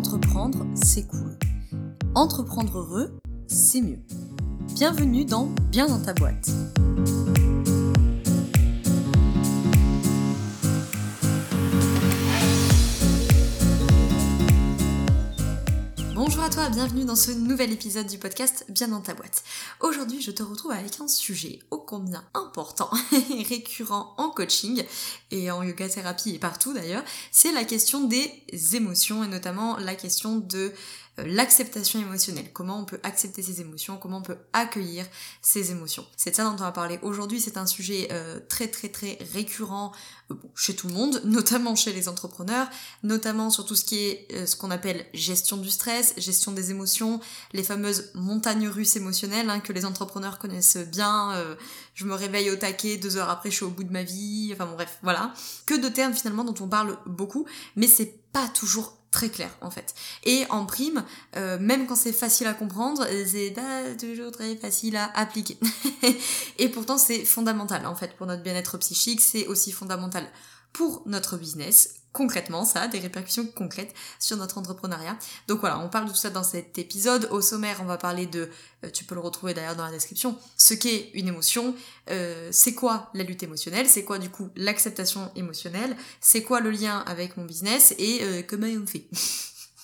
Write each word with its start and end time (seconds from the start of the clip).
Entreprendre, 0.00 0.66
c'est 0.82 1.06
cool. 1.06 1.36
Entreprendre 2.14 2.78
heureux, 2.78 3.20
c'est 3.46 3.82
mieux. 3.82 3.98
Bienvenue 4.74 5.26
dans 5.26 5.50
Bien 5.70 5.88
dans 5.88 6.00
ta 6.00 6.14
boîte. 6.14 6.48
Bonjour 16.14 16.42
à 16.44 16.48
toi, 16.48 16.70
bienvenue 16.70 17.04
dans 17.04 17.14
ce 17.14 17.32
nouvel 17.32 17.70
épisode 17.70 18.06
du 18.06 18.16
podcast 18.16 18.64
Bien 18.70 18.88
dans 18.88 19.02
ta 19.02 19.12
boîte. 19.12 19.44
Aujourd'hui, 19.80 20.22
je 20.22 20.30
te 20.30 20.42
retrouve 20.42 20.72
avec 20.72 20.98
un 21.02 21.08
sujet 21.08 21.58
important 22.34 22.90
et 23.12 23.42
récurrent 23.42 24.14
en 24.18 24.30
coaching 24.30 24.84
et 25.30 25.50
en 25.50 25.62
yoga 25.62 25.88
thérapie 25.88 26.34
et 26.34 26.38
partout 26.38 26.72
d'ailleurs, 26.72 27.04
c'est 27.30 27.52
la 27.52 27.64
question 27.64 28.06
des 28.06 28.30
émotions 28.74 29.24
et 29.24 29.28
notamment 29.28 29.76
la 29.78 29.94
question 29.94 30.36
de 30.36 30.72
l'acceptation 31.18 32.00
émotionnelle. 32.00 32.50
Comment 32.52 32.78
on 32.78 32.84
peut 32.84 33.00
accepter 33.02 33.42
ses 33.42 33.60
émotions, 33.60 33.96
comment 33.96 34.18
on 34.18 34.22
peut 34.22 34.38
accueillir 34.52 35.06
ses 35.42 35.70
émotions. 35.70 36.06
C'est 36.16 36.30
de 36.30 36.36
ça 36.36 36.44
dont 36.44 36.52
on 36.52 36.56
va 36.56 36.72
parler 36.72 36.98
aujourd'hui. 37.02 37.40
C'est 37.40 37.56
un 37.56 37.66
sujet 37.66 38.08
euh, 38.12 38.40
très 38.48 38.68
très 38.68 38.88
très 38.88 39.18
récurrent 39.32 39.92
euh, 40.30 40.34
chez 40.54 40.74
tout 40.74 40.88
le 40.88 40.94
monde, 40.94 41.20
notamment 41.24 41.74
chez 41.74 41.92
les 41.92 42.08
entrepreneurs, 42.08 42.68
notamment 43.02 43.50
sur 43.50 43.64
tout 43.64 43.76
ce 43.76 43.84
qui 43.84 43.98
est 43.98 44.46
ce 44.46 44.56
qu'on 44.56 44.70
appelle 44.70 45.06
gestion 45.12 45.56
du 45.56 45.70
stress, 45.70 46.14
gestion 46.16 46.52
des 46.52 46.70
émotions, 46.70 47.20
les 47.52 47.62
fameuses 47.62 48.10
montagnes 48.14 48.68
russes 48.68 48.96
émotionnelles 48.96 49.50
hein, 49.50 49.60
que 49.60 49.72
les 49.72 49.84
entrepreneurs 49.84 50.38
connaissent 50.38 50.78
bien. 50.78 51.34
je 51.94 52.04
me 52.04 52.14
réveille 52.14 52.50
au 52.50 52.56
taquet, 52.56 52.96
deux 52.96 53.16
heures 53.16 53.30
après 53.30 53.50
je 53.50 53.56
suis 53.56 53.64
au 53.64 53.70
bout 53.70 53.84
de 53.84 53.92
ma 53.92 54.02
vie. 54.02 54.50
Enfin 54.54 54.66
bon 54.66 54.74
bref, 54.74 54.98
voilà. 55.02 55.34
Que 55.66 55.74
de 55.74 55.88
termes 55.88 56.14
finalement 56.14 56.44
dont 56.44 56.64
on 56.64 56.68
parle 56.68 56.96
beaucoup, 57.06 57.46
mais 57.76 57.86
c'est 57.86 58.20
pas 58.32 58.48
toujours 58.48 58.99
très 59.10 59.28
clair 59.28 59.50
en 59.60 59.70
fait. 59.70 59.94
Et 60.24 60.44
en 60.50 60.66
prime, 60.66 61.04
euh, 61.36 61.58
même 61.58 61.86
quand 61.86 61.96
c'est 61.96 62.12
facile 62.12 62.46
à 62.46 62.54
comprendre, 62.54 63.06
c'est 63.26 63.50
pas 63.50 63.82
toujours 63.98 64.32
très 64.32 64.56
facile 64.56 64.96
à 64.96 65.10
appliquer. 65.18 65.58
et 66.58 66.68
pourtant 66.68 66.98
c'est 66.98 67.24
fondamental 67.24 67.86
en 67.86 67.94
fait 67.94 68.16
pour 68.16 68.26
notre 68.26 68.42
bien-être 68.42 68.78
psychique, 68.78 69.20
c'est 69.20 69.46
aussi 69.46 69.72
fondamental 69.72 70.26
pour 70.72 71.02
notre 71.06 71.36
business, 71.36 71.99
concrètement, 72.12 72.64
ça 72.64 72.82
a 72.82 72.88
des 72.88 72.98
répercussions 72.98 73.46
concrètes 73.46 73.94
sur 74.18 74.36
notre 74.36 74.58
entrepreneuriat. 74.58 75.16
Donc 75.48 75.60
voilà, 75.60 75.78
on 75.78 75.88
parle 75.88 76.06
de 76.06 76.10
tout 76.10 76.16
ça 76.16 76.30
dans 76.30 76.42
cet 76.42 76.78
épisode. 76.78 77.28
Au 77.30 77.40
sommaire, 77.40 77.78
on 77.80 77.84
va 77.84 77.96
parler 77.96 78.26
de, 78.26 78.50
euh, 78.84 78.90
tu 78.90 79.04
peux 79.04 79.14
le 79.14 79.20
retrouver 79.20 79.54
d'ailleurs 79.54 79.76
dans 79.76 79.84
la 79.84 79.92
description, 79.92 80.36
ce 80.56 80.74
qu'est 80.74 81.10
une 81.14 81.28
émotion, 81.28 81.74
euh, 82.10 82.48
c'est 82.52 82.74
quoi 82.74 83.10
la 83.14 83.22
lutte 83.22 83.42
émotionnelle, 83.42 83.88
c'est 83.88 84.04
quoi 84.04 84.18
du 84.18 84.30
coup 84.30 84.50
l'acceptation 84.56 85.30
émotionnelle, 85.36 85.96
c'est 86.20 86.42
quoi 86.42 86.60
le 86.60 86.70
lien 86.70 86.98
avec 87.06 87.36
mon 87.36 87.44
business 87.44 87.94
et 87.98 88.20
euh, 88.22 88.42
comment 88.46 88.66
on 88.66 88.86
fait. 88.86 89.06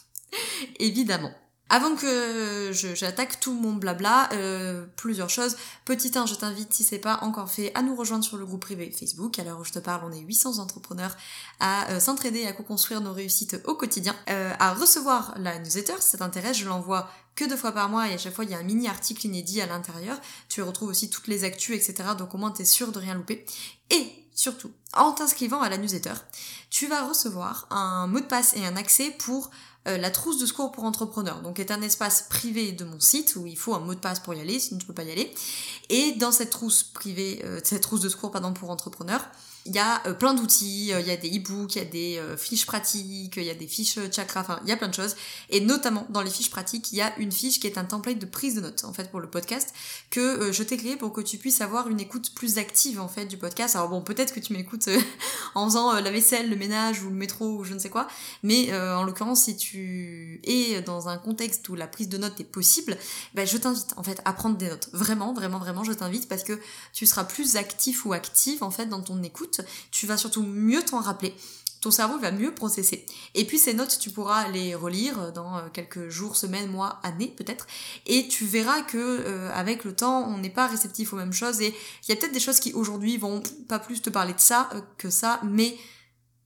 Évidemment. 0.81 1.33
Avant 1.69 1.97
que 1.97 2.71
j'attaque 2.73 3.41
tout 3.41 3.53
mon 3.53 3.73
blabla, 3.73 4.29
euh, 4.33 4.87
plusieurs 4.95 5.31
choses. 5.31 5.57
Petit 5.85 6.13
1, 6.17 6.27
je 6.27 6.37
t'invite, 6.37 6.73
si 6.73 6.85
c'est 6.85 7.01
pas 7.01 7.19
encore 7.23 7.51
fait, 7.51 7.73
à 7.75 7.83
nous 7.83 7.97
rejoindre 7.97 8.23
sur 8.23 8.37
le 8.37 8.47
groupe 8.47 8.61
privé 8.61 8.89
Facebook. 8.97 9.37
À 9.41 9.45
l'heure 9.45 9.59
où 9.59 9.65
je 9.65 9.73
te 9.73 9.81
parle, 9.81 10.03
on 10.05 10.13
est 10.13 10.21
800 10.21 10.59
entrepreneurs 10.59 11.17
à 11.59 11.91
euh, 11.91 11.99
s'entraider, 11.99 12.47
à 12.47 12.53
co-construire 12.53 13.01
nos 13.01 13.13
réussites 13.13 13.61
au 13.65 13.75
quotidien. 13.75 14.15
Euh, 14.31 14.53
à 14.61 14.75
recevoir 14.75 15.35
la 15.39 15.59
newsletter, 15.59 15.95
si 15.99 16.11
ça 16.11 16.19
t'intéresse, 16.19 16.59
je 16.59 16.69
l'envoie 16.69 17.11
que 17.35 17.45
deux 17.45 17.57
fois 17.57 17.73
par 17.73 17.89
mois 17.89 18.09
et 18.09 18.15
à 18.15 18.19
chaque 18.19 18.35
fois 18.35 18.45
il 18.45 18.51
y 18.51 18.55
a 18.55 18.59
un 18.59 18.63
mini 18.63 18.89
article 18.89 19.27
inédit 19.27 19.61
à 19.61 19.67
l'intérieur. 19.67 20.19
Tu 20.49 20.63
retrouves 20.63 20.89
aussi 20.89 21.11
toutes 21.11 21.27
les 21.27 21.43
actus, 21.43 21.77
etc. 21.77 22.11
Donc 22.17 22.35
au 22.35 22.39
moins 22.39 22.53
t'es 22.53 22.65
sûr 22.65 22.93
de 22.93 22.99
rien 23.01 23.15
louper. 23.15 23.45
Et 23.91 24.13
surtout, 24.35 24.71
en 24.95 25.13
t'inscrivant 25.13 25.61
à 25.61 25.69
la 25.69 25.79
newsletter, 25.79 26.15
tu 26.71 26.87
vas 26.87 27.07
recevoir 27.07 27.67
un 27.71 28.07
mot 28.07 28.21
de 28.21 28.25
passe 28.25 28.55
et 28.57 28.65
un 28.65 28.77
accès 28.77 29.11
pour 29.19 29.51
euh, 29.87 29.99
la 29.99 30.11
trousse 30.11 30.39
de 30.41 30.47
secours 30.47 30.73
pour 30.73 30.85
entrepreneurs, 30.85 31.43
donc 31.43 31.61
est 31.61 31.71
un 31.71 31.81
espace 31.83 32.27
privé 32.29 32.73
de 32.73 32.85
mon 32.85 32.99
site 32.99 33.37
où 33.37 33.47
il 33.47 33.57
faut 33.57 33.75
un 33.75 33.81
mot 33.81 33.95
de 33.95 34.01
passe 34.01 34.21
pour 34.21 34.35
y 34.35 34.41
aller, 34.41 34.59
sinon 34.59 34.79
tu 34.79 34.87
peux 34.87 34.95
pas 34.95 35.05
y 35.05 35.13
aller. 35.13 35.33
Et 35.89 36.13
dans 36.13 36.33
cette 36.33 36.51
trousse 36.51 36.83
privée, 36.83 37.41
euh, 37.45 37.61
cette 37.63 37.83
trousse 37.83 38.01
de 38.01 38.09
secours 38.09 38.31
pardon 38.31 38.53
pour 38.53 38.71
entrepreneurs, 38.71 39.29
il 39.67 39.75
y 39.75 39.79
a 39.79 40.07
euh, 40.07 40.15
plein 40.15 40.35
d'outils, 40.35 40.93
euh, 40.93 41.01
il 41.01 41.07
y 41.07 41.11
a 41.11 41.17
des 41.17 41.29
e-books, 41.29 41.77
il 41.77 41.79
y 41.79 41.83
a 41.83 41.85
des 41.85 42.19
euh, 42.19 42.37
fiches 42.37 42.67
pratiques, 42.67 43.37
il 43.37 43.45
y 43.45 43.51
a 43.51 43.55
des 43.55 43.67
fiches 43.67 43.99
chakra, 44.13 44.41
enfin 44.41 44.61
il 44.63 44.69
y 44.69 44.73
a 44.73 44.77
plein 44.77 44.89
de 44.89 44.95
choses. 44.95 45.17
Et 45.51 45.61
notamment 45.61 46.07
dans 46.11 46.23
les 46.23 46.31
fiches 46.31 46.51
pratiques, 46.51 46.93
il 46.93 46.97
y 46.99 47.03
a 47.03 47.17
une 47.19 47.33
fiche 47.33 47.61
qui 47.61 47.67
est 47.67 47.79
un 47.79 47.85
template 47.85 48.19
de 48.19 48.27
prise 48.27 48.55
de 48.55 48.61
notes 48.61 48.85
en 48.85 48.93
fait 48.93 49.11
pour 49.11 49.21
le 49.21 49.29
podcast 49.29 49.75
que 50.11 50.53
je 50.53 50.63
t'ai 50.63 50.77
créé 50.77 50.97
pour 50.97 51.13
que 51.13 51.21
tu 51.21 51.39
puisses 51.39 51.61
avoir 51.61 51.89
une 51.89 52.01
écoute 52.01 52.33
plus 52.35 52.59
active 52.59 53.01
en 53.01 53.09
fait 53.09 53.27
du 53.27 53.37
podcast. 53.37 53.77
Alors 53.77 53.89
bon, 53.89 54.01
peut-être 54.01 54.33
que 54.33 54.41
tu 54.41 54.53
m'écoutes 54.53 54.89
en 55.55 55.67
faisant 55.67 55.93
la 55.93 56.11
vaisselle, 56.11 56.49
le 56.49 56.57
ménage 56.57 57.03
ou 57.03 57.09
le 57.09 57.17
métro 57.17 57.59
ou 57.59 57.65
je 57.65 57.75
ne 57.75 57.79
sais 57.79 57.91
quoi, 57.91 58.07
mais 58.43 58.75
en 58.75 59.03
l'occurrence 59.03 59.45
si 59.45 59.57
tu 59.57 60.41
es 60.45 60.81
dans 60.83 61.09
un 61.09 61.19
contexte 61.19 61.69
où 61.69 61.75
la 61.75 61.87
prise 61.87 62.09
de 62.09 62.19
notes 62.19 62.41
est 62.41 62.45
possible, 62.45 62.97
ben, 63.35 63.47
je 63.47 63.57
t'invite 63.57 63.95
en 63.97 64.03
fait 64.03 64.21
à 64.25 64.33
prendre 64.33 64.57
des 64.57 64.69
notes. 64.69 64.89
Vraiment, 64.93 65.33
vraiment, 65.33 65.59
vraiment, 65.59 65.85
je 65.85 65.93
t'invite 65.93 66.29
parce 66.29 66.45
que 66.45 66.59
tu 66.93 67.07
seras 67.07 67.25
plus 67.25 67.57
actif 67.57 68.07
ou 68.07 68.13
active 68.13 68.63
en 68.63 68.71
fait 68.71 68.87
dans 68.87 69.01
ton 69.01 69.23
écoute 69.23 69.56
tu 69.91 70.07
vas 70.07 70.17
surtout 70.17 70.43
mieux 70.43 70.83
t'en 70.83 71.01
rappeler. 71.01 71.35
Ton 71.81 71.91
cerveau 71.91 72.19
va 72.19 72.33
mieux 72.33 72.55
processer. 72.55 73.07
Et 73.35 73.45
puis 73.45 73.59
ces 73.59 73.75
notes, 73.75 73.99
tu 74.01 74.11
pourras 74.11 74.49
les 74.49 74.75
relire 74.75 75.33
dans 75.33 75.59
euh, 75.59 75.69
quelques 75.73 76.09
jours, 76.09 76.37
semaines, 76.37 76.71
mois, 76.71 77.01
années 77.03 77.33
peut-être. 77.37 77.67
Et 78.07 78.29
tu 78.29 78.47
verras 78.47 78.83
que 78.83 78.97
euh, 78.97 79.53
avec 79.53 79.85
le 79.85 79.95
temps, 79.95 80.27
on 80.29 80.39
n'est 80.39 80.51
pas 80.51 80.67
réceptif 80.67 81.13
aux 81.13 81.17
mêmes 81.17 81.33
choses. 81.33 81.61
Et 81.61 81.75
il 82.03 82.09
y 82.09 82.13
a 82.13 82.17
peut-être 82.17 82.33
des 82.33 82.41
choses 82.41 82.61
qui 82.61 82.73
aujourd'hui 82.73 83.19
vont 83.19 83.43
pas 83.69 83.79
plus 83.79 84.01
te 84.01 84.11
parler 84.11 84.33
de 84.33 84.41
ça 84.41 84.71
euh, 84.75 84.81
que 84.99 85.11
ça, 85.11 85.41
mais 85.45 85.77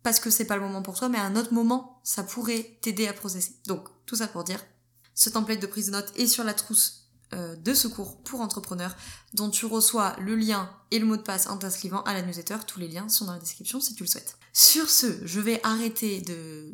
parce 0.02 0.18
que 0.18 0.30
c'est 0.30 0.46
pas 0.46 0.56
le 0.56 0.62
moment 0.62 0.82
pour 0.82 0.98
toi, 0.98 1.08
mais 1.08 1.18
à 1.18 1.24
un 1.24 1.36
autre 1.36 1.52
moment, 1.52 2.00
ça 2.04 2.22
pourrait 2.22 2.78
t'aider 2.80 3.06
à 3.06 3.12
processer. 3.12 3.54
Donc 3.66 3.88
tout 4.06 4.16
ça 4.16 4.26
pour 4.26 4.44
dire, 4.44 4.60
ce 5.14 5.30
template 5.30 5.60
de 5.60 5.66
prise 5.66 5.86
de 5.86 5.92
notes 5.92 6.12
est 6.16 6.26
sur 6.26 6.44
la 6.44 6.54
trousse 6.54 6.99
de 7.32 7.74
secours 7.74 8.22
pour 8.22 8.40
entrepreneurs 8.40 8.96
dont 9.34 9.50
tu 9.50 9.66
reçois 9.66 10.16
le 10.20 10.34
lien 10.34 10.70
et 10.90 10.98
le 10.98 11.06
mot 11.06 11.16
de 11.16 11.22
passe 11.22 11.46
en 11.46 11.56
t'inscrivant 11.56 12.02
à 12.02 12.12
la 12.12 12.22
newsletter. 12.22 12.56
Tous 12.66 12.80
les 12.80 12.88
liens 12.88 13.08
sont 13.08 13.26
dans 13.26 13.34
la 13.34 13.38
description 13.38 13.80
si 13.80 13.94
tu 13.94 14.02
le 14.02 14.08
souhaites. 14.08 14.36
Sur 14.52 14.90
ce, 14.90 15.24
je 15.24 15.40
vais 15.40 15.60
arrêter 15.62 16.20
de 16.20 16.70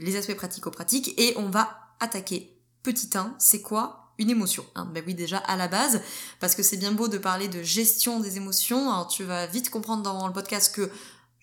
les 0.00 0.16
aspects 0.16 0.34
pratico-pratiques 0.34 1.14
et 1.18 1.34
on 1.36 1.48
va 1.48 1.94
attaquer 2.00 2.60
petit 2.82 3.10
1, 3.14 3.36
c'est 3.38 3.62
quoi 3.62 4.14
une 4.18 4.30
émotion 4.30 4.64
hein 4.74 4.86
Ben 4.92 5.02
oui 5.06 5.14
déjà 5.14 5.38
à 5.38 5.56
la 5.56 5.68
base, 5.68 6.02
parce 6.40 6.54
que 6.54 6.62
c'est 6.62 6.76
bien 6.76 6.92
beau 6.92 7.08
de 7.08 7.18
parler 7.18 7.48
de 7.48 7.62
gestion 7.62 8.20
des 8.20 8.36
émotions, 8.36 8.90
alors 8.90 9.08
tu 9.08 9.24
vas 9.24 9.46
vite 9.46 9.70
comprendre 9.70 10.02
dans 10.02 10.26
le 10.26 10.32
podcast 10.32 10.74
que 10.74 10.90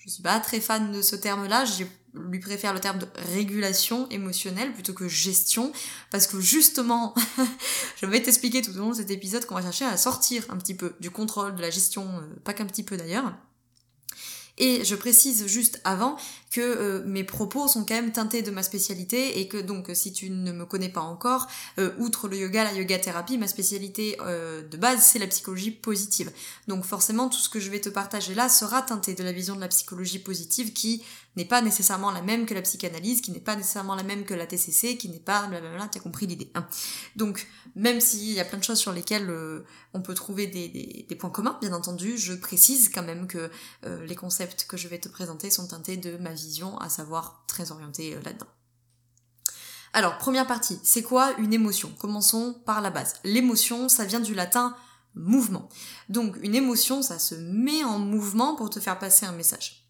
je 0.07 0.13
suis 0.13 0.23
pas 0.23 0.39
très 0.39 0.61
fan 0.61 0.91
de 0.91 1.01
ce 1.01 1.15
terme-là, 1.15 1.65
j'ai 1.65 1.87
lui 2.29 2.39
préfère 2.39 2.73
le 2.73 2.79
terme 2.79 2.99
de 2.99 3.07
régulation 3.33 4.09
émotionnelle 4.09 4.73
plutôt 4.73 4.93
que 4.93 5.07
gestion, 5.07 5.71
parce 6.09 6.25
que 6.25 6.39
justement, 6.39 7.13
je 8.01 8.05
vais 8.05 8.21
t'expliquer 8.21 8.61
tout 8.61 8.71
au 8.71 8.79
long 8.79 8.89
de 8.89 8.95
cet 8.95 9.11
épisode 9.11 9.45
qu'on 9.45 9.55
va 9.55 9.61
chercher 9.61 9.85
à 9.85 9.97
sortir 9.97 10.43
un 10.49 10.57
petit 10.57 10.73
peu 10.73 10.95
du 10.99 11.11
contrôle, 11.11 11.55
de 11.55 11.61
la 11.61 11.69
gestion, 11.69 12.07
euh, 12.07 12.39
pas 12.43 12.53
qu'un 12.53 12.65
petit 12.65 12.83
peu 12.83 12.97
d'ailleurs. 12.97 13.33
Et 14.57 14.83
je 14.83 14.95
précise 14.95 15.45
juste 15.47 15.79
avant 15.83 16.17
que 16.51 16.61
euh, 16.61 17.03
mes 17.05 17.23
propos 17.23 17.67
sont 17.67 17.85
quand 17.85 17.95
même 17.95 18.11
teintés 18.11 18.41
de 18.41 18.51
ma 18.51 18.63
spécialité 18.63 19.39
et 19.39 19.47
que 19.47 19.57
donc 19.57 19.89
si 19.93 20.13
tu 20.13 20.29
ne 20.29 20.51
me 20.51 20.65
connais 20.65 20.89
pas 20.89 21.01
encore, 21.01 21.47
euh, 21.77 21.91
outre 21.99 22.27
le 22.27 22.37
yoga, 22.37 22.63
la 22.63 22.73
yoga 22.73 22.97
thérapie, 22.97 23.37
ma 23.37 23.47
spécialité 23.47 24.17
de 24.17 24.77
base 24.77 25.03
c'est 25.03 25.19
la 25.19 25.27
psychologie 25.27 25.71
positive. 25.71 26.31
Donc 26.67 26.85
forcément 26.85 27.29
tout 27.29 27.39
ce 27.39 27.49
que 27.49 27.59
je 27.59 27.69
vais 27.69 27.81
te 27.81 27.89
partager 27.89 28.33
là 28.33 28.49
sera 28.49 28.81
teinté 28.81 29.13
de 29.13 29.23
la 29.23 29.31
vision 29.31 29.55
de 29.55 29.61
la 29.61 29.67
psychologie 29.67 30.19
positive 30.19 30.73
qui 30.73 31.03
n'est 31.37 31.45
pas 31.45 31.61
nécessairement 31.61 32.11
la 32.11 32.21
même 32.21 32.45
que 32.45 32.53
la 32.53 32.63
psychanalyse, 32.63 33.21
qui 33.21 33.31
n'est 33.31 33.39
pas 33.39 33.55
nécessairement 33.55 33.95
la 33.95 34.03
même 34.03 34.25
que 34.25 34.33
la 34.33 34.47
TCC, 34.47 34.97
qui 34.97 35.07
n'est 35.07 35.19
pas 35.19 35.47
blablabla, 35.47 35.87
t'as 35.87 35.99
compris 35.99 36.25
l'idée. 36.25 36.51
Hein. 36.55 36.67
Donc, 37.15 37.47
même 37.75 38.01
s'il 38.01 38.31
y 38.31 38.39
a 38.39 38.45
plein 38.45 38.57
de 38.57 38.63
choses 38.63 38.79
sur 38.79 38.91
lesquelles 38.91 39.29
euh, 39.29 39.63
on 39.93 40.01
peut 40.01 40.15
trouver 40.15 40.47
des, 40.47 41.15
points 41.15 41.29
communs, 41.29 41.57
bien 41.61 41.73
entendu, 41.73 42.17
je 42.17 42.33
précise 42.33 42.89
quand 42.89 43.03
même 43.03 43.27
que 43.27 43.51
euh, 43.85 44.05
les 44.05 44.15
concepts 44.15 44.65
que 44.65 44.77
je 44.77 44.87
vais 44.87 44.99
te 44.99 45.09
présenter 45.09 45.51
sont 45.51 45.67
teintés 45.67 45.97
de 45.97 46.17
ma 46.17 46.33
vision, 46.33 46.77
à 46.79 46.89
savoir 46.89 47.45
très 47.47 47.71
orientée 47.71 48.15
euh, 48.15 48.21
là-dedans. 48.23 48.47
Alors, 49.93 50.17
première 50.17 50.47
partie, 50.47 50.79
c'est 50.83 51.03
quoi 51.03 51.33
une 51.37 51.53
émotion? 51.53 51.91
Commençons 51.99 52.55
par 52.65 52.81
la 52.81 52.89
base. 52.89 53.13
L'émotion, 53.23 53.89
ça 53.89 54.05
vient 54.05 54.19
du 54.19 54.33
latin 54.33 54.75
mouvement. 55.13 55.69
Donc, 56.09 56.37
une 56.41 56.55
émotion, 56.55 57.01
ça 57.01 57.19
se 57.19 57.35
met 57.35 57.83
en 57.83 57.99
mouvement 57.99 58.55
pour 58.55 58.69
te 58.69 58.79
faire 58.79 58.99
passer 58.99 59.25
un 59.25 59.31
message. 59.31 59.86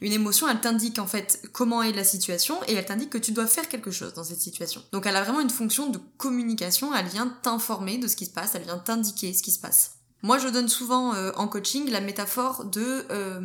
Une 0.00 0.12
émotion, 0.12 0.48
elle 0.48 0.60
t'indique 0.60 0.98
en 0.98 1.06
fait 1.06 1.42
comment 1.52 1.82
est 1.82 1.92
la 1.92 2.04
situation 2.04 2.60
et 2.68 2.74
elle 2.74 2.84
t'indique 2.84 3.10
que 3.10 3.18
tu 3.18 3.32
dois 3.32 3.46
faire 3.46 3.68
quelque 3.68 3.90
chose 3.90 4.14
dans 4.14 4.24
cette 4.24 4.40
situation. 4.40 4.82
Donc 4.92 5.06
elle 5.06 5.16
a 5.16 5.22
vraiment 5.22 5.40
une 5.40 5.50
fonction 5.50 5.90
de 5.90 5.98
communication, 6.18 6.94
elle 6.94 7.06
vient 7.06 7.28
t'informer 7.42 7.98
de 7.98 8.08
ce 8.08 8.16
qui 8.16 8.26
se 8.26 8.30
passe, 8.30 8.54
elle 8.54 8.64
vient 8.64 8.78
t'indiquer 8.78 9.32
ce 9.32 9.42
qui 9.42 9.50
se 9.50 9.58
passe. 9.58 9.92
Moi, 10.22 10.38
je 10.38 10.48
donne 10.48 10.68
souvent 10.68 11.14
euh, 11.14 11.32
en 11.36 11.48
coaching 11.48 11.90
la 11.90 12.00
métaphore 12.00 12.64
de 12.64 13.04
euh, 13.10 13.40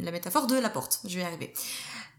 la 0.00 0.10
métaphore 0.10 0.46
de 0.46 0.54
la 0.54 0.68
porte. 0.68 1.00
Je 1.06 1.14
vais 1.14 1.22
y 1.22 1.24
arriver. 1.24 1.54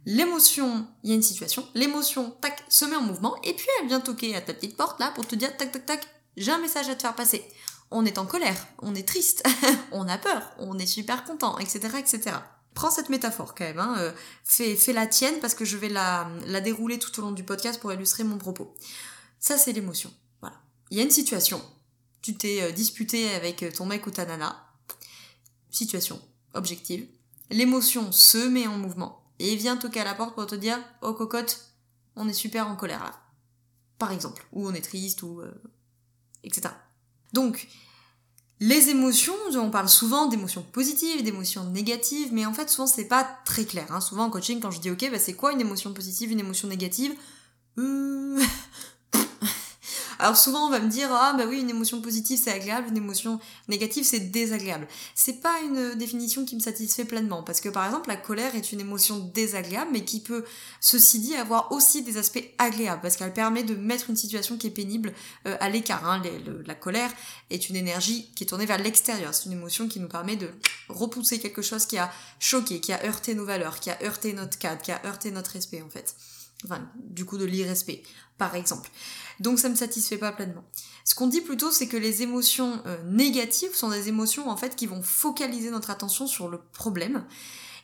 L'émotion, 0.06 0.88
il 1.04 1.12
y 1.12 1.14
a 1.14 1.16
une 1.16 1.22
situation, 1.22 1.68
l'émotion, 1.76 2.32
tac, 2.42 2.64
se 2.68 2.86
met 2.86 2.96
en 2.96 3.02
mouvement 3.02 3.36
et 3.44 3.54
puis 3.54 3.68
elle 3.80 3.88
vient 3.88 4.00
toquer 4.00 4.36
à 4.36 4.42
ta 4.42 4.54
petite 4.54 4.76
porte 4.78 5.00
là 5.00 5.12
pour 5.14 5.28
te 5.28 5.36
dire 5.36 5.56
tac 5.56 5.72
tac 5.72 5.86
tac, 5.86 6.08
j'ai 6.36 6.52
un 6.52 6.58
message 6.58 6.90
à 6.90 6.96
te 6.96 7.02
faire 7.02 7.14
passer. 7.14 7.44
On 7.92 8.06
est 8.06 8.18
en 8.18 8.26
colère, 8.26 8.68
on 8.80 8.96
est 8.96 9.08
triste, 9.08 9.44
on 9.92 10.08
a 10.08 10.18
peur, 10.18 10.52
on 10.58 10.80
est 10.80 10.88
super 10.88 11.24
content, 11.26 11.58
etc., 11.60 11.90
etc. 12.00 12.38
prends 12.80 12.92
cette 12.92 13.10
métaphore 13.10 13.56
quand 13.56 13.66
même, 13.66 13.80
hein, 13.80 13.96
euh, 13.98 14.14
fais, 14.46 14.94
la 14.94 15.06
tienne 15.06 15.38
parce 15.42 15.54
que 15.54 15.66
je 15.66 15.76
vais 15.76 15.90
la, 15.90 16.30
dérouler 16.64 16.98
tout 16.98 17.20
au 17.20 17.22
long 17.22 17.34
du 17.34 17.44
podcast 17.44 17.78
pour 17.78 17.92
illustrer 17.92 18.24
mon 18.24 18.38
propos. 18.38 18.74
Ça, 19.38 19.58
c'est 19.58 19.74
l'émotion. 19.74 20.14
Voilà. 20.40 20.56
Il 20.90 20.98
y 20.98 21.02
a 21.02 21.04
une 21.04 21.12
situation. 21.12 21.62
Tu 22.22 22.38
t'es 22.38 22.62
euh, 22.62 22.72
disputé 22.72 23.36
avec 23.36 23.66
ton 23.74 23.86
mec 23.86 24.08
ou 24.08 24.12
ta 24.12 24.26
nana. 24.26 24.66
Situation 25.70 26.22
objective. 26.54 27.06
L'émotion 27.50 28.14
se 28.14 28.48
met 28.48 28.66
en 28.66 28.78
mouvement 28.78 29.26
et 29.40 29.58
vient 29.58 29.76
toquer 29.76 30.00
à 30.00 30.06
la 30.06 30.14
porte 30.14 30.34
pour 30.34 30.48
te 30.48 30.56
dire 30.56 30.80
Oh 31.02 31.14
cocotte, 31.14 31.74
on 32.16 32.30
est 32.30 32.34
super 32.34 32.70
en 32.70 32.78
colère 32.78 33.04
là. 33.04 33.20
Par 33.98 34.14
exemple. 34.14 34.48
Ou 34.54 34.66
on 34.66 34.74
est 34.74 34.80
triste, 34.80 35.22
ou. 35.22 35.42
Euh, 35.42 35.52
etc. 36.46 36.74
Donc, 37.34 37.68
les 38.60 38.90
émotions, 38.90 39.34
on 39.56 39.70
parle 39.70 39.88
souvent 39.88 40.28
d'émotions 40.28 40.62
positives, 40.62 41.24
d'émotions 41.24 41.64
négatives, 41.66 42.30
mais 42.34 42.46
en 42.46 42.54
fait 42.54 42.70
souvent 42.70 42.88
c'est 42.88 43.06
pas 43.08 43.24
très 43.46 43.66
clair. 43.66 43.88
Hein. 43.90 44.02
Souvent 44.02 44.26
en 44.26 44.30
coaching, 44.30 44.60
quand 44.60 44.72
je 44.72 44.82
dis 44.82 44.92
ok, 44.92 45.10
bah, 45.12 45.20
c'est 45.20 45.34
quoi 45.34 45.54
une 45.54 45.62
émotion 45.62 45.94
positive, 45.94 46.32
une 46.32 46.40
émotion 46.40 46.68
négative? 46.68 47.14
Euh... 47.78 48.40
Alors 50.22 50.36
souvent 50.36 50.68
on 50.68 50.70
va 50.70 50.82
me 50.82 50.90
dire 50.90 51.10
ah 51.14 51.34
bah 51.38 51.46
oui 51.48 51.62
une 51.62 51.70
émotion 51.70 52.02
positive 52.02 52.38
c'est 52.44 52.52
agréable, 52.52 52.90
une 52.90 52.98
émotion 52.98 53.40
négative 53.70 54.04
c'est 54.04 54.20
désagréable. 54.20 54.86
C'est 55.16 55.42
pas 55.42 55.62
une 55.62 55.96
définition 55.96 56.44
qui 56.44 56.56
me 56.56 56.60
satisfait 56.60 57.06
pleinement 57.06 57.42
parce 57.42 57.62
que 57.62 57.70
par 57.70 57.86
exemple 57.86 58.10
la 58.10 58.18
colère 58.18 58.54
est 58.56 58.74
une 58.74 58.82
émotion 58.82 59.20
désagréable 59.34 59.92
mais 59.94 60.04
qui 60.04 60.20
peut 60.20 60.44
ceci 60.82 61.20
dit 61.20 61.36
avoir 61.36 61.72
aussi 61.72 62.04
des 62.04 62.18
aspects 62.18 62.44
agréables 62.58 63.02
parce 63.02 63.16
qu'elle 63.16 63.34
permet 63.34 63.64
de 63.64 63.76
mettre 63.76 64.10
une 64.10 64.18
situation 64.18 64.58
qui 64.58 64.68
est 64.68 64.72
pénible 64.72 65.14
euh, 65.48 65.56
à 65.62 65.70
l'écart. 65.70 66.06
Hein. 66.06 66.22
la 66.66 66.76
colère 66.76 67.12
est 67.50 67.70
une 67.70 67.78
énergie 67.78 68.30
qui 68.36 68.44
est 68.44 68.48
tournée 68.48 68.66
vers 68.66 68.78
l'extérieur. 68.78 69.34
C'est 69.34 69.46
une 69.46 69.54
émotion 69.54 69.88
qui 69.88 70.02
nous 70.02 70.10
permet 70.10 70.36
de 70.36 70.50
repousser 70.90 71.40
quelque 71.40 71.62
chose 71.62 71.86
qui 71.86 71.98
a 71.98 72.12
choqué, 72.40 72.82
qui 72.82 72.92
a 72.92 73.06
heurté 73.06 73.36
nos 73.36 73.46
valeurs, 73.46 73.80
qui 73.80 73.90
a 73.90 73.98
heurté 74.04 74.34
notre 74.34 74.58
cadre, 74.58 74.82
qui 74.82 74.92
a 74.92 75.02
heurté 75.06 75.32
notre 75.32 75.52
respect 75.52 75.82
en 75.82 75.90
fait. 75.90 76.16
Enfin, 76.66 76.86
du 76.96 77.24
coup 77.24 77.38
de 77.38 77.46
l'irrespect, 77.46 78.04
par 78.40 78.56
exemple. 78.56 78.90
Donc 79.40 79.60
ça 79.60 79.70
me 79.70 79.76
satisfait 79.76 80.18
pas 80.18 80.32
pleinement. 80.32 80.64
Ce 81.06 81.14
qu'on 81.14 81.28
dit 81.28 81.42
plutôt, 81.42 81.72
c'est 81.72 81.88
que 81.88 81.98
les 81.98 82.24
émotions 82.24 82.82
euh, 82.88 82.98
négatives 83.04 83.76
sont 83.76 83.90
des 83.90 84.08
émotions 84.08 84.50
en 84.50 84.58
fait 84.58 84.76
qui 84.76 84.88
vont 84.88 85.04
focaliser 85.04 85.70
notre 85.70 85.92
attention 85.92 86.26
sur 86.26 86.50
le 86.50 86.60
problème 86.74 87.26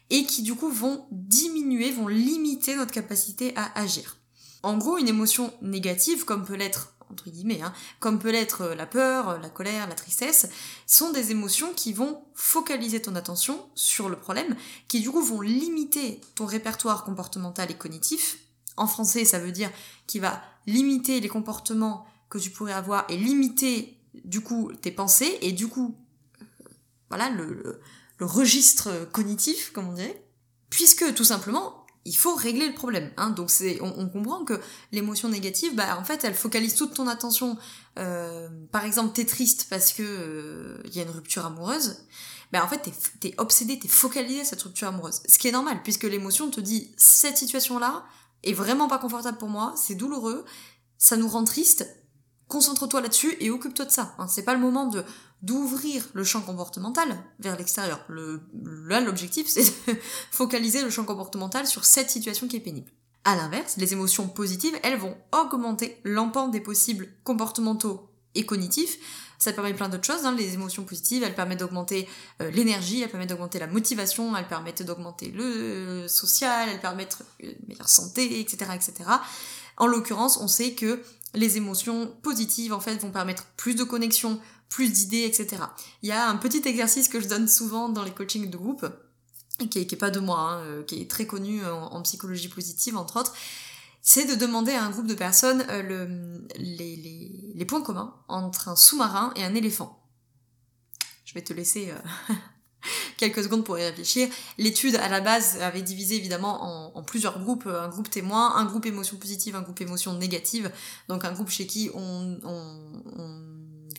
et 0.10 0.26
qui 0.26 0.42
du 0.42 0.56
coup 0.56 0.70
vont 0.70 1.06
diminuer, 1.12 1.92
vont 1.92 2.08
limiter 2.08 2.76
notre 2.76 2.92
capacité 2.92 3.54
à 3.56 3.80
agir. 3.80 4.18
En 4.64 4.78
gros, 4.78 4.98
une 4.98 5.08
émotion 5.08 5.54
négative, 5.62 6.26
comme 6.26 6.46
peut 6.46 6.56
l'être 6.56 6.96
entre 7.12 7.30
guillemets, 7.30 7.62
hein, 7.62 7.72
comme 8.00 8.18
peut 8.18 8.32
l'être 8.32 8.62
euh, 8.62 8.76
la 8.76 8.88
peur, 8.88 9.40
la 9.40 9.50
colère, 9.50 9.88
la 9.88 9.96
tristesse, 9.96 10.50
sont 10.88 11.12
des 11.12 11.32
émotions 11.32 11.72
qui 11.74 11.94
vont 11.94 12.24
focaliser 12.34 13.02
ton 13.02 13.16
attention 13.16 13.70
sur 13.76 14.10
le 14.10 14.18
problème, 14.18 14.56
qui 14.88 15.02
du 15.02 15.12
coup 15.12 15.22
vont 15.22 15.42
limiter 15.42 16.20
ton 16.34 16.46
répertoire 16.46 17.04
comportemental 17.04 17.70
et 17.70 17.76
cognitif. 17.76 18.40
En 18.78 18.88
français, 18.88 19.26
ça 19.26 19.40
veut 19.40 19.52
dire 19.52 19.72
qu'il 20.08 20.22
va 20.22 20.42
limiter 20.68 21.20
les 21.20 21.30
comportements 21.30 22.06
que 22.30 22.38
tu 22.38 22.50
pourrais 22.50 22.74
avoir 22.74 23.06
et 23.10 23.18
limiter 23.18 23.98
du 24.24 24.42
coup 24.42 24.72
tes 24.82 24.92
pensées 24.92 25.38
et 25.42 25.52
du 25.52 25.68
coup 25.68 25.96
euh, 26.42 26.46
voilà 27.10 27.30
le, 27.30 27.82
registre 28.20 29.10
cognitif 29.12 29.72
comme 29.74 29.90
on 29.90 29.94
dirait 29.94 30.24
puisque 30.70 31.14
tout 31.14 31.26
simplement 31.26 31.86
il 32.06 32.16
faut 32.16 32.34
régler 32.34 32.68
le 32.68 32.74
problème 32.74 33.12
hein. 33.18 33.32
donc 33.32 33.50
c'est 33.50 33.80
on, 33.82 34.08
comprend 34.08 34.46
que 34.46 34.60
l'émotion 34.94 35.28
négative 35.28 35.76
bah 35.76 35.98
en 36.00 36.06
fait 36.06 36.24
elle 36.24 36.34
focalise 36.34 36.76
toute 36.76 36.94
ton 36.94 37.08
attention 37.08 37.58
euh, 38.00 38.48
par 38.72 38.86
exemple 38.86 39.14
t'es 39.14 39.26
triste 39.26 39.68
parce 39.70 39.92
que 39.92 40.04
euh, 40.04 40.82
il 40.86 40.96
y 40.96 41.00
a 41.00 41.04
une 41.04 41.10
rupture 41.10 41.46
amoureuse 41.46 42.06
bah 42.54 42.64
en 42.64 42.70
fait 42.70 42.90
t'es 43.20 43.30
es 43.30 43.36
obsédé 43.38 43.80
t'es 43.80 43.90
focalisé 43.90 44.42
à 44.42 44.46
cette 44.46 44.62
rupture 44.62 44.88
amoureuse 44.88 45.22
ce 45.28 45.38
qui 45.38 45.50
est 45.50 45.52
normal 45.52 45.82
puisque 45.84 46.04
l'émotion 46.04 46.50
te 46.50 46.62
dit 46.62 46.94
cette 46.96 47.38
situation 47.38 47.80
là 47.80 48.06
est 48.46 48.54
vraiment 48.54 48.88
pas 48.88 48.98
confortable 48.98 49.38
pour 49.38 49.50
moi, 49.50 49.74
c'est 49.76 49.96
douloureux, 49.96 50.46
ça 50.98 51.18
nous 51.18 51.28
rend 51.28 51.44
triste, 51.44 51.88
concentre-toi 52.48 53.02
là-dessus 53.02 53.36
et 53.40 53.50
occupe-toi 53.50 53.86
de 53.86 53.92
ça. 53.92 54.16
C'est 54.28 54.44
pas 54.44 54.54
le 54.54 54.60
moment 54.60 54.88
de 54.88 55.04
d'ouvrir 55.42 56.08
le 56.14 56.24
champ 56.24 56.42
comportemental 56.42 57.16
vers 57.40 57.56
l'extérieur. 57.56 58.04
Le, 58.08 58.42
là, 58.88 59.00
l'objectif, 59.00 59.48
c'est 59.50 59.64
de 59.88 59.98
focaliser 60.32 60.82
le 60.82 60.90
champ 60.90 61.04
comportemental 61.04 61.68
sur 61.68 61.86
cette 61.86 62.10
situation 62.10 62.48
qui 62.48 62.56
est 62.56 62.62
pénible. 62.62 62.90
À 63.26 63.36
l'inverse, 63.36 63.78
les 63.78 63.94
émotions 63.94 64.28
positives, 64.28 64.78
elles 64.82 64.98
vont 64.98 65.16
augmenter 65.32 66.00
l'empente 66.04 66.52
des 66.52 66.62
possibles 66.62 67.10
comportementaux 67.24 68.10
et 68.34 68.46
cognitifs. 68.46 68.98
Ça 69.38 69.54
permet 69.54 69.74
plein 69.74 69.90
d'autres 69.90 70.06
choses. 70.06 70.26
Hein. 70.26 70.36
Les 70.38 70.54
émotions 70.54 70.84
positives, 70.84 71.24
elles 71.24 71.36
permettent 71.36 71.60
d'augmenter 71.60 72.08
euh, 72.42 72.50
l'énergie, 72.52 73.02
elles 73.02 73.10
permettent 73.10 73.30
d'augmenter 73.30 73.60
la 73.60 73.68
motivation, 73.68 74.36
elles 74.36 74.48
permettent 74.48 74.84
d'augmenter 74.84 75.32
le 75.32 75.44
euh, 75.44 76.08
social, 76.08 76.70
elles 76.70 76.82
permettent 76.82 77.20
une 77.40 77.56
meilleure 77.68 77.90
santé, 77.90 78.40
etc., 78.40 78.72
etc. 78.74 79.10
En 79.78 79.88
l'occurrence, 79.88 80.38
on 80.38 80.48
sait 80.48 80.74
que 80.74 81.02
les 81.34 81.58
émotions 81.58 82.08
positives, 82.22 82.74
en 82.74 82.80
fait, 82.80 82.96
vont 82.96 83.12
permettre 83.12 83.46
plus 83.58 83.76
de 83.76 83.84
connexion, 83.84 84.40
plus 84.70 84.92
d'idées, 84.92 85.24
etc. 85.24 85.64
Il 86.02 86.10
y 86.10 86.14
a 86.14 86.30
un 86.30 86.38
petit 86.38 86.62
exercice 86.66 87.10
que 87.10 87.20
je 87.20 87.28
donne 87.28 87.48
souvent 87.48 87.90
dans 87.90 88.04
les 88.04 88.12
coachings 88.12 88.50
de 88.50 88.58
groupe, 88.58 88.88
qui 89.70 89.80
est, 89.80 89.96
pas 89.96 90.12
de 90.12 90.20
moi, 90.20 90.40
hein, 90.40 90.60
euh, 90.64 90.84
qui 90.84 91.02
est 91.02 91.10
très 91.10 91.26
connu 91.26 91.66
en 91.66 92.02
psychologie 92.02 92.50
positive, 92.50 92.98
entre 92.98 93.20
autres, 93.20 93.34
c'est 94.08 94.26
de 94.26 94.36
demander 94.36 94.72
à 94.72 94.84
un 94.84 94.92
groupe 94.92 95.08
de 95.08 95.16
personnes 95.16 95.66
euh, 95.68 95.82
le, 95.82 96.48
les, 96.60 97.66
points 97.66 97.82
communs 97.82 98.14
entre 98.28 98.70
un 98.70 98.76
sous-marin 98.76 99.34
et 99.36 99.44
un 99.44 99.56
éléphant. 99.56 100.00
Je 101.26 101.34
vais 101.34 101.42
te 101.42 101.54
laisser 101.54 101.90
euh, 101.90 102.34
quelques 103.18 103.44
secondes 103.44 103.66
pour 103.66 103.80
y 103.80 103.84
réfléchir. 103.84 104.30
L'étude 104.60 104.96
à 104.98 105.10
la 105.10 105.22
base 105.22 105.60
avait 105.60 105.82
divisé 105.82 106.18
évidemment 106.18 106.96
en, 106.96 107.02
plusieurs 107.02 107.40
groupes, 107.40 107.66
un 107.66 107.90
groupe 107.90 108.12
témoin, 108.12 108.56
un 108.56 108.66
groupe 108.66 108.86
émotion 108.86 109.18
positive, 109.18 109.56
un 109.56 109.64
groupe 109.64 109.82
émotion 109.82 110.14
négative, 110.14 110.72
donc 111.10 111.26
un 111.26 111.32
groupe 111.32 111.50
chez 111.50 111.66
qui 111.66 111.90
on, 111.96 112.38
on, 112.44 113.02
on 113.18 113.42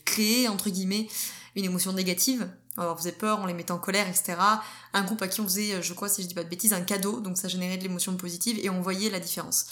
créait 0.05 0.47
entre 0.47 0.69
guillemets 0.69 1.09
une 1.57 1.65
émotion 1.65 1.91
négative 1.91 2.47
on 2.77 2.83
leur 2.83 2.97
faisait 2.97 3.11
peur, 3.11 3.39
on 3.41 3.45
les 3.45 3.53
mettait 3.53 3.71
en 3.71 3.79
colère, 3.79 4.07
etc. 4.07 4.35
Un 4.93 5.03
groupe 5.03 5.21
à 5.21 5.27
qui 5.27 5.41
on 5.41 5.45
faisait, 5.45 5.81
je 5.81 5.93
crois, 5.93 6.09
si 6.09 6.21
je 6.21 6.27
dis 6.27 6.35
pas 6.35 6.43
de 6.43 6.49
bêtises, 6.49 6.73
un 6.73 6.81
cadeau, 6.81 7.19
donc 7.19 7.37
ça 7.37 7.47
générait 7.47 7.77
de 7.77 7.83
l'émotion 7.83 8.15
positive 8.15 8.59
et 8.63 8.69
on 8.69 8.81
voyait 8.81 9.09
la 9.09 9.19
différence. 9.19 9.65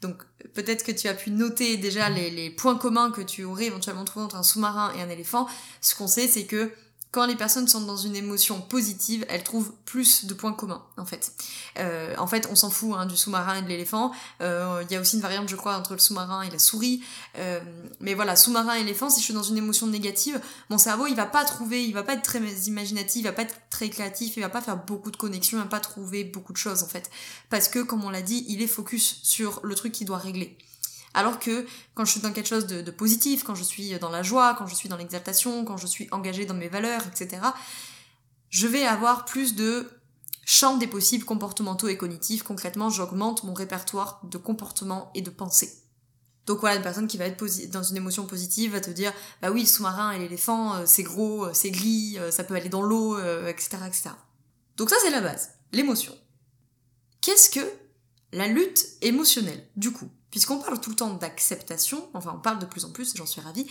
Donc 0.00 0.22
peut-être 0.54 0.84
que 0.84 0.92
tu 0.92 1.08
as 1.08 1.14
pu 1.14 1.30
noter 1.30 1.76
déjà 1.76 2.08
les, 2.08 2.30
les 2.30 2.50
points 2.50 2.76
communs 2.76 3.10
que 3.10 3.20
tu 3.20 3.44
aurais 3.44 3.66
éventuellement 3.66 4.04
trouvé 4.04 4.24
entre 4.24 4.36
un 4.36 4.42
sous-marin 4.42 4.92
et 4.96 5.02
un 5.02 5.08
éléphant. 5.08 5.46
Ce 5.80 5.94
qu'on 5.94 6.06
sait, 6.08 6.26
c'est 6.26 6.46
que 6.46 6.72
quand 7.12 7.26
les 7.26 7.34
personnes 7.34 7.66
sont 7.66 7.80
dans 7.80 7.96
une 7.96 8.14
émotion 8.14 8.60
positive, 8.60 9.26
elles 9.28 9.42
trouvent 9.42 9.72
plus 9.84 10.26
de 10.26 10.34
points 10.34 10.52
communs, 10.52 10.84
en 10.96 11.04
fait. 11.04 11.32
Euh, 11.78 12.14
en 12.18 12.28
fait, 12.28 12.48
on 12.50 12.54
s'en 12.54 12.70
fout 12.70 12.94
hein, 12.96 13.06
du 13.06 13.16
sous-marin 13.16 13.56
et 13.56 13.62
de 13.62 13.68
l'éléphant. 13.68 14.12
Euh, 14.40 14.84
il 14.88 14.92
y 14.92 14.96
a 14.96 15.00
aussi 15.00 15.16
une 15.16 15.22
variante, 15.22 15.48
je 15.48 15.56
crois, 15.56 15.76
entre 15.76 15.94
le 15.94 15.98
sous-marin 15.98 16.42
et 16.42 16.50
la 16.50 16.60
souris. 16.60 17.02
Euh, 17.36 17.58
mais 17.98 18.14
voilà, 18.14 18.36
sous-marin 18.36 18.76
et 18.76 18.82
éléphant, 18.82 19.10
si 19.10 19.18
je 19.20 19.24
suis 19.24 19.34
dans 19.34 19.42
une 19.42 19.56
émotion 19.56 19.88
négative, 19.88 20.40
mon 20.68 20.78
cerveau, 20.78 21.08
il 21.08 21.16
va 21.16 21.26
pas 21.26 21.44
trouver, 21.44 21.84
il 21.84 21.92
va 21.92 22.04
pas 22.04 22.14
être 22.14 22.22
très 22.22 22.40
imaginatif, 22.40 23.22
il 23.22 23.24
va 23.24 23.32
pas 23.32 23.42
être 23.42 23.56
très 23.70 23.88
créatif, 23.88 24.36
il 24.36 24.40
va 24.40 24.48
pas 24.48 24.60
faire 24.60 24.76
beaucoup 24.76 25.10
de 25.10 25.16
connexions, 25.16 25.58
il 25.58 25.62
va 25.62 25.68
pas 25.68 25.80
trouver 25.80 26.22
beaucoup 26.22 26.52
de 26.52 26.58
choses, 26.58 26.84
en 26.84 26.88
fait. 26.88 27.10
Parce 27.48 27.68
que, 27.68 27.80
comme 27.80 28.04
on 28.04 28.10
l'a 28.10 28.22
dit, 28.22 28.44
il 28.48 28.62
est 28.62 28.68
focus 28.68 29.18
sur 29.24 29.60
le 29.64 29.74
truc 29.74 29.92
qu'il 29.92 30.06
doit 30.06 30.18
régler. 30.18 30.56
Alors 31.14 31.38
que 31.38 31.66
quand 31.94 32.04
je 32.04 32.12
suis 32.12 32.20
dans 32.20 32.32
quelque 32.32 32.48
chose 32.48 32.66
de, 32.66 32.90
positif, 32.90 33.42
quand 33.42 33.54
je 33.54 33.64
suis 33.64 33.98
dans 33.98 34.10
la 34.10 34.22
joie, 34.22 34.54
quand 34.56 34.66
je 34.66 34.74
suis 34.74 34.88
dans 34.88 34.96
l'exaltation, 34.96 35.64
quand 35.64 35.76
je 35.76 35.86
suis 35.86 36.08
engagée 36.12 36.46
dans 36.46 36.54
mes 36.54 36.68
valeurs, 36.68 37.02
etc., 37.06 37.42
je 38.48 38.66
vais 38.66 38.84
avoir 38.84 39.24
plus 39.24 39.54
de 39.54 39.88
champ 40.44 40.76
des 40.76 40.86
possibles 40.86 41.24
comportementaux 41.24 41.88
et 41.88 41.96
cognitifs. 41.96 42.42
Concrètement, 42.42 42.90
j'augmente 42.90 43.44
mon 43.44 43.54
répertoire 43.54 44.20
de 44.24 44.38
comportements 44.38 45.10
et 45.14 45.22
de 45.22 45.30
pensées. 45.30 45.80
Donc 46.46 46.60
voilà, 46.60 46.76
une 46.76 46.82
personne 46.82 47.06
qui 47.06 47.16
va 47.16 47.26
être 47.26 47.70
dans 47.70 47.84
une 47.84 47.96
émotion 47.96 48.26
positive 48.26 48.72
va 48.72 48.80
te 48.80 48.90
dire, 48.90 49.12
bah 49.40 49.52
oui, 49.52 49.60
le 49.60 49.66
sous-marin 49.66 50.10
et 50.10 50.18
l'éléphant, 50.18 50.74
euh, 50.74 50.82
c'est 50.84 51.04
gros, 51.04 51.44
euh, 51.44 51.50
c'est 51.54 51.70
gris, 51.70 52.16
euh, 52.18 52.32
ça 52.32 52.42
peut 52.42 52.54
aller 52.54 52.68
dans 52.68 52.82
l'eau, 52.82 53.18
etc., 53.46 53.78
etc. 53.86 54.10
Donc 54.76 54.90
ça, 54.90 54.96
c'est 55.00 55.10
la 55.10 55.20
base, 55.20 55.50
l'émotion. 55.70 56.12
Qu'est-ce 57.20 57.50
que 57.50 57.60
la 58.32 58.48
lutte 58.48 58.84
émotionnelle, 59.02 59.64
du 59.76 59.92
coup? 59.92 60.10
Puisqu'on 60.30 60.58
parle 60.58 60.80
tout 60.80 60.90
le 60.90 60.96
temps 60.96 61.14
d'acceptation, 61.14 62.08
enfin 62.14 62.34
on 62.36 62.40
parle 62.40 62.58
de 62.58 62.66
plus 62.66 62.84
en 62.84 62.90
plus, 62.90 63.14
j'en 63.16 63.26
suis 63.26 63.40
ravie, 63.40 63.66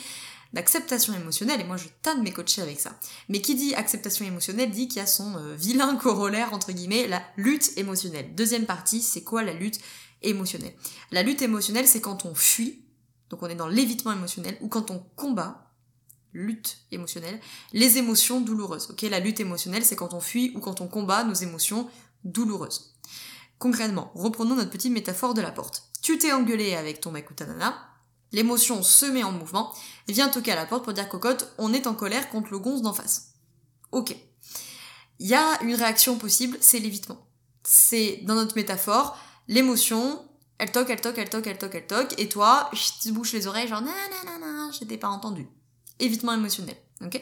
d'acceptation 0.53 1.13
émotionnelle, 1.13 1.61
et 1.61 1.63
moi 1.63 1.77
je 1.77 1.87
tanne 2.01 2.23
mes 2.23 2.31
coachés 2.31 2.61
avec 2.61 2.79
ça. 2.79 2.99
Mais 3.29 3.41
qui 3.41 3.55
dit 3.55 3.75
acceptation 3.75 4.25
émotionnelle 4.25 4.71
dit 4.71 4.87
qu'il 4.87 4.97
y 4.97 5.01
a 5.01 5.07
son 5.07 5.35
euh, 5.37 5.55
vilain 5.55 5.95
corollaire, 5.95 6.53
entre 6.53 6.71
guillemets, 6.71 7.07
la 7.07 7.21
lutte 7.37 7.77
émotionnelle. 7.77 8.33
Deuxième 8.35 8.65
partie, 8.65 9.01
c'est 9.01 9.23
quoi 9.23 9.43
la 9.43 9.53
lutte 9.53 9.79
émotionnelle? 10.21 10.73
La 11.11 11.23
lutte 11.23 11.41
émotionnelle, 11.41 11.87
c'est 11.87 12.01
quand 12.01 12.25
on 12.25 12.35
fuit, 12.35 12.83
donc 13.29 13.43
on 13.43 13.47
est 13.47 13.55
dans 13.55 13.67
l'évitement 13.67 14.11
émotionnel, 14.11 14.57
ou 14.61 14.67
quand 14.67 14.91
on 14.91 14.99
combat, 15.15 15.65
lutte 16.33 16.79
émotionnelle, 16.91 17.39
les 17.73 17.97
émotions 17.97 18.41
douloureuses. 18.41 18.89
Ok, 18.91 19.01
la 19.03 19.19
lutte 19.19 19.39
émotionnelle, 19.39 19.85
c'est 19.85 19.95
quand 19.95 20.13
on 20.13 20.19
fuit 20.19 20.51
ou 20.55 20.59
quand 20.59 20.81
on 20.81 20.87
combat 20.87 21.23
nos 21.23 21.33
émotions 21.33 21.89
douloureuses. 22.23 22.95
Concrètement, 23.57 24.11
reprenons 24.15 24.55
notre 24.55 24.69
petite 24.69 24.93
métaphore 24.93 25.33
de 25.33 25.41
la 25.41 25.51
porte. 25.51 25.88
Tu 26.09 26.17
t'es 26.17 26.31
engueulé 26.31 26.73
avec 26.73 27.01
ton 27.01 27.11
mec 27.11 27.29
ou 27.29 27.35
ta 27.35 27.45
nana, 27.45 27.87
l'émotion 28.31 28.81
se 28.81 29.05
met 29.05 29.21
en 29.21 29.31
mouvement, 29.31 29.71
vient 30.07 30.27
toquer 30.27 30.53
à 30.53 30.55
la 30.55 30.65
porte 30.65 30.83
pour 30.83 30.91
dire 30.91 31.07
cocotte, 31.07 31.53
on 31.59 31.71
est 31.71 31.85
en 31.85 31.93
colère 31.93 32.29
contre 32.29 32.49
le 32.49 32.57
gonze 32.57 32.81
d'en 32.81 32.93
face. 32.93 33.35
Ok. 33.91 34.15
il 35.19 35.27
y 35.27 35.35
a 35.35 35.61
une 35.61 35.75
réaction 35.75 36.17
possible, 36.17 36.57
c'est 36.61 36.79
l'évitement. 36.79 37.27
C'est 37.63 38.21
dans 38.23 38.33
notre 38.33 38.55
métaphore, 38.55 39.19
l'émotion, 39.47 40.27
elle 40.57 40.71
toque, 40.71 40.89
elle 40.89 40.99
toque, 40.99 41.19
elle 41.19 41.29
toque, 41.29 41.45
elle 41.45 41.59
toque, 41.59 41.75
elle 41.75 41.85
toque, 41.85 42.15
et 42.17 42.27
toi, 42.27 42.71
tu 43.03 43.11
bouches 43.11 43.33
les 43.33 43.45
oreilles, 43.45 43.67
genre, 43.67 43.83
non, 43.83 44.71
j'étais 44.71 44.97
pas 44.97 45.09
entendu. 45.09 45.47
Évitement 45.99 46.33
émotionnel, 46.33 46.77
ok? 47.05 47.21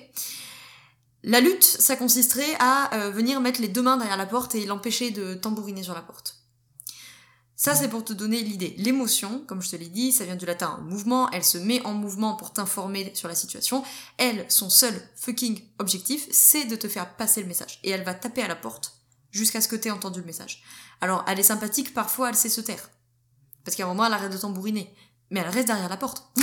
La 1.23 1.41
lutte, 1.41 1.65
ça 1.65 1.97
consisterait 1.97 2.55
à 2.59 2.95
euh, 2.95 3.09
venir 3.09 3.41
mettre 3.41 3.59
les 3.59 3.67
deux 3.67 3.81
mains 3.81 3.97
derrière 3.97 4.15
la 4.15 4.27
porte 4.27 4.55
et 4.55 4.65
l'empêcher 4.65 5.11
de 5.11 5.33
tambouriner 5.33 5.83
sur 5.83 5.93
la 5.93 6.01
porte. 6.01 6.36
Ça, 7.59 7.73
c'est 7.73 7.89
pour 7.89 8.05
te 8.05 8.13
donner 8.13 8.43
l'idée. 8.43 8.75
L'émotion, 8.77 9.43
comme 9.47 9.63
je 9.63 9.71
te 9.71 9.75
l'ai 9.75 9.87
dit, 9.87 10.11
ça 10.11 10.25
vient 10.25 10.35
du 10.35 10.45
latin 10.45 10.77
mouvement, 10.83 11.27
elle 11.31 11.43
se 11.43 11.57
met 11.57 11.83
en 11.87 11.95
mouvement 11.95 12.35
pour 12.35 12.53
t'informer 12.53 13.11
sur 13.15 13.27
la 13.27 13.33
situation. 13.33 13.83
Elle, 14.19 14.45
son 14.47 14.69
seul 14.69 14.93
fucking 15.15 15.59
objectif, 15.79 16.27
c'est 16.29 16.65
de 16.65 16.75
te 16.75 16.87
faire 16.87 17.15
passer 17.15 17.41
le 17.41 17.47
message. 17.47 17.79
Et 17.83 17.89
elle 17.89 18.03
va 18.03 18.13
taper 18.13 18.43
à 18.43 18.47
la 18.47 18.55
porte 18.55 19.01
jusqu'à 19.31 19.59
ce 19.59 19.67
que 19.67 19.75
tu 19.75 19.87
aies 19.87 19.91
entendu 19.91 20.19
le 20.19 20.27
message. 20.27 20.61
Alors, 21.01 21.25
elle 21.27 21.39
est 21.39 21.43
sympathique, 21.43 21.95
parfois 21.95 22.29
elle 22.29 22.35
sait 22.35 22.47
se 22.47 22.61
taire. 22.61 22.91
Parce 23.65 23.75
qu'à 23.75 23.85
un 23.85 23.87
moment, 23.87 24.05
elle 24.05 24.13
arrête 24.13 24.31
de 24.31 24.37
tambouriner. 24.37 24.93
Mais 25.31 25.39
elle 25.39 25.49
reste 25.49 25.67
derrière 25.67 25.89
la 25.89 25.97
porte. 25.97 26.31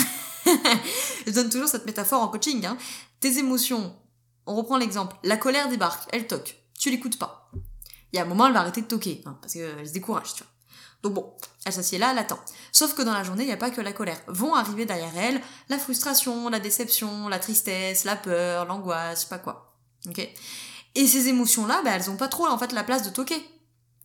je 1.27 1.31
donne 1.31 1.49
toujours 1.49 1.69
cette 1.69 1.87
métaphore 1.87 2.23
en 2.23 2.29
coaching. 2.29 2.67
Hein. 2.67 2.77
Tes 3.21 3.39
émotions, 3.39 3.97
on 4.47 4.57
reprend 4.57 4.79
l'exemple. 4.79 5.15
La 5.23 5.37
colère 5.37 5.69
débarque, 5.69 6.09
elle 6.13 6.27
toque. 6.27 6.59
Tu 6.77 6.91
l'écoutes 6.91 7.21
pas. 7.21 7.53
Il 8.13 8.17
y 8.17 8.19
a 8.19 8.23
un 8.23 8.27
moment, 8.27 8.49
elle 8.49 8.53
va 8.53 8.61
arrêter 8.61 8.83
de 8.83 8.89
toquer, 8.89 9.23
hein, 9.27 9.39
parce 9.41 9.53
qu'elle 9.53 9.87
se 9.87 9.93
décourage, 9.93 10.35
tu 10.35 10.43
vois. 10.43 10.54
Donc 11.05 11.13
bon, 11.13 11.35
elle 11.67 11.73
s'assied 11.75 11.99
là, 11.99 12.13
elle 12.13 12.19
attend. 12.19 12.39
Sauf 12.73 12.95
que 12.95 13.03
dans 13.03 13.13
la 13.13 13.23
journée, 13.23 13.45
il 13.45 13.47
n'y 13.47 13.53
a 13.53 13.59
pas 13.59 13.71
que 13.71 13.83
la 13.83 13.93
colère. 13.93 14.19
Vont 14.27 14.55
arriver 14.55 14.87
derrière 14.87 15.13
elle 15.17 15.39
la 15.69 15.79
frustration, 15.79 16.49
la 16.49 16.61
déception, 16.61 17.29
la 17.29 17.39
tristesse, 17.39 18.05
la 18.05 18.17
peur, 18.17 18.65
l'angoisse, 18.65 19.19
je 19.19 19.23
sais 19.25 19.29
pas 19.29 19.39
quoi. 19.39 19.77
Ok 20.09 20.27
Et 20.95 21.07
ces 21.07 21.29
émotions-là, 21.29 21.83
bah, 21.85 21.91
elles 21.95 22.11
ont 22.11 22.17
pas 22.17 22.29
trop 22.29 22.47
en 22.47 22.59
fait 22.59 22.73
la 22.73 22.85
place 22.85 23.03
de 23.03 23.11
toquer. 23.11 23.45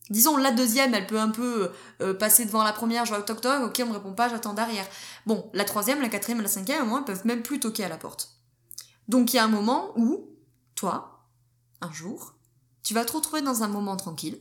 Disons, 0.10 0.36
la 0.36 0.52
deuxième, 0.52 0.94
elle 0.94 1.08
peut 1.08 1.20
un 1.20 1.30
peu 1.30 1.72
euh, 2.02 2.14
passer 2.14 2.44
devant 2.44 2.64
la 2.64 2.74
première, 2.74 3.06
je 3.06 3.14
vois 3.14 3.22
toc 3.22 3.40
toc, 3.40 3.64
ok, 3.64 3.82
on 3.82 3.90
me 3.90 3.94
répond 3.94 4.14
pas, 4.14 4.28
j'attends 4.28 4.54
derrière. 4.54 4.86
Bon, 5.26 5.50
la 5.54 5.64
troisième, 5.64 6.02
la 6.02 6.10
quatrième, 6.10 6.42
la 6.42 6.48
cinquième, 6.50 6.82
au 6.84 6.86
moins, 6.86 7.04
peuvent 7.04 7.26
même 7.26 7.44
plus 7.44 7.62
toquer 7.62 7.86
à 7.86 7.90
la 7.90 7.98
porte. 7.98 8.32
Donc 9.08 9.32
il 9.32 9.38
y 9.38 9.40
a 9.40 9.46
un 9.46 9.50
moment 9.50 9.94
où, 9.96 10.28
toi, 10.76 11.28
un 11.80 11.94
jour, 11.94 12.34
tu 12.84 12.94
vas 12.94 13.06
te 13.06 13.14
retrouver 13.14 13.42
dans 13.42 13.64
un 13.64 13.68
moment 13.68 13.96
tranquille, 13.96 14.40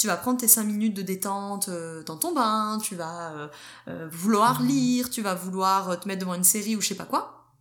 tu 0.00 0.06
vas 0.06 0.16
prendre 0.16 0.40
tes 0.40 0.48
5 0.48 0.64
minutes 0.64 0.94
de 0.94 1.02
détente 1.02 1.68
euh, 1.68 2.02
dans 2.04 2.16
ton 2.16 2.32
bain, 2.32 2.78
tu 2.82 2.96
vas 2.96 3.32
euh, 3.34 3.48
euh, 3.88 4.08
vouloir 4.10 4.62
lire, 4.62 5.10
tu 5.10 5.20
vas 5.20 5.34
vouloir 5.34 6.00
te 6.00 6.08
mettre 6.08 6.20
devant 6.20 6.32
une 6.32 6.42
série 6.42 6.74
ou 6.74 6.80
je 6.80 6.88
sais 6.88 6.94
pas 6.94 7.04
quoi. 7.04 7.52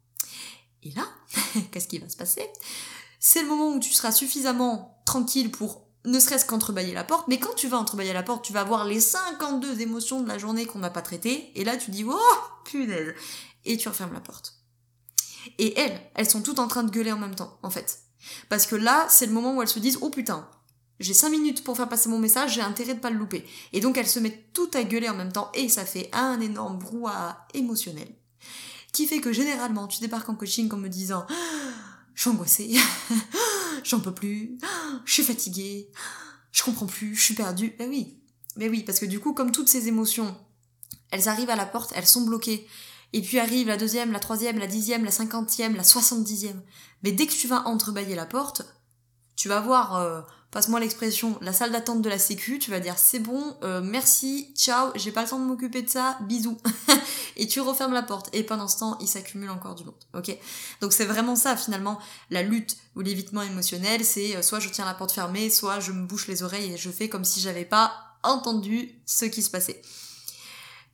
Et 0.81 0.91
là, 0.91 1.05
qu'est-ce 1.71 1.89
qui 1.89 1.99
va 1.99 2.07
se 2.07 2.15
passer? 2.15 2.49
C'est 3.19 3.41
le 3.41 3.49
moment 3.49 3.75
où 3.75 3.79
tu 3.81 3.91
seras 3.91 4.13
suffisamment 4.13 5.01
tranquille 5.05 5.51
pour 5.51 5.85
ne 6.05 6.17
serait-ce 6.17 6.45
qu'entrebâiller 6.45 6.93
la 6.93 7.03
porte, 7.03 7.27
mais 7.27 7.39
quand 7.39 7.53
tu 7.55 7.67
vas 7.67 7.77
entrebâiller 7.77 8.13
la 8.13 8.23
porte, 8.23 8.45
tu 8.45 8.53
vas 8.53 8.63
voir 8.63 8.85
les 8.85 9.01
52 9.01 9.81
émotions 9.81 10.21
de 10.21 10.27
la 10.29 10.37
journée 10.37 10.65
qu'on 10.65 10.79
n'a 10.79 10.89
pas 10.89 11.01
traitées, 11.01 11.51
et 11.59 11.65
là 11.65 11.75
tu 11.75 11.91
dis 11.91 12.05
«Oh, 12.07 12.37
punaise!» 12.63 13.15
Et 13.65 13.75
tu 13.75 13.89
refermes 13.89 14.13
la 14.13 14.21
porte. 14.21 14.53
Et 15.57 15.77
elles, 15.77 15.99
elles 16.15 16.29
sont 16.29 16.41
toutes 16.41 16.59
en 16.59 16.69
train 16.69 16.83
de 16.83 16.89
gueuler 16.89 17.11
en 17.11 17.19
même 17.19 17.35
temps, 17.35 17.59
en 17.63 17.69
fait. 17.69 17.99
Parce 18.47 18.65
que 18.65 18.77
là, 18.77 19.07
c'est 19.09 19.25
le 19.25 19.33
moment 19.33 19.53
où 19.53 19.61
elles 19.61 19.67
se 19.67 19.79
disent 19.79 19.97
«Oh 20.01 20.09
putain, 20.09 20.49
j'ai 20.99 21.13
5 21.13 21.29
minutes 21.29 21.63
pour 21.63 21.77
faire 21.77 21.87
passer 21.87 22.09
mon 22.09 22.19
message, 22.19 22.55
j'ai 22.55 22.61
intérêt 22.61 22.93
de 22.93 22.99
pas 22.99 23.09
le 23.09 23.17
louper. 23.17 23.45
Et 23.73 23.79
donc 23.79 23.97
elles 23.97 24.07
se 24.07 24.19
mettent 24.19 24.51
tout 24.53 24.69
à 24.73 24.83
gueuler 24.83 25.09
en 25.09 25.15
même 25.15 25.31
temps 25.31 25.51
et 25.53 25.69
ça 25.69 25.85
fait 25.85 26.09
un 26.13 26.39
énorme 26.41 26.79
brouhaha 26.79 27.47
émotionnel. 27.53 28.09
Qui 28.91 29.07
fait 29.07 29.19
que 29.19 29.31
généralement 29.31 29.87
tu 29.87 30.01
débarques 30.01 30.29
en 30.29 30.35
coaching 30.35 30.71
en 30.73 30.77
me 30.77 30.89
disant 30.89 31.25
je 32.15 32.21
suis 32.21 32.29
angoissée, 32.29 32.75
j'en 33.83 34.01
peux 34.01 34.13
plus, 34.13 34.57
je 35.05 35.13
suis 35.13 35.23
fatiguée, 35.23 35.89
je 36.51 36.63
comprends 36.63 36.87
plus, 36.87 37.15
je 37.15 37.21
suis 37.21 37.35
perdue. 37.35 37.75
Ben 37.79 37.89
oui, 37.89 38.17
mais 38.57 38.67
oui, 38.67 38.83
parce 38.83 38.99
que 38.99 39.05
du 39.05 39.19
coup 39.19 39.33
comme 39.33 39.51
toutes 39.51 39.69
ces 39.69 39.87
émotions, 39.87 40.35
elles 41.11 41.29
arrivent 41.29 41.49
à 41.49 41.55
la 41.55 41.65
porte, 41.65 41.93
elles 41.95 42.07
sont 42.07 42.25
bloquées. 42.25 42.67
Et 43.11 43.21
puis 43.21 43.39
arrive 43.39 43.67
la 43.67 43.77
deuxième, 43.77 44.11
la 44.11 44.19
troisième, 44.19 44.59
la 44.59 44.67
dixième, 44.67 45.03
la 45.03 45.11
cinquantième, 45.11 45.75
la 45.75 45.83
soixante-dixième. 45.83 46.61
Mais 47.01 47.11
dès 47.11 47.25
que 47.25 47.33
tu 47.33 47.47
vas 47.47 47.67
entrebâiller 47.67 48.15
la 48.15 48.27
porte, 48.27 48.61
tu 49.35 49.47
vas 49.47 49.61
voir 49.61 49.95
euh, 49.95 50.21
passe-moi 50.51 50.79
l'expression, 50.79 51.37
la 51.41 51.53
salle 51.53 51.71
d'attente 51.71 52.01
de 52.01 52.09
la 52.09 52.17
sécu, 52.17 52.59
tu 52.59 52.71
vas 52.71 52.79
dire 52.79 52.97
c'est 52.97 53.19
bon, 53.19 53.55
euh, 53.63 53.81
merci, 53.83 54.51
ciao, 54.55 54.91
j'ai 54.95 55.11
pas 55.11 55.23
le 55.23 55.29
temps 55.29 55.39
de 55.39 55.45
m'occuper 55.45 55.81
de 55.81 55.89
ça, 55.89 56.17
bisous. 56.21 56.57
et 57.37 57.47
tu 57.47 57.61
refermes 57.61 57.93
la 57.93 58.03
porte. 58.03 58.29
Et 58.33 58.43
pendant 58.43 58.67
ce 58.67 58.79
temps, 58.79 58.97
il 58.99 59.07
s'accumule 59.07 59.49
encore 59.49 59.75
du 59.75 59.83
monde. 59.83 59.95
Ok? 60.13 60.35
Donc 60.81 60.93
c'est 60.93 61.05
vraiment 61.05 61.35
ça 61.35 61.55
finalement, 61.55 61.99
la 62.29 62.41
lutte 62.41 62.77
ou 62.95 63.01
l'évitement 63.01 63.41
émotionnel, 63.41 64.03
c'est 64.03 64.35
euh, 64.35 64.41
soit 64.41 64.59
je 64.59 64.69
tiens 64.69 64.85
la 64.85 64.93
porte 64.93 65.11
fermée, 65.11 65.49
soit 65.49 65.79
je 65.79 65.91
me 65.91 66.05
bouche 66.05 66.27
les 66.27 66.43
oreilles 66.43 66.73
et 66.73 66.77
je 66.77 66.89
fais 66.89 67.09
comme 67.09 67.25
si 67.25 67.39
j'avais 67.39 67.65
pas 67.65 67.93
entendu 68.23 69.01
ce 69.05 69.25
qui 69.25 69.41
se 69.41 69.49
passait. 69.49 69.81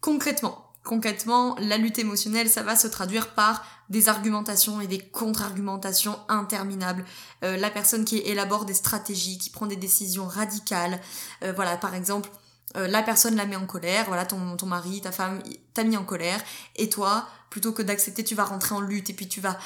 Concrètement, 0.02 0.65
Concrètement, 0.86 1.56
la 1.60 1.78
lutte 1.78 1.98
émotionnelle, 1.98 2.48
ça 2.48 2.62
va 2.62 2.76
se 2.76 2.88
traduire 2.88 3.30
par 3.30 3.66
des 3.90 4.08
argumentations 4.08 4.80
et 4.82 4.88
des 4.88 5.00
contre-argumentations 5.00 6.20
interminables. 6.30 7.04
Euh, 7.44 7.58
la 7.58 7.72
personne 7.72 8.06
qui 8.06 8.20
élabore 8.20 8.66
des 8.66 8.76
stratégies, 8.76 9.40
qui 9.40 9.50
prend 9.50 9.66
des 9.66 9.76
décisions 9.76 10.28
radicales. 10.28 11.02
Euh, 11.44 11.54
voilà, 11.56 11.76
par 11.78 11.96
exemple, 11.96 12.30
euh, 12.78 12.88
la 12.88 13.02
personne 13.02 13.36
la 13.36 13.48
met 13.48 13.56
en 13.56 13.66
colère, 13.66 14.06
voilà, 14.08 14.28
ton, 14.28 14.58
ton 14.58 14.68
mari, 14.68 15.02
ta 15.02 15.12
femme 15.12 15.42
t'a 15.74 15.84
mis 15.84 15.98
en 15.98 16.04
colère, 16.04 16.40
et 16.76 16.88
toi, 16.88 17.28
plutôt 17.50 17.72
que 17.72 17.82
d'accepter, 17.82 18.24
tu 18.24 18.36
vas 18.36 18.44
rentrer 18.46 18.76
en 18.76 18.82
lutte, 18.82 19.10
et 19.10 19.14
puis 19.14 19.28
tu 19.28 19.42
vas, 19.42 19.58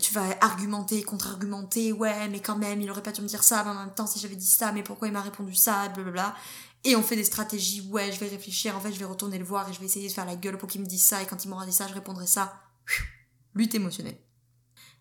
tu 0.00 0.12
vas 0.12 0.24
argumenter, 0.40 1.02
contre-argumenter, 1.02 1.92
ouais, 1.92 2.28
mais 2.28 2.40
quand 2.40 2.56
même, 2.56 2.82
il 2.82 2.90
aurait 2.90 3.02
pas 3.02 3.12
dû 3.12 3.22
me 3.22 3.28
dire 3.28 3.44
ça, 3.44 3.62
mais 3.64 3.70
en 3.70 3.74
même 3.74 3.94
temps, 3.94 4.08
si 4.08 4.18
j'avais 4.18 4.34
dit 4.34 4.44
ça, 4.44 4.72
mais 4.72 4.82
pourquoi 4.82 5.08
il 5.08 5.14
m'a 5.14 5.20
répondu 5.20 5.54
ça, 5.54 5.88
blablabla. 5.94 6.34
Et 6.84 6.96
on 6.96 7.02
fait 7.02 7.16
des 7.16 7.24
stratégies, 7.24 7.82
ouais, 7.90 8.12
je 8.12 8.20
vais 8.20 8.28
réfléchir, 8.28 8.76
en 8.76 8.80
fait, 8.80 8.92
je 8.92 8.98
vais 8.98 9.04
retourner 9.04 9.38
le 9.38 9.44
voir 9.44 9.68
et 9.68 9.72
je 9.72 9.80
vais 9.80 9.86
essayer 9.86 10.08
de 10.08 10.12
faire 10.12 10.24
la 10.24 10.36
gueule 10.36 10.58
pour 10.58 10.68
qu'il 10.68 10.80
me 10.80 10.86
dise 10.86 11.02
ça, 11.02 11.22
et 11.22 11.26
quand 11.26 11.44
il 11.44 11.48
m'aura 11.48 11.66
dit 11.66 11.72
ça, 11.72 11.88
je 11.88 11.94
répondrai 11.94 12.26
ça. 12.26 12.60
Lutte 13.54 13.74
émotionnelle. 13.74 14.18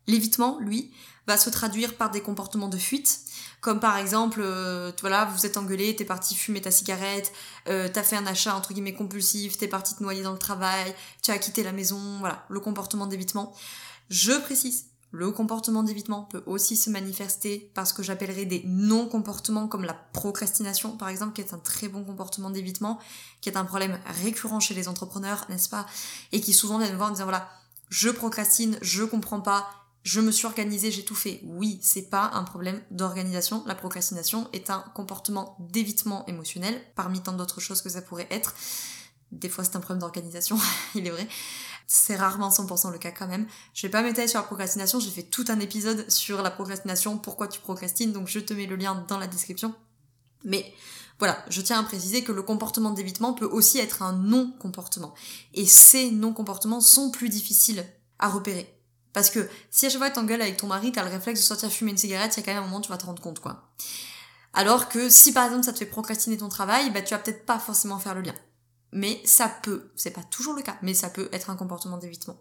L'évitement, 0.07 0.57
lui, 0.59 0.91
va 1.27 1.37
se 1.37 1.49
traduire 1.49 1.95
par 1.95 2.09
des 2.09 2.21
comportements 2.21 2.69
de 2.69 2.77
fuite, 2.77 3.19
comme 3.59 3.79
par 3.79 3.97
exemple, 3.97 4.39
euh, 4.41 4.91
voilà, 5.01 5.25
vous 5.25 5.45
êtes 5.45 5.57
engueulé, 5.57 5.95
t'es 5.95 6.05
parti 6.05 6.35
fumer 6.35 6.61
ta 6.61 6.71
cigarette, 6.71 7.33
euh, 7.67 7.89
t'as 7.91 8.03
fait 8.03 8.15
un 8.15 8.25
achat 8.25 8.55
entre 8.55 8.73
guillemets 8.73 8.93
compulsif, 8.93 9.57
t'es 9.57 9.67
parti 9.67 9.95
te 9.95 10.01
noyer 10.01 10.23
dans 10.23 10.31
le 10.31 10.37
travail, 10.37 10.95
tu 11.21 11.31
as 11.31 11.37
quitté 11.37 11.63
la 11.63 11.73
maison, 11.73 12.19
voilà, 12.19 12.45
le 12.49 12.59
comportement 12.59 13.07
d'évitement. 13.07 13.53
Je 14.09 14.31
précise, 14.31 14.85
le 15.11 15.31
comportement 15.31 15.83
d'évitement 15.83 16.23
peut 16.23 16.43
aussi 16.45 16.75
se 16.75 16.89
manifester 16.89 17.71
par 17.73 17.87
ce 17.87 17.93
que 17.93 18.03
j'appellerais 18.03 18.45
des 18.45 18.63
non-comportements 18.65 19.67
comme 19.67 19.85
la 19.85 19.93
procrastination 19.93 20.97
par 20.97 21.09
exemple, 21.09 21.33
qui 21.33 21.41
est 21.41 21.53
un 21.53 21.59
très 21.59 21.87
bon 21.87 22.03
comportement 22.03 22.49
d'évitement, 22.49 22.99
qui 23.41 23.49
est 23.49 23.57
un 23.57 23.65
problème 23.65 23.99
récurrent 24.05 24.59
chez 24.59 24.73
les 24.73 24.87
entrepreneurs, 24.87 25.45
n'est-ce 25.49 25.69
pas? 25.69 25.85
Et 26.31 26.41
qui 26.41 26.53
souvent 26.53 26.77
viennent 26.77 26.95
voir 26.95 27.09
en 27.09 27.13
disant 27.13 27.23
voilà, 27.23 27.49
je 27.89 28.09
procrastine, 28.09 28.77
je 28.81 29.03
comprends 29.03 29.41
pas, 29.41 29.67
je 30.03 30.21
me 30.21 30.31
suis 30.31 30.45
organisée, 30.45 30.91
j'ai 30.91 31.03
tout 31.03 31.15
fait. 31.15 31.41
Oui, 31.43 31.79
c'est 31.81 32.09
pas 32.09 32.31
un 32.33 32.43
problème 32.43 32.81
d'organisation. 32.91 33.63
La 33.65 33.75
procrastination 33.75 34.47
est 34.53 34.69
un 34.69 34.79
comportement 34.93 35.57
d'évitement 35.59 36.25
émotionnel, 36.27 36.81
parmi 36.95 37.21
tant 37.21 37.33
d'autres 37.33 37.59
choses 37.59 37.81
que 37.81 37.89
ça 37.89 38.01
pourrait 38.01 38.27
être. 38.31 38.55
Des 39.33 39.49
fois, 39.49 39.65
c'est 39.65 39.75
un 39.75 39.81
problème 39.81 39.99
d'organisation, 39.99 40.57
il 40.95 41.05
est 41.05 41.09
vrai. 41.09 41.27
C'est 41.89 42.17
rarement 42.17 42.49
100% 42.49 42.91
le 42.91 42.97
cas 42.97 43.11
quand 43.11 43.27
même. 43.27 43.47
Je 43.73 43.87
vais 43.87 43.91
pas 43.91 44.03
m'étaler 44.03 44.27
sur 44.27 44.41
la 44.41 44.45
procrastination, 44.45 44.99
j'ai 44.99 45.09
fait 45.09 45.23
tout 45.23 45.45
un 45.47 45.59
épisode 45.61 46.09
sur 46.11 46.41
la 46.41 46.51
procrastination, 46.51 47.17
pourquoi 47.17 47.47
tu 47.47 47.61
procrastines, 47.61 48.11
donc 48.11 48.27
je 48.27 48.39
te 48.39 48.53
mets 48.53 48.65
le 48.65 48.75
lien 48.75 49.05
dans 49.07 49.17
la 49.17 49.27
description. 49.27 49.73
Mais 50.43 50.73
voilà, 51.17 51.43
je 51.49 51.61
tiens 51.61 51.79
à 51.79 51.83
préciser 51.83 52.23
que 52.23 52.33
le 52.33 52.43
comportement 52.43 52.91
d'évitement 52.91 53.33
peut 53.33 53.45
aussi 53.45 53.79
être 53.79 54.03
un 54.03 54.13
non-comportement. 54.13 55.15
Et 55.53 55.65
ces 55.65 56.11
non-comportements 56.11 56.81
sont 56.81 57.09
plus 57.09 57.29
difficiles 57.29 57.85
à 58.19 58.27
repérer. 58.27 58.77
Parce 59.13 59.29
que 59.29 59.49
si 59.71 59.85
à 59.85 59.89
chaque 59.89 59.97
fois 59.97 60.09
que 60.09 60.15
t'engueules 60.15 60.41
avec 60.41 60.57
ton 60.57 60.67
mari, 60.67 60.91
t'as 60.91 61.03
le 61.03 61.09
réflexe 61.09 61.39
de 61.39 61.45
sortir 61.45 61.71
fumer 61.71 61.91
une 61.91 61.97
cigarette, 61.97 62.35
il 62.35 62.41
y 62.41 62.43
a 62.43 62.45
quand 62.45 62.53
même 62.53 62.63
un 62.63 62.65
moment 62.65 62.79
où 62.79 62.81
tu 62.81 62.89
vas 62.89 62.97
te 62.97 63.05
rendre 63.05 63.21
compte, 63.21 63.39
quoi. 63.39 63.71
Alors 64.53 64.89
que 64.89 65.09
si 65.09 65.31
par 65.31 65.45
exemple 65.45 65.63
ça 65.63 65.73
te 65.73 65.77
fait 65.79 65.85
procrastiner 65.85 66.37
ton 66.37 66.49
travail, 66.49 66.91
bah 66.91 67.01
tu 67.01 67.13
vas 67.13 67.19
peut-être 67.19 67.45
pas 67.45 67.59
forcément 67.59 67.97
faire 67.97 68.13
le 68.13 68.21
lien 68.21 68.35
mais 68.91 69.21
ça 69.25 69.49
peut, 69.49 69.91
c'est 69.95 70.11
pas 70.11 70.23
toujours 70.23 70.53
le 70.53 70.61
cas, 70.61 70.77
mais 70.81 70.93
ça 70.93 71.09
peut 71.09 71.29
être 71.31 71.49
un 71.49 71.55
comportement 71.55 71.97
d'évitement. 71.97 72.37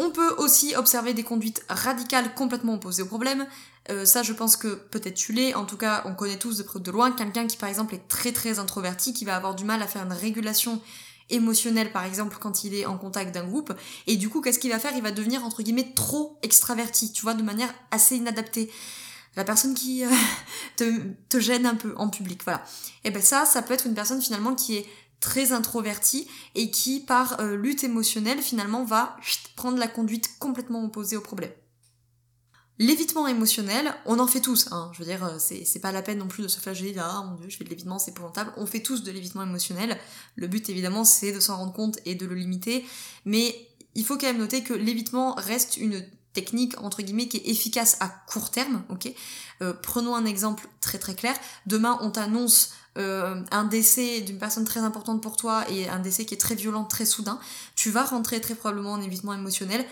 On 0.00 0.10
peut 0.10 0.34
aussi 0.38 0.76
observer 0.76 1.12
des 1.12 1.24
conduites 1.24 1.64
radicales 1.68 2.32
complètement 2.34 2.74
opposées 2.74 3.02
au 3.02 3.06
problème. 3.06 3.48
Euh, 3.90 4.04
ça, 4.04 4.22
je 4.22 4.32
pense 4.32 4.56
que 4.56 4.74
peut-être 4.76 5.16
tu 5.16 5.32
l'es. 5.32 5.54
En 5.54 5.64
tout 5.64 5.76
cas, 5.76 6.02
on 6.04 6.14
connaît 6.14 6.38
tous 6.38 6.56
de 6.56 6.78
de 6.78 6.90
loin 6.92 7.10
quelqu'un 7.10 7.48
qui, 7.48 7.56
par 7.56 7.68
exemple, 7.68 7.96
est 7.96 8.06
très 8.06 8.32
très 8.32 8.60
introverti, 8.60 9.12
qui 9.12 9.24
va 9.24 9.34
avoir 9.34 9.56
du 9.56 9.64
mal 9.64 9.82
à 9.82 9.88
faire 9.88 10.04
une 10.04 10.12
régulation 10.12 10.80
émotionnelle, 11.30 11.92
par 11.92 12.04
exemple, 12.04 12.36
quand 12.38 12.62
il 12.62 12.74
est 12.74 12.86
en 12.86 12.96
contact 12.96 13.34
d'un 13.34 13.44
groupe. 13.44 13.72
Et 14.06 14.16
du 14.16 14.28
coup, 14.28 14.40
qu'est-ce 14.40 14.60
qu'il 14.60 14.70
va 14.70 14.78
faire? 14.78 14.96
Il 14.96 15.02
va 15.02 15.10
devenir 15.10 15.44
entre 15.44 15.62
guillemets 15.62 15.92
trop 15.94 16.38
extraverti, 16.42 17.12
tu 17.12 17.22
vois, 17.22 17.34
de 17.34 17.42
manière 17.42 17.74
assez 17.90 18.16
inadaptée 18.16 18.70
la 19.38 19.44
personne 19.44 19.72
qui 19.72 20.04
euh, 20.04 20.10
te, 20.76 21.40
gêne 21.40 21.64
un 21.64 21.76
peu 21.76 21.94
en 21.96 22.08
public, 22.08 22.42
voilà. 22.42 22.62
Et 23.04 23.12
ben 23.12 23.22
ça, 23.22 23.46
ça 23.46 23.62
peut 23.62 23.72
être 23.72 23.86
une 23.86 23.94
personne 23.94 24.20
finalement 24.20 24.56
qui 24.56 24.76
est 24.76 24.86
très 25.20 25.52
introvertie 25.52 26.26
et 26.56 26.72
qui, 26.72 26.98
par 27.00 27.40
euh, 27.40 27.56
lutte 27.56 27.84
émotionnelle, 27.84 28.42
finalement 28.42 28.84
va 28.84 29.16
prendre 29.54 29.78
la 29.78 29.86
conduite 29.86 30.38
complètement 30.40 30.84
opposée 30.84 31.16
au 31.16 31.20
problème. 31.20 31.52
L'évitement 32.80 33.28
émotionnel, 33.28 33.94
on 34.06 34.18
en 34.18 34.26
fait 34.26 34.40
tous, 34.40 34.72
hein. 34.72 34.90
je 34.92 34.98
veux 34.98 35.04
dire, 35.04 35.24
euh, 35.24 35.38
c'est 35.38 35.80
pas 35.80 35.92
la 35.92 36.02
peine 36.02 36.18
non 36.18 36.28
plus 36.28 36.42
de 36.42 36.48
se 36.48 36.58
flageller, 36.58 36.96
ah 36.98 37.24
mon 37.24 37.36
dieu, 37.36 37.48
je 37.48 37.56
fais 37.56 37.64
de 37.64 37.70
l'évitement, 37.70 38.00
c'est 38.00 38.10
épouvantable. 38.10 38.52
On 38.56 38.66
fait 38.66 38.82
tous 38.82 39.04
de 39.04 39.12
l'évitement 39.12 39.44
émotionnel. 39.44 39.96
Le 40.34 40.48
but 40.48 40.68
évidemment 40.68 41.04
c'est 41.04 41.32
de 41.32 41.38
s'en 41.38 41.58
rendre 41.58 41.72
compte 41.72 42.00
et 42.04 42.16
de 42.16 42.26
le 42.26 42.34
limiter, 42.34 42.84
mais 43.24 43.54
il 43.94 44.04
faut 44.04 44.16
quand 44.16 44.26
même 44.26 44.38
noter 44.38 44.64
que 44.64 44.74
l'évitement 44.74 45.34
reste 45.34 45.76
une 45.76 46.04
technique 46.38 46.80
entre 46.80 47.02
guillemets 47.02 47.28
qui 47.28 47.38
est 47.38 47.48
efficace 47.48 47.96
à 47.98 48.08
court 48.08 48.50
terme, 48.50 48.84
ok 48.90 49.12
euh, 49.62 49.72
Prenons 49.82 50.14
un 50.14 50.24
exemple 50.24 50.68
très 50.80 50.98
très 50.98 51.14
clair. 51.14 51.34
Demain 51.66 51.98
on 52.00 52.10
t'annonce 52.10 52.70
euh, 52.96 53.42
un 53.50 53.64
décès 53.64 54.20
d'une 54.20 54.38
personne 54.38 54.64
très 54.64 54.80
importante 54.80 55.20
pour 55.20 55.36
toi 55.36 55.68
et 55.68 55.88
un 55.88 55.98
décès 55.98 56.24
qui 56.24 56.34
est 56.34 56.38
très 56.46 56.54
violent, 56.54 56.84
très 56.84 57.06
soudain. 57.06 57.40
Tu 57.74 57.90
vas 57.90 58.04
rentrer 58.04 58.40
très 58.40 58.54
probablement 58.54 58.92
en 58.92 59.00
évitement 59.00 59.34
émotionnel 59.34 59.84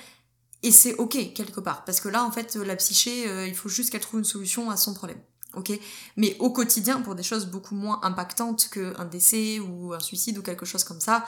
et 0.62 0.70
c'est 0.70 0.94
ok 0.94 1.32
quelque 1.34 1.60
part, 1.60 1.84
parce 1.84 2.00
que 2.00 2.08
là 2.08 2.24
en 2.24 2.30
fait 2.30 2.54
la 2.54 2.76
psyché, 2.76 3.28
euh, 3.28 3.46
il 3.46 3.54
faut 3.54 3.68
juste 3.68 3.90
qu'elle 3.90 4.00
trouve 4.00 4.20
une 4.20 4.24
solution 4.36 4.70
à 4.70 4.76
son 4.76 4.94
problème. 4.94 5.20
Ok 5.54 5.72
Mais 6.16 6.36
au 6.38 6.50
quotidien, 6.50 7.00
pour 7.00 7.14
des 7.14 7.22
choses 7.22 7.46
beaucoup 7.46 7.74
moins 7.74 7.98
impactantes 8.02 8.68
qu'un 8.70 9.04
décès 9.06 9.58
ou 9.58 9.94
un 9.94 10.00
suicide 10.00 10.38
ou 10.38 10.42
quelque 10.42 10.66
chose 10.66 10.84
comme 10.84 11.00
ça, 11.00 11.24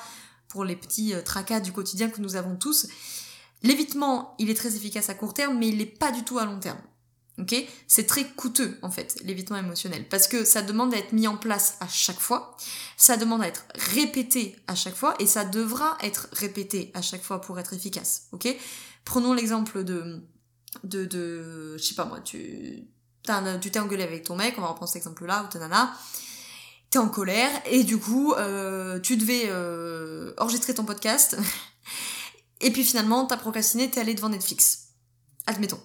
pour 0.48 0.64
les 0.64 0.76
petits 0.76 1.12
tracas 1.24 1.60
du 1.60 1.72
quotidien 1.72 2.08
que 2.08 2.20
nous 2.20 2.36
avons 2.36 2.56
tous, 2.56 2.86
l'évitement, 3.62 4.34
il 4.38 4.50
est 4.50 4.54
très 4.54 4.74
efficace 4.76 5.08
à 5.08 5.14
court 5.14 5.34
terme, 5.34 5.58
mais 5.58 5.68
il 5.68 5.78
n'est 5.78 5.86
pas 5.86 6.12
du 6.12 6.24
tout 6.24 6.38
à 6.38 6.44
long 6.44 6.58
terme. 6.58 6.78
Ok? 7.38 7.54
C'est 7.86 8.06
très 8.06 8.24
coûteux 8.24 8.78
en 8.82 8.90
fait, 8.90 9.16
l'évitement 9.22 9.56
émotionnel, 9.56 10.08
parce 10.08 10.26
que 10.26 10.44
ça 10.44 10.60
demande 10.60 10.92
à 10.92 10.98
être 10.98 11.12
mis 11.12 11.28
en 11.28 11.36
place 11.36 11.76
à 11.80 11.86
chaque 11.86 12.18
fois, 12.18 12.56
ça 12.96 13.16
demande 13.16 13.42
à 13.42 13.46
être 13.46 13.64
répété 13.76 14.56
à 14.66 14.74
chaque 14.74 14.96
fois, 14.96 15.14
et 15.20 15.26
ça 15.26 15.44
devra 15.44 15.96
être 16.02 16.28
répété 16.32 16.90
à 16.94 17.02
chaque 17.02 17.22
fois 17.22 17.40
pour 17.40 17.58
être 17.60 17.74
efficace. 17.74 18.26
Ok? 18.32 18.48
Prenons 19.04 19.34
l'exemple 19.34 19.84
de, 19.84 20.20
de, 20.82 21.04
de, 21.04 21.76
je 21.78 21.82
sais 21.82 21.94
pas 21.94 22.06
moi, 22.06 22.20
tu, 22.20 22.88
t'es 23.22 23.78
engueulé 23.78 24.02
avec 24.02 24.24
ton 24.24 24.34
mec, 24.34 24.54
on 24.58 24.62
va 24.62 24.68
reprendre 24.68 24.90
cet 24.90 25.02
exemple-là, 25.02 25.44
ou 25.44 25.52
ta 25.52 25.60
nana, 25.60 25.94
t'es 26.90 26.98
en 26.98 27.08
colère, 27.08 27.50
et 27.66 27.84
du 27.84 27.98
coup, 27.98 28.32
euh, 28.32 28.98
tu 28.98 29.16
devais 29.16 29.44
euh, 29.46 30.32
enregistrer 30.38 30.74
ton 30.74 30.84
podcast, 30.84 31.36
et 32.60 32.70
puis 32.72 32.84
finalement, 32.84 33.26
t'as 33.26 33.36
procrastiné, 33.36 33.90
t'es 33.90 34.00
allé 34.00 34.14
devant 34.14 34.28
Netflix. 34.28 34.88
Admettons. 35.46 35.80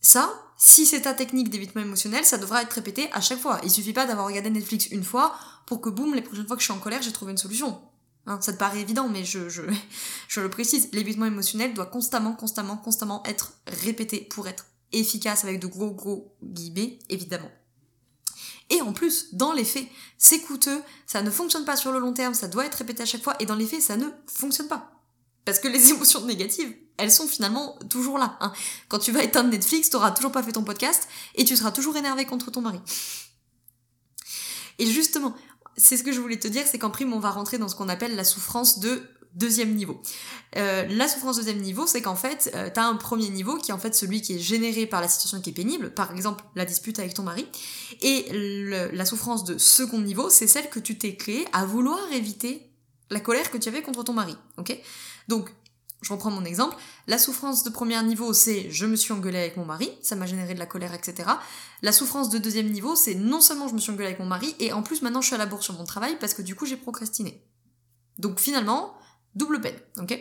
Ça, 0.00 0.32
si 0.56 0.86
c'est 0.86 1.02
ta 1.02 1.14
technique 1.14 1.50
d'évitement 1.50 1.82
émotionnel, 1.82 2.24
ça 2.24 2.38
devra 2.38 2.62
être 2.62 2.72
répété 2.72 3.10
à 3.12 3.20
chaque 3.20 3.40
fois. 3.40 3.60
Il 3.64 3.70
suffit 3.70 3.92
pas 3.92 4.06
d'avoir 4.06 4.26
regardé 4.26 4.50
Netflix 4.50 4.86
une 4.86 5.04
fois 5.04 5.34
pour 5.66 5.80
que 5.80 5.90
boum, 5.90 6.14
les 6.14 6.22
prochaines 6.22 6.46
fois 6.46 6.56
que 6.56 6.62
je 6.62 6.66
suis 6.66 6.72
en 6.72 6.78
colère, 6.78 7.02
j'ai 7.02 7.12
trouvé 7.12 7.32
une 7.32 7.38
solution. 7.38 7.80
Hein, 8.26 8.38
ça 8.40 8.52
te 8.52 8.58
paraît 8.58 8.80
évident, 8.80 9.08
mais 9.08 9.24
je, 9.24 9.48
je, 9.48 9.62
je 10.28 10.40
le 10.40 10.50
précise, 10.50 10.88
l'évitement 10.92 11.26
émotionnel 11.26 11.74
doit 11.74 11.86
constamment, 11.86 12.32
constamment, 12.32 12.76
constamment 12.76 13.22
être 13.24 13.52
répété 13.66 14.20
pour 14.20 14.48
être 14.48 14.66
efficace 14.92 15.44
avec 15.44 15.60
de 15.60 15.66
gros, 15.66 15.90
gros 15.90 16.36
guillemets, 16.42 16.98
évidemment. 17.08 17.50
Et 18.70 18.80
en 18.82 18.92
plus, 18.92 19.34
dans 19.34 19.52
les 19.52 19.64
faits, 19.64 19.86
c'est 20.18 20.40
coûteux, 20.40 20.82
ça 21.06 21.22
ne 21.22 21.30
fonctionne 21.30 21.64
pas 21.64 21.76
sur 21.76 21.92
le 21.92 22.00
long 22.00 22.12
terme, 22.12 22.34
ça 22.34 22.48
doit 22.48 22.66
être 22.66 22.76
répété 22.76 23.02
à 23.02 23.06
chaque 23.06 23.22
fois, 23.22 23.36
et 23.38 23.46
dans 23.46 23.54
les 23.54 23.66
faits, 23.66 23.82
ça 23.82 23.96
ne 23.96 24.08
fonctionne 24.26 24.68
pas. 24.68 24.95
Parce 25.46 25.58
que 25.58 25.68
les 25.68 25.90
émotions 25.92 26.26
négatives, 26.26 26.74
elles 26.98 27.10
sont 27.10 27.26
finalement 27.26 27.78
toujours 27.88 28.18
là. 28.18 28.36
Hein. 28.40 28.52
Quand 28.88 28.98
tu 28.98 29.12
vas 29.12 29.22
éteindre 29.22 29.48
Netflix, 29.48 29.88
t'auras 29.88 30.10
toujours 30.10 30.32
pas 30.32 30.42
fait 30.42 30.52
ton 30.52 30.64
podcast, 30.64 31.08
et 31.36 31.46
tu 31.46 31.56
seras 31.56 31.70
toujours 31.70 31.96
énervé 31.96 32.26
contre 32.26 32.50
ton 32.50 32.60
mari. 32.60 32.80
Et 34.78 34.86
justement, 34.86 35.34
c'est 35.78 35.96
ce 35.96 36.02
que 36.02 36.12
je 36.12 36.20
voulais 36.20 36.38
te 36.38 36.48
dire, 36.48 36.64
c'est 36.66 36.78
qu'en 36.78 36.90
prime, 36.90 37.14
on 37.14 37.18
va 37.18 37.30
rentrer 37.30 37.56
dans 37.56 37.68
ce 37.68 37.74
qu'on 37.74 37.88
appelle 37.88 38.14
la 38.14 38.24
souffrance 38.24 38.80
de 38.80 39.02
deuxième 39.34 39.74
niveau. 39.74 40.00
Euh, 40.56 40.86
la 40.88 41.08
souffrance 41.08 41.36
deuxième 41.36 41.60
niveau, 41.60 41.86
c'est 41.86 42.00
qu'en 42.00 42.16
fait, 42.16 42.50
euh, 42.54 42.70
tu 42.72 42.80
as 42.80 42.86
un 42.86 42.96
premier 42.96 43.28
niveau 43.28 43.56
qui 43.58 43.70
est 43.70 43.74
en 43.74 43.78
fait 43.78 43.94
celui 43.94 44.22
qui 44.22 44.36
est 44.36 44.38
généré 44.38 44.86
par 44.86 45.02
la 45.02 45.08
situation 45.08 45.40
qui 45.42 45.50
est 45.50 45.52
pénible, 45.52 45.92
par 45.92 46.10
exemple 46.12 46.42
la 46.54 46.64
dispute 46.64 46.98
avec 46.98 47.12
ton 47.12 47.22
mari, 47.22 47.46
et 48.00 48.90
la 48.92 49.04
souffrance 49.04 49.44
de 49.44 49.58
second 49.58 50.00
niveau, 50.00 50.30
c'est 50.30 50.46
celle 50.46 50.70
que 50.70 50.80
tu 50.80 50.96
t'es 50.96 51.16
créée 51.16 51.46
à 51.52 51.66
vouloir 51.66 52.00
éviter 52.12 52.70
la 53.10 53.20
colère 53.20 53.50
que 53.50 53.58
tu 53.58 53.68
avais 53.68 53.82
contre 53.82 54.02
ton 54.02 54.14
mari. 54.14 54.36
Ok? 54.56 54.76
Donc, 55.28 55.50
je 56.02 56.12
reprends 56.12 56.30
mon 56.30 56.44
exemple. 56.44 56.76
La 57.06 57.18
souffrance 57.18 57.64
de 57.64 57.70
premier 57.70 58.00
niveau, 58.02 58.32
c'est 58.32 58.70
je 58.70 58.86
me 58.86 58.96
suis 58.96 59.12
engueulée 59.12 59.38
avec 59.38 59.56
mon 59.56 59.64
mari, 59.64 59.90
ça 60.02 60.14
m'a 60.14 60.26
généré 60.26 60.54
de 60.54 60.58
la 60.58 60.66
colère, 60.66 60.94
etc. 60.94 61.28
La 61.82 61.92
souffrance 61.92 62.28
de 62.28 62.38
deuxième 62.38 62.70
niveau, 62.70 62.96
c'est 62.96 63.14
non 63.14 63.40
seulement 63.40 63.68
je 63.68 63.74
me 63.74 63.78
suis 63.78 63.90
engueulée 63.90 64.08
avec 64.08 64.20
mon 64.20 64.26
mari, 64.26 64.54
et 64.60 64.72
en 64.72 64.82
plus 64.82 65.02
maintenant 65.02 65.20
je 65.20 65.26
suis 65.26 65.34
à 65.34 65.38
la 65.38 65.46
bourre 65.46 65.62
sur 65.62 65.74
mon 65.74 65.84
travail 65.84 66.18
parce 66.18 66.34
que 66.34 66.42
du 66.42 66.54
coup 66.54 66.66
j'ai 66.66 66.76
procrastiné. 66.76 67.44
Donc 68.18 68.40
finalement, 68.40 68.94
double 69.34 69.60
peine, 69.60 69.78
ok? 69.98 70.18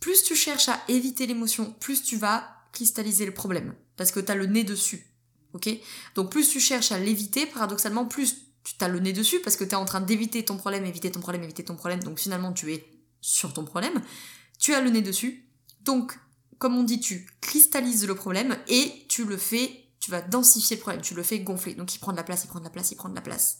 Plus 0.00 0.22
tu 0.24 0.34
cherches 0.34 0.68
à 0.68 0.80
éviter 0.88 1.26
l'émotion, 1.26 1.74
plus 1.78 2.02
tu 2.02 2.16
vas 2.16 2.44
cristalliser 2.72 3.26
le 3.26 3.34
problème, 3.34 3.74
parce 3.96 4.12
que 4.12 4.20
t'as 4.20 4.34
le 4.34 4.46
nez 4.46 4.64
dessus, 4.64 5.06
ok? 5.52 5.68
Donc 6.14 6.30
plus 6.30 6.48
tu 6.48 6.58
cherches 6.58 6.90
à 6.90 6.98
l'éviter, 6.98 7.46
paradoxalement, 7.46 8.06
plus 8.06 8.36
tu 8.64 8.74
as 8.80 8.88
le 8.88 8.98
nez 8.98 9.12
dessus, 9.12 9.40
parce 9.40 9.56
que 9.56 9.64
tu 9.64 9.70
es 9.70 9.74
en 9.74 9.84
train 9.84 10.00
d'éviter 10.00 10.44
ton 10.44 10.56
problème, 10.56 10.84
éviter 10.84 11.12
ton 11.12 11.20
problème, 11.20 11.44
éviter 11.44 11.64
ton 11.64 11.76
problème, 11.76 12.02
donc 12.02 12.18
finalement 12.18 12.52
tu 12.52 12.72
es 12.72 12.84
sur 13.22 13.54
ton 13.54 13.64
problème, 13.64 14.02
tu 14.58 14.74
as 14.74 14.82
le 14.82 14.90
nez 14.90 15.00
dessus, 15.00 15.48
donc 15.80 16.18
comme 16.62 16.76
on 16.76 16.84
dit, 16.84 17.00
tu 17.00 17.26
cristallises 17.40 18.06
le 18.06 18.14
problème 18.14 18.56
et 18.68 19.04
tu 19.08 19.24
le 19.24 19.36
fais, 19.36 19.88
tu 19.98 20.12
vas 20.12 20.20
densifier 20.20 20.76
le 20.76 20.80
problème, 20.80 21.02
tu 21.02 21.12
le 21.12 21.24
fais 21.24 21.40
gonfler. 21.40 21.74
Donc 21.74 21.92
il 21.92 21.98
prend 21.98 22.12
de 22.12 22.16
la 22.16 22.22
place, 22.22 22.44
il 22.44 22.46
prend 22.46 22.60
de 22.60 22.64
la 22.64 22.70
place, 22.70 22.92
il 22.92 22.94
prend 22.94 23.08
de 23.08 23.16
la 23.16 23.20
place. 23.20 23.58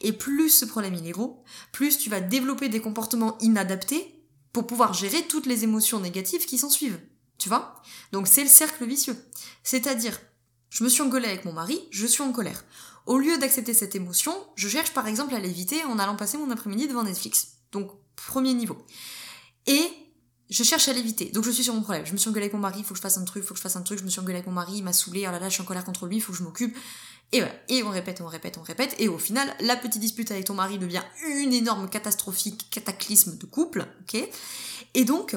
Et 0.00 0.12
plus 0.12 0.50
ce 0.50 0.64
problème 0.64 0.94
il 0.94 1.06
est 1.06 1.12
gros, 1.12 1.44
plus 1.70 1.96
tu 1.96 2.10
vas 2.10 2.20
développer 2.20 2.68
des 2.68 2.80
comportements 2.80 3.38
inadaptés 3.38 4.24
pour 4.52 4.66
pouvoir 4.66 4.94
gérer 4.94 5.22
toutes 5.28 5.46
les 5.46 5.62
émotions 5.62 6.00
négatives 6.00 6.44
qui 6.44 6.58
s'en 6.58 6.70
suivent. 6.70 7.00
Tu 7.38 7.48
vois? 7.48 7.80
Donc 8.10 8.26
c'est 8.26 8.42
le 8.42 8.48
cercle 8.48 8.84
vicieux. 8.84 9.16
C'est-à-dire, 9.62 10.18
je 10.70 10.82
me 10.82 10.88
suis 10.88 11.02
engueulée 11.02 11.28
avec 11.28 11.44
mon 11.44 11.52
mari, 11.52 11.80
je 11.92 12.04
suis 12.04 12.22
en 12.22 12.32
colère. 12.32 12.64
Au 13.06 13.16
lieu 13.16 13.38
d'accepter 13.38 13.74
cette 13.74 13.94
émotion, 13.94 14.34
je 14.56 14.68
cherche 14.68 14.92
par 14.92 15.06
exemple 15.06 15.36
à 15.36 15.38
l'éviter 15.38 15.84
en 15.84 16.00
allant 16.00 16.16
passer 16.16 16.36
mon 16.36 16.50
après-midi 16.50 16.88
devant 16.88 17.04
Netflix. 17.04 17.58
Donc 17.70 17.92
premier 18.26 18.54
niveau. 18.54 18.76
Et 19.66 19.82
je 20.50 20.64
cherche 20.64 20.88
à 20.88 20.92
l'éviter. 20.92 21.26
Donc 21.26 21.44
je 21.44 21.50
suis 21.50 21.64
sur 21.64 21.74
mon 21.74 21.82
problème. 21.82 22.04
Je 22.04 22.12
me 22.12 22.18
suis 22.18 22.28
engueulée 22.28 22.46
avec 22.46 22.54
mon 22.54 22.60
mari, 22.60 22.80
il 22.80 22.84
faut 22.84 22.94
que 22.94 22.98
je 22.98 23.02
fasse 23.02 23.18
un 23.18 23.24
truc, 23.24 23.44
il 23.44 23.46
faut 23.46 23.54
que 23.54 23.58
je 23.58 23.62
fasse 23.62 23.76
un 23.76 23.82
truc. 23.82 23.98
Je 23.98 24.04
me 24.04 24.10
suis 24.10 24.20
engueulée 24.20 24.38
avec 24.38 24.46
mon 24.46 24.52
mari, 24.52 24.72
il 24.76 24.84
m'a 24.84 24.92
saoulé, 24.92 25.24
oh 25.28 25.30
là 25.30 25.38
là, 25.38 25.48
je 25.48 25.54
suis 25.54 25.62
en 25.62 25.66
colère 25.66 25.84
contre 25.84 26.06
lui, 26.06 26.16
il 26.16 26.20
faut 26.20 26.32
que 26.32 26.38
je 26.38 26.42
m'occupe. 26.42 26.76
Et 27.32 27.38
voilà. 27.40 27.54
Et 27.68 27.82
on 27.84 27.90
répète, 27.90 28.20
on 28.20 28.26
répète, 28.26 28.58
on 28.58 28.62
répète. 28.62 28.96
Et 28.98 29.08
au 29.08 29.18
final, 29.18 29.54
la 29.60 29.76
petite 29.76 30.00
dispute 30.00 30.30
avec 30.32 30.44
ton 30.46 30.54
mari 30.54 30.78
devient 30.78 31.02
une 31.28 31.52
énorme 31.52 31.88
catastrophique 31.88 32.68
cataclysme 32.70 33.38
de 33.38 33.46
couple, 33.46 33.86
ok? 34.02 34.28
Et 34.94 35.04
donc, 35.04 35.36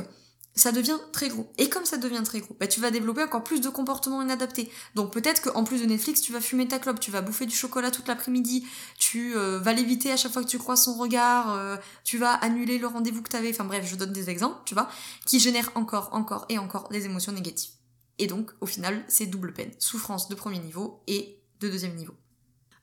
ça 0.55 0.71
devient 0.71 0.97
très 1.11 1.29
gros. 1.29 1.51
Et 1.57 1.69
comme 1.69 1.85
ça 1.85 1.97
devient 1.97 2.21
très 2.23 2.39
gros, 2.39 2.55
bah, 2.59 2.67
tu 2.67 2.79
vas 2.79 2.91
développer 2.91 3.23
encore 3.23 3.43
plus 3.43 3.61
de 3.61 3.69
comportements 3.69 4.21
inadaptés. 4.21 4.71
Donc 4.95 5.11
peut-être 5.11 5.41
qu'en 5.41 5.63
plus 5.63 5.81
de 5.81 5.85
Netflix, 5.85 6.21
tu 6.21 6.31
vas 6.31 6.41
fumer 6.41 6.67
ta 6.67 6.79
clope, 6.79 6.99
tu 6.99 7.11
vas 7.11 7.21
bouffer 7.21 7.45
du 7.45 7.55
chocolat 7.55 7.91
toute 7.91 8.07
l'après-midi, 8.07 8.65
tu 8.97 9.35
euh, 9.35 9.59
vas 9.59 9.73
l'éviter 9.73 10.11
à 10.11 10.17
chaque 10.17 10.31
fois 10.31 10.43
que 10.43 10.49
tu 10.49 10.59
croises 10.59 10.83
son 10.83 10.93
regard, 10.93 11.53
euh, 11.53 11.77
tu 12.03 12.17
vas 12.17 12.33
annuler 12.33 12.77
le 12.77 12.87
rendez-vous 12.87 13.21
que 13.21 13.29
tu 13.29 13.35
avais, 13.35 13.49
enfin 13.49 13.63
bref, 13.63 13.85
je 13.87 13.95
donne 13.95 14.13
des 14.13 14.29
exemples, 14.29 14.61
tu 14.65 14.73
vois, 14.75 14.89
qui 15.25 15.39
génèrent 15.39 15.71
encore, 15.75 16.09
encore 16.13 16.45
et 16.49 16.57
encore 16.57 16.89
des 16.89 17.05
émotions 17.05 17.31
négatives. 17.31 17.71
Et 18.19 18.27
donc, 18.27 18.51
au 18.61 18.67
final, 18.67 19.03
c'est 19.07 19.25
double 19.25 19.53
peine. 19.53 19.71
Souffrance 19.79 20.29
de 20.29 20.35
premier 20.35 20.59
niveau 20.59 21.01
et 21.07 21.39
de 21.61 21.69
deuxième 21.69 21.95
niveau. 21.95 22.13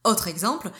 Autre 0.04 0.26
exemple, 0.26 0.72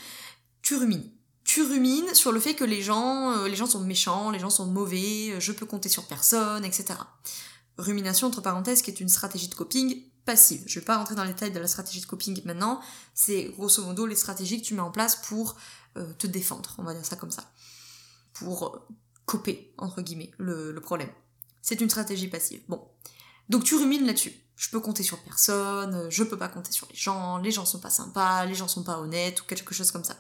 tu 0.62 0.76
rumines 0.76 1.09
tu 1.50 1.64
rumines 1.64 2.14
sur 2.14 2.30
le 2.30 2.38
fait 2.38 2.54
que 2.54 2.62
les 2.62 2.80
gens, 2.80 3.32
euh, 3.32 3.48
les 3.48 3.56
gens 3.56 3.66
sont 3.66 3.80
méchants, 3.80 4.30
les 4.30 4.38
gens 4.38 4.50
sont 4.50 4.66
mauvais, 4.66 5.32
euh, 5.32 5.40
je 5.40 5.50
peux 5.50 5.66
compter 5.66 5.88
sur 5.88 6.06
personne, 6.06 6.64
etc. 6.64 6.94
Rumination, 7.76 8.28
entre 8.28 8.40
parenthèses, 8.40 8.82
qui 8.82 8.90
est 8.92 9.00
une 9.00 9.08
stratégie 9.08 9.48
de 9.48 9.54
coping 9.56 10.00
passive. 10.24 10.62
Je 10.68 10.78
vais 10.78 10.84
pas 10.84 10.96
rentrer 10.96 11.16
dans 11.16 11.24
les 11.24 11.32
détails 11.32 11.50
de 11.50 11.58
la 11.58 11.66
stratégie 11.66 12.00
de 12.00 12.06
coping 12.06 12.40
maintenant, 12.44 12.80
c'est 13.14 13.46
grosso 13.56 13.82
modo 13.82 14.06
les 14.06 14.14
stratégies 14.14 14.62
que 14.62 14.66
tu 14.68 14.74
mets 14.74 14.80
en 14.80 14.92
place 14.92 15.16
pour 15.26 15.56
euh, 15.98 16.12
te 16.20 16.28
défendre, 16.28 16.72
on 16.78 16.84
va 16.84 16.94
dire 16.94 17.04
ça 17.04 17.16
comme 17.16 17.32
ça. 17.32 17.50
Pour 18.32 18.86
coper, 19.26 19.74
entre 19.76 20.02
guillemets, 20.02 20.30
le, 20.38 20.78
problème. 20.78 21.10
C'est 21.62 21.80
une 21.80 21.90
stratégie 21.90 22.28
passive. 22.28 22.62
Bon. 22.68 22.80
Donc 23.48 23.64
tu 23.64 23.74
rumines 23.74 24.06
là-dessus. 24.06 24.34
Je 24.54 24.70
peux 24.70 24.78
compter 24.78 25.02
sur 25.02 25.18
personne, 25.24 26.08
je 26.10 26.22
peux 26.22 26.38
pas 26.38 26.48
compter 26.48 26.70
sur 26.70 26.86
les 26.92 26.96
gens, 26.96 27.38
les 27.38 27.50
gens 27.50 27.66
sont 27.66 27.80
pas 27.80 27.90
sympas, 27.90 28.44
les 28.44 28.54
gens 28.54 28.68
sont 28.68 28.84
pas 28.84 28.98
honnêtes, 29.00 29.40
ou 29.40 29.44
quelque 29.46 29.74
chose 29.74 29.90
comme 29.90 30.04
ça. 30.04 30.14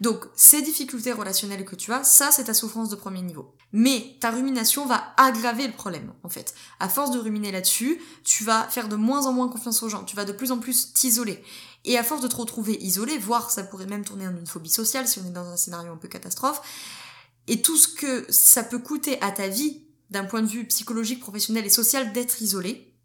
Donc, 0.00 0.24
ces 0.34 0.62
difficultés 0.62 1.12
relationnelles 1.12 1.64
que 1.64 1.76
tu 1.76 1.92
as, 1.92 2.04
ça, 2.04 2.30
c'est 2.30 2.44
ta 2.44 2.54
souffrance 2.54 2.88
de 2.88 2.96
premier 2.96 3.22
niveau. 3.22 3.54
Mais 3.72 4.16
ta 4.20 4.30
rumination 4.30 4.86
va 4.86 5.14
aggraver 5.16 5.66
le 5.66 5.72
problème, 5.72 6.12
en 6.22 6.28
fait. 6.28 6.54
À 6.80 6.88
force 6.88 7.10
de 7.10 7.18
ruminer 7.18 7.50
là-dessus, 7.52 8.00
tu 8.24 8.44
vas 8.44 8.68
faire 8.68 8.88
de 8.88 8.96
moins 8.96 9.26
en 9.26 9.32
moins 9.32 9.48
confiance 9.48 9.82
aux 9.82 9.88
gens, 9.88 10.04
tu 10.04 10.16
vas 10.16 10.24
de 10.24 10.32
plus 10.32 10.52
en 10.52 10.58
plus 10.58 10.92
t'isoler. 10.92 11.42
Et 11.84 11.96
à 11.98 12.02
force 12.02 12.22
de 12.22 12.28
te 12.28 12.36
retrouver 12.36 12.76
isolé, 12.82 13.16
voire 13.18 13.50
ça 13.50 13.62
pourrait 13.62 13.86
même 13.86 14.04
tourner 14.04 14.26
en 14.26 14.36
une 14.36 14.46
phobie 14.46 14.70
sociale 14.70 15.06
si 15.06 15.18
on 15.18 15.26
est 15.26 15.32
dans 15.32 15.48
un 15.48 15.56
scénario 15.56 15.92
un 15.92 15.96
peu 15.96 16.08
catastrophe, 16.08 16.60
et 17.48 17.62
tout 17.62 17.76
ce 17.76 17.88
que 17.88 18.26
ça 18.28 18.64
peut 18.64 18.80
coûter 18.80 19.20
à 19.22 19.30
ta 19.30 19.48
vie, 19.48 19.82
d'un 20.10 20.24
point 20.24 20.42
de 20.42 20.48
vue 20.48 20.66
psychologique, 20.66 21.20
professionnel 21.20 21.64
et 21.64 21.70
social, 21.70 22.12
d'être 22.12 22.42
isolé, 22.42 22.95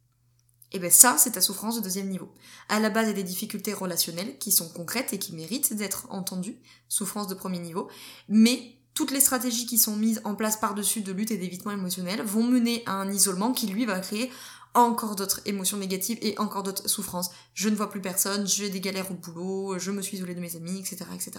et 0.74 0.78
eh 0.78 0.80
bien 0.80 0.90
ça, 0.90 1.18
c'est 1.18 1.32
ta 1.32 1.42
souffrance 1.42 1.76
de 1.76 1.82
deuxième 1.82 2.08
niveau. 2.08 2.32
À 2.70 2.80
la 2.80 2.90
base, 2.90 3.08
il 3.08 3.10
y 3.10 3.12
a 3.12 3.16
des 3.16 3.24
difficultés 3.24 3.74
relationnelles 3.74 4.38
qui 4.38 4.54
sont 4.54 4.70
concrètes 4.70 5.12
et 5.12 5.20
qui 5.20 5.36
méritent 5.36 5.74
d'être 5.74 6.08
entendues, 6.10 6.58
souffrance 6.88 7.28
de 7.28 7.36
premier 7.36 7.60
niveau, 7.60 7.90
mais 8.30 8.78
toutes 8.94 9.12
les 9.12 9.20
stratégies 9.20 9.66
qui 9.66 9.78
sont 9.78 9.98
mises 9.98 10.22
en 10.24 10.34
place 10.34 10.56
par-dessus 10.56 11.02
de 11.02 11.12
lutte 11.12 11.32
et 11.32 11.38
d'évitement 11.38 11.72
émotionnel 11.72 12.22
vont 12.22 12.44
mener 12.44 12.84
à 12.86 12.94
un 12.94 13.12
isolement 13.12 13.52
qui 13.52 13.68
lui 13.68 13.86
va 13.86 14.00
créer 14.00 14.32
encore 14.74 15.18
d'autres 15.18 15.42
émotions 15.44 15.78
négatives 15.78 16.20
et 16.22 16.38
encore 16.40 16.64
d'autres 16.64 16.88
souffrances. 16.88 17.32
Je 17.54 17.68
ne 17.68 17.76
vois 17.76 17.90
plus 17.90 18.02
personne, 18.02 18.48
j'ai 18.48 18.70
des 18.70 18.80
galères 18.80 19.12
au 19.12 19.16
boulot, 19.16 19.78
je 19.78 19.92
me 19.92 20.02
suis 20.02 20.18
isolée 20.18 20.36
de 20.36 20.40
mes 20.40 20.56
amis, 20.56 20.80
etc., 20.80 21.04
etc. 21.14 21.32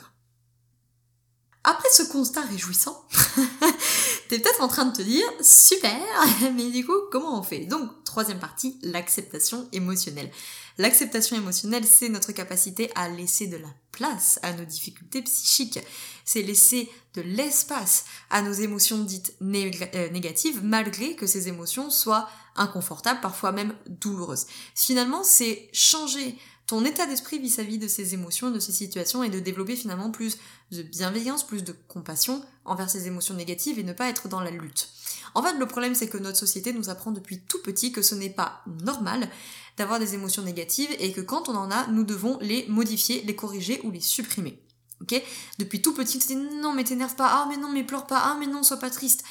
Après 1.64 1.88
ce 1.90 2.02
constat 2.02 2.42
réjouissant, 2.42 3.06
t'es 4.28 4.38
peut-être 4.38 4.62
en 4.62 4.68
train 4.68 4.84
de 4.84 4.96
te 4.96 5.02
dire, 5.02 5.26
super, 5.40 6.00
mais 6.54 6.70
du 6.70 6.84
coup, 6.84 6.96
comment 7.10 7.38
on 7.38 7.42
fait? 7.42 7.66
Donc, 7.66 8.04
troisième 8.04 8.38
partie, 8.38 8.78
l'acceptation 8.82 9.68
émotionnelle. 9.72 10.30
L'acceptation 10.78 11.36
émotionnelle, 11.36 11.84
c'est 11.84 12.08
notre 12.08 12.32
capacité 12.32 12.90
à 12.94 13.08
laisser 13.08 13.46
de 13.46 13.56
la 13.58 13.68
place 13.90 14.38
à 14.42 14.52
nos 14.52 14.64
difficultés 14.64 15.22
psychiques. 15.22 15.78
C'est 16.24 16.42
laisser 16.42 16.88
de 17.14 17.22
l'espace 17.22 18.04
à 18.30 18.40
nos 18.42 18.52
émotions 18.52 18.98
dites 18.98 19.34
euh, 19.42 20.08
négatives, 20.10 20.60
malgré 20.62 21.14
que 21.14 21.26
ces 21.26 21.48
émotions 21.48 21.90
soient 21.90 22.28
inconfortables, 22.56 23.20
parfois 23.20 23.52
même 23.52 23.74
douloureuses. 23.86 24.46
Finalement, 24.74 25.22
c'est 25.22 25.68
changer 25.72 26.38
ton 26.66 26.84
état 26.84 27.06
d'esprit 27.06 27.38
vis-à-vis 27.38 27.78
de 27.78 27.88
ces 27.88 28.14
émotions, 28.14 28.50
de 28.50 28.60
ces 28.60 28.72
situations, 28.72 29.22
et 29.22 29.30
de 29.30 29.40
développer 29.40 29.76
finalement 29.76 30.10
plus 30.10 30.38
de 30.70 30.82
bienveillance, 30.82 31.46
plus 31.46 31.64
de 31.64 31.74
compassion 31.88 32.42
envers 32.64 32.88
ces 32.88 33.06
émotions 33.06 33.34
négatives 33.34 33.78
et 33.78 33.82
ne 33.82 33.92
pas 33.92 34.08
être 34.08 34.28
dans 34.28 34.40
la 34.40 34.50
lutte. 34.50 34.88
En 35.34 35.42
fait, 35.42 35.54
le 35.54 35.66
problème, 35.66 35.94
c'est 35.94 36.08
que 36.08 36.18
notre 36.18 36.38
société 36.38 36.72
nous 36.72 36.90
apprend 36.90 37.10
depuis 37.10 37.40
tout 37.40 37.60
petit 37.62 37.92
que 37.92 38.02
ce 38.02 38.14
n'est 38.14 38.30
pas 38.30 38.62
normal 38.84 39.28
d'avoir 39.76 39.98
des 39.98 40.14
émotions 40.14 40.42
négatives 40.42 40.90
et 40.98 41.12
que 41.12 41.20
quand 41.20 41.48
on 41.48 41.54
en 41.56 41.70
a, 41.70 41.86
nous 41.88 42.04
devons 42.04 42.38
les 42.40 42.66
modifier, 42.68 43.22
les 43.22 43.34
corriger 43.34 43.80
ou 43.84 43.90
les 43.90 44.00
supprimer. 44.00 44.62
Ok? 45.00 45.20
Depuis 45.58 45.82
tout 45.82 45.94
petit, 45.94 46.18
tu 46.18 46.28
dis 46.28 46.36
non 46.36 46.72
mais 46.72 46.84
t'énerve 46.84 47.16
pas, 47.16 47.28
ah 47.28 47.46
mais 47.48 47.56
non 47.56 47.70
mais 47.72 47.82
pleure 47.82 48.06
pas, 48.06 48.20
ah 48.20 48.36
mais 48.38 48.46
non 48.46 48.62
sois 48.62 48.76
pas 48.76 48.90
triste. 48.90 49.24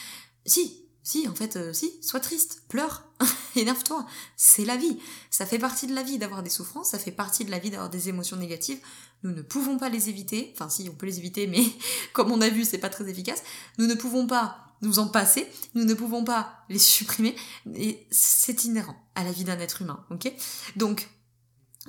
Si, 0.45 0.80
si, 1.03 1.27
en 1.27 1.33
fait, 1.33 1.55
euh, 1.55 1.73
si, 1.73 1.93
sois 2.01 2.19
triste, 2.19 2.63
pleure, 2.67 3.03
énerve-toi, 3.55 4.05
c'est 4.37 4.65
la 4.65 4.77
vie. 4.77 4.99
Ça 5.29 5.45
fait 5.45 5.59
partie 5.59 5.87
de 5.87 5.95
la 5.95 6.03
vie 6.03 6.19
d'avoir 6.19 6.43
des 6.43 6.49
souffrances, 6.49 6.91
ça 6.91 6.99
fait 6.99 7.11
partie 7.11 7.43
de 7.45 7.51
la 7.51 7.59
vie 7.59 7.71
d'avoir 7.71 7.89
des 7.89 8.09
émotions 8.09 8.37
négatives. 8.37 8.79
Nous 9.23 9.31
ne 9.31 9.41
pouvons 9.41 9.77
pas 9.77 9.89
les 9.89 10.09
éviter, 10.09 10.51
enfin 10.53 10.69
si, 10.69 10.87
on 10.89 10.95
peut 10.95 11.05
les 11.05 11.17
éviter, 11.17 11.47
mais 11.47 11.63
comme 12.13 12.31
on 12.31 12.41
a 12.41 12.49
vu, 12.49 12.65
c'est 12.65 12.77
pas 12.77 12.89
très 12.89 13.09
efficace. 13.09 13.43
Nous 13.77 13.87
ne 13.87 13.95
pouvons 13.95 14.27
pas 14.27 14.57
nous 14.81 14.99
en 14.99 15.07
passer, 15.07 15.47
nous 15.75 15.85
ne 15.85 15.93
pouvons 15.93 16.23
pas 16.23 16.63
les 16.69 16.79
supprimer, 16.79 17.35
et 17.75 18.07
c'est 18.09 18.63
inhérent 18.63 18.95
à 19.13 19.23
la 19.23 19.31
vie 19.31 19.43
d'un 19.43 19.59
être 19.59 19.81
humain, 19.81 20.03
ok? 20.09 20.31
Donc, 20.75 21.07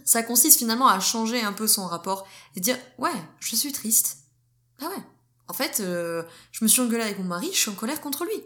ça 0.05 0.23
consiste 0.23 0.59
finalement 0.59 0.89
à 0.89 1.01
changer 1.01 1.43
un 1.43 1.53
peu 1.53 1.67
son 1.67 1.87
rapport 1.87 2.27
et 2.57 2.61
dire 2.61 2.79
ouais, 2.99 3.11
je 3.41 3.57
suis 3.57 3.73
triste. 3.73 4.19
Ah 4.81 4.89
ouais. 4.89 5.03
En 5.49 5.55
fait, 5.55 5.81
euh, 5.81 6.23
je 6.51 6.65
me 6.65 6.69
suis 6.69 6.81
engueulée 6.81 7.03
avec 7.03 7.19
mon 7.19 7.25
mari, 7.25 7.51
je 7.53 7.59
suis 7.59 7.71
en 7.71 7.75
colère 7.75 8.01
contre 8.01 8.25
lui. 8.25 8.43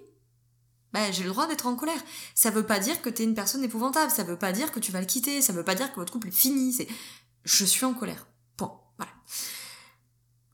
Bah, 0.96 1.12
j'ai 1.12 1.24
le 1.24 1.28
droit 1.28 1.46
d'être 1.46 1.66
en 1.66 1.76
colère. 1.76 2.00
Ça 2.34 2.50
veut 2.50 2.64
pas 2.64 2.78
dire 2.78 3.02
que 3.02 3.10
t'es 3.10 3.22
une 3.22 3.34
personne 3.34 3.62
épouvantable, 3.62 4.10
ça 4.10 4.24
veut 4.24 4.38
pas 4.38 4.52
dire 4.52 4.72
que 4.72 4.80
tu 4.80 4.92
vas 4.92 5.00
le 5.00 5.04
quitter, 5.04 5.42
ça 5.42 5.52
veut 5.52 5.62
pas 5.62 5.74
dire 5.74 5.90
que 5.90 5.96
votre 5.96 6.10
couple 6.10 6.28
est 6.28 6.34
fini, 6.34 6.72
c'est 6.72 6.88
je 7.44 7.66
suis 7.66 7.84
en 7.84 7.92
colère. 7.92 8.26
Point. 8.56 8.72
Voilà. 8.96 9.12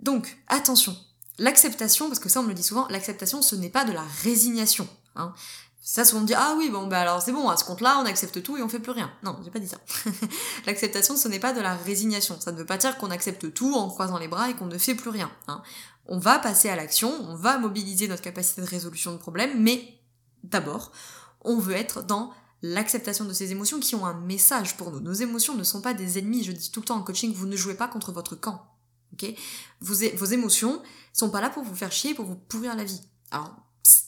Donc, 0.00 0.36
attention, 0.48 0.96
l'acceptation, 1.38 2.08
parce 2.08 2.18
que 2.18 2.28
ça 2.28 2.40
on 2.40 2.42
me 2.42 2.48
le 2.48 2.54
dit 2.54 2.64
souvent, 2.64 2.88
l'acceptation 2.88 3.40
ce 3.40 3.54
n'est 3.54 3.70
pas 3.70 3.84
de 3.84 3.92
la 3.92 4.02
résignation. 4.24 4.88
Hein. 5.14 5.32
Ça, 5.80 6.04
souvent 6.04 6.18
on 6.18 6.22
me 6.22 6.26
dit, 6.26 6.34
ah 6.34 6.56
oui, 6.58 6.70
bon, 6.70 6.88
bah 6.88 7.00
alors 7.00 7.22
c'est 7.22 7.30
bon, 7.30 7.48
à 7.48 7.56
ce 7.56 7.62
compte-là, 7.62 8.00
on 8.02 8.06
accepte 8.06 8.42
tout 8.42 8.56
et 8.56 8.62
on 8.62 8.68
fait 8.68 8.80
plus 8.80 8.90
rien. 8.90 9.12
Non, 9.22 9.38
j'ai 9.44 9.50
pas 9.52 9.60
dit 9.60 9.68
ça. 9.68 9.78
L'acceptation, 10.66 11.16
ce 11.16 11.28
n'est 11.28 11.38
pas 11.38 11.52
de 11.52 11.60
la 11.60 11.76
résignation. 11.76 12.40
Ça 12.40 12.50
ne 12.50 12.56
veut 12.56 12.66
pas 12.66 12.78
dire 12.78 12.98
qu'on 12.98 13.12
accepte 13.12 13.54
tout 13.54 13.74
en 13.74 13.88
croisant 13.88 14.18
les 14.18 14.28
bras 14.28 14.50
et 14.50 14.54
qu'on 14.54 14.66
ne 14.66 14.78
fait 14.78 14.96
plus 14.96 15.10
rien. 15.10 15.30
Hein. 15.46 15.62
On 16.06 16.18
va 16.18 16.40
passer 16.40 16.68
à 16.68 16.74
l'action, 16.74 17.12
on 17.28 17.36
va 17.36 17.58
mobiliser 17.58 18.08
notre 18.08 18.22
capacité 18.22 18.60
de 18.60 18.66
résolution 18.66 19.12
de 19.12 19.18
problème, 19.18 19.52
mais 19.60 20.01
d'abord, 20.44 20.92
on 21.40 21.58
veut 21.58 21.74
être 21.74 22.02
dans 22.02 22.32
l'acceptation 22.62 23.24
de 23.24 23.32
ces 23.32 23.50
émotions 23.50 23.80
qui 23.80 23.94
ont 23.94 24.06
un 24.06 24.14
message 24.20 24.76
pour 24.76 24.90
nous. 24.92 25.00
Nos 25.00 25.12
émotions 25.12 25.54
ne 25.54 25.64
sont 25.64 25.80
pas 25.80 25.94
des 25.94 26.18
ennemis. 26.18 26.44
Je 26.44 26.52
dis 26.52 26.70
tout 26.70 26.80
le 26.80 26.86
temps 26.86 26.96
en 26.96 27.02
coaching, 27.02 27.32
vous 27.34 27.46
ne 27.46 27.56
jouez 27.56 27.74
pas 27.74 27.88
contre 27.88 28.12
votre 28.12 28.36
camp. 28.36 28.64
ok? 29.12 29.34
Vos, 29.80 29.94
émotions 30.26 30.80
sont 31.12 31.30
pas 31.30 31.40
là 31.40 31.50
pour 31.50 31.64
vous 31.64 31.74
faire 31.74 31.90
chier, 31.90 32.14
pour 32.14 32.24
vous 32.24 32.36
pourrir 32.36 32.76
la 32.76 32.84
vie. 32.84 33.00
Alors, 33.32 33.56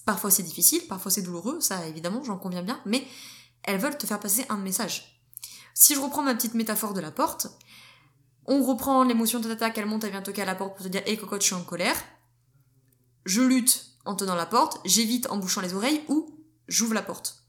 Parfois 0.05 0.31
c'est 0.31 0.43
difficile, 0.43 0.83
parfois 0.87 1.11
c'est 1.11 1.23
douloureux, 1.23 1.61
ça 1.61 1.87
évidemment, 1.87 2.23
j'en 2.23 2.37
conviens 2.37 2.63
bien, 2.63 2.81
mais 2.85 3.07
elles 3.63 3.81
veulent 3.81 3.97
te 3.97 4.07
faire 4.07 4.21
passer 4.21 4.45
un 4.51 4.59
message. 4.59 5.23
Si 5.73 5.95
je 5.95 6.01
reprends 6.01 6.23
ma 6.23 6.35
petite 6.35 6.55
métaphore 6.55 6.93
de 6.93 7.01
la 7.01 7.11
porte, 7.11 7.49
on 8.47 8.63
reprend 8.63 9.03
l'émotion 9.05 9.41
de 9.41 9.49
tata 9.49 9.71
qu'elle 9.71 9.87
monte, 9.87 10.05
elle 10.05 10.11
vient 10.11 10.23
toquer 10.23 10.43
à 10.43 10.47
la 10.47 10.55
porte 10.55 10.77
pour 10.77 10.85
te 10.85 10.91
dire 10.91 11.03
Hé 11.07 11.13
hey, 11.13 11.19
cocotte, 11.19 11.41
je 11.41 11.47
suis 11.47 11.55
en 11.55 11.65
colère. 11.65 11.97
Je 13.25 13.41
lutte 13.41 13.94
en 14.05 14.15
tenant 14.15 14.35
la 14.35 14.47
porte, 14.47 14.81
j'évite 14.85 15.31
en 15.31 15.37
bouchant 15.37 15.61
les 15.61 15.75
oreilles 15.75 16.03
ou 16.09 16.29
j'ouvre 16.69 16.95
la 16.95 17.03
porte. 17.03 17.45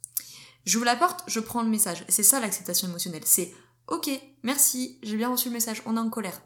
J'ouvre 0.65 0.85
la 0.85 0.95
porte, 0.95 1.23
je 1.27 1.39
prends 1.39 1.61
le 1.61 1.69
message. 1.69 2.05
C'est 2.09 2.23
ça 2.23 2.39
l'acceptation 2.39 2.87
émotionnelle. 2.87 3.23
C'est 3.25 3.53
Ok, 3.87 4.09
merci, 4.41 4.97
j'ai 5.03 5.15
bien 5.15 5.29
reçu 5.29 5.49
le 5.49 5.53
message, 5.53 5.83
on 5.85 5.95
est 5.95 5.99
en 5.99 6.09
colère 6.09 6.41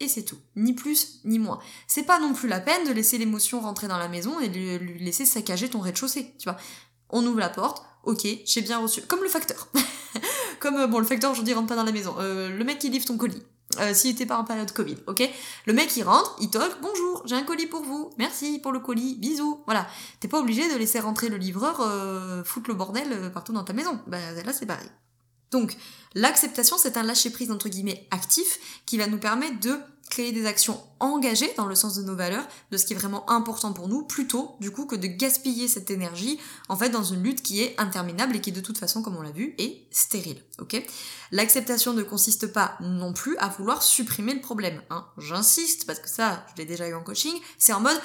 et 0.00 0.08
c'est 0.08 0.22
tout. 0.22 0.38
Ni 0.56 0.72
plus, 0.72 1.20
ni 1.24 1.38
moins. 1.38 1.58
C'est 1.86 2.04
pas 2.04 2.20
non 2.20 2.32
plus 2.32 2.48
la 2.48 2.60
peine 2.60 2.86
de 2.86 2.92
laisser 2.92 3.18
l'émotion 3.18 3.60
rentrer 3.60 3.88
dans 3.88 3.98
la 3.98 4.08
maison 4.08 4.38
et 4.40 4.48
de 4.48 4.76
lui 4.76 4.98
laisser 5.00 5.24
saccager 5.24 5.68
ton 5.68 5.80
rez-de-chaussée, 5.80 6.34
tu 6.38 6.44
vois. 6.44 6.58
On 7.10 7.24
ouvre 7.26 7.40
la 7.40 7.48
porte, 7.48 7.82
ok, 8.04 8.26
j'ai 8.44 8.60
bien 8.60 8.78
reçu. 8.78 9.02
Comme 9.02 9.22
le 9.22 9.28
facteur. 9.28 9.68
Comme, 10.60 10.76
euh, 10.76 10.86
bon, 10.86 10.98
le 10.98 11.04
facteur 11.04 11.30
aujourd'hui 11.30 11.54
rentre 11.54 11.68
pas 11.68 11.76
dans 11.76 11.84
la 11.84 11.92
maison. 11.92 12.14
Euh, 12.18 12.48
le 12.48 12.64
mec 12.64 12.78
qui 12.78 12.90
livre 12.90 13.04
ton 13.04 13.16
colis. 13.16 13.42
Euh, 13.78 13.92
s'il 13.92 14.12
était 14.12 14.24
pas 14.24 14.38
en 14.38 14.44
période 14.44 14.72
Covid, 14.72 14.96
ok? 15.06 15.28
Le 15.66 15.72
mec 15.74 15.94
il 15.96 16.02
rentre, 16.02 16.36
il 16.40 16.48
toque, 16.48 16.78
bonjour, 16.80 17.22
j'ai 17.26 17.34
un 17.34 17.42
colis 17.42 17.66
pour 17.66 17.82
vous, 17.82 18.10
merci 18.16 18.58
pour 18.60 18.72
le 18.72 18.80
colis, 18.80 19.16
bisous, 19.16 19.62
voilà. 19.66 19.86
T'es 20.20 20.28
pas 20.28 20.40
obligé 20.40 20.72
de 20.72 20.78
laisser 20.78 21.00
rentrer 21.00 21.28
le 21.28 21.36
livreur 21.36 21.82
euh, 21.82 22.42
foutre 22.44 22.70
le 22.70 22.74
bordel 22.74 23.30
partout 23.30 23.52
dans 23.52 23.64
ta 23.64 23.74
maison. 23.74 24.00
Bah 24.06 24.18
là 24.42 24.52
c'est 24.54 24.64
pareil. 24.64 24.88
Donc, 25.50 25.76
l'acceptation, 26.14 26.76
c'est 26.78 26.96
un 26.96 27.02
lâcher-prise, 27.02 27.50
entre 27.50 27.68
guillemets, 27.68 28.06
actif, 28.10 28.82
qui 28.86 28.98
va 28.98 29.06
nous 29.06 29.18
permettre 29.18 29.60
de 29.60 29.78
créer 30.08 30.32
des 30.32 30.46
actions 30.46 30.80
engagées 31.00 31.52
dans 31.56 31.66
le 31.66 31.74
sens 31.74 31.94
de 31.94 32.02
nos 32.02 32.16
valeurs, 32.16 32.46
de 32.70 32.76
ce 32.76 32.86
qui 32.86 32.92
est 32.92 32.96
vraiment 32.96 33.28
important 33.30 33.72
pour 33.72 33.88
nous, 33.88 34.02
plutôt, 34.02 34.56
du 34.60 34.70
coup, 34.70 34.86
que 34.86 34.96
de 34.96 35.06
gaspiller 35.06 35.68
cette 35.68 35.90
énergie, 35.90 36.38
en 36.68 36.76
fait, 36.76 36.88
dans 36.88 37.04
une 37.04 37.22
lutte 37.22 37.42
qui 37.42 37.62
est 37.62 37.74
interminable 37.78 38.36
et 38.36 38.40
qui, 38.40 38.52
de 38.52 38.60
toute 38.60 38.78
façon, 38.78 39.02
comme 39.02 39.16
on 39.16 39.22
l'a 39.22 39.30
vu, 39.30 39.54
est 39.58 39.86
stérile, 39.90 40.42
ok? 40.60 40.82
L'acceptation 41.30 41.92
ne 41.92 42.02
consiste 42.02 42.48
pas 42.52 42.76
non 42.80 43.12
plus 43.12 43.36
à 43.38 43.48
vouloir 43.48 43.82
supprimer 43.82 44.34
le 44.34 44.40
problème, 44.40 44.82
hein. 44.90 45.06
J'insiste, 45.18 45.86
parce 45.86 46.00
que 46.00 46.08
ça, 46.08 46.44
je 46.50 46.60
l'ai 46.60 46.66
déjà 46.66 46.88
eu 46.88 46.94
en 46.94 47.02
coaching, 47.02 47.34
c'est 47.58 47.72
en 47.72 47.80
mode, 47.80 48.00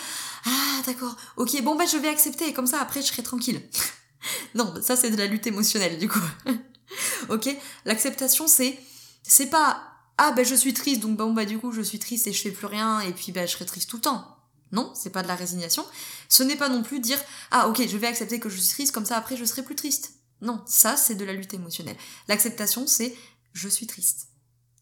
ah, 0.46 0.82
d'accord, 0.86 1.16
ok, 1.38 1.62
bon, 1.64 1.76
bah, 1.76 1.86
je 1.86 1.98
vais 1.98 2.10
accepter, 2.10 2.48
et 2.48 2.54
comme 2.54 2.68
ça, 2.68 2.80
après, 2.80 3.02
je 3.02 3.08
serai 3.08 3.24
tranquille. 3.24 3.62
non, 4.56 4.74
ça, 4.82 4.96
c'est 4.96 5.10
de 5.10 5.18
la 5.18 5.26
lutte 5.26 5.48
émotionnelle, 5.48 5.98
du 5.98 6.08
coup. 6.10 6.24
ok? 7.30 7.50
L'acceptation, 7.86 8.48
c'est 8.48 8.78
c'est 9.26 9.48
pas 9.48 9.82
ah 10.18 10.32
ben 10.32 10.46
je 10.46 10.56
suis 10.56 10.74
triste 10.74 11.02
donc 11.02 11.18
bon 11.18 11.34
bah 11.34 11.46
du 11.46 11.58
coup 11.58 11.72
je 11.72 11.82
suis 11.82 12.00
triste 12.00 12.28
et 12.28 12.34
je 12.34 12.42
fais 12.42 12.52
plus 12.52 12.68
rien 12.68 13.00
et 13.02 13.14
puis 13.14 13.32
ben 13.32 13.48
je 13.48 13.54
serai 13.54 13.66
triste 13.66 13.90
tout 13.90 13.98
le 13.98 14.04
temps. 14.04 14.38
Non, 14.72 14.92
c'est 14.96 15.12
pas 15.12 15.22
de 15.22 15.28
la 15.28 15.36
résignation. 15.36 15.86
Ce 16.30 16.42
n'est 16.42 16.56
pas 16.56 16.70
non 16.70 16.84
plus 16.84 17.00
dire 17.00 17.20
ah 17.52 17.68
ok 17.70 17.88
je 17.88 17.98
vais 17.98 18.08
accepter 18.08 18.40
que 18.40 18.50
je 18.50 18.60
suis 18.60 18.74
triste 18.74 18.94
comme 18.94 19.06
ça 19.06 19.18
après 19.18 19.38
je 19.38 19.46
serai 19.46 19.64
plus 19.64 19.76
triste. 19.76 20.14
Non, 20.42 20.62
ça 20.66 20.98
c'est 20.98 21.16
de 21.16 21.26
la 21.26 21.34
lutte 21.34 21.54
émotionnelle. 21.54 21.98
L'acceptation 22.28 22.86
c'est 22.88 23.16
je 23.54 23.70
suis 23.70 23.88
triste. 23.88 24.28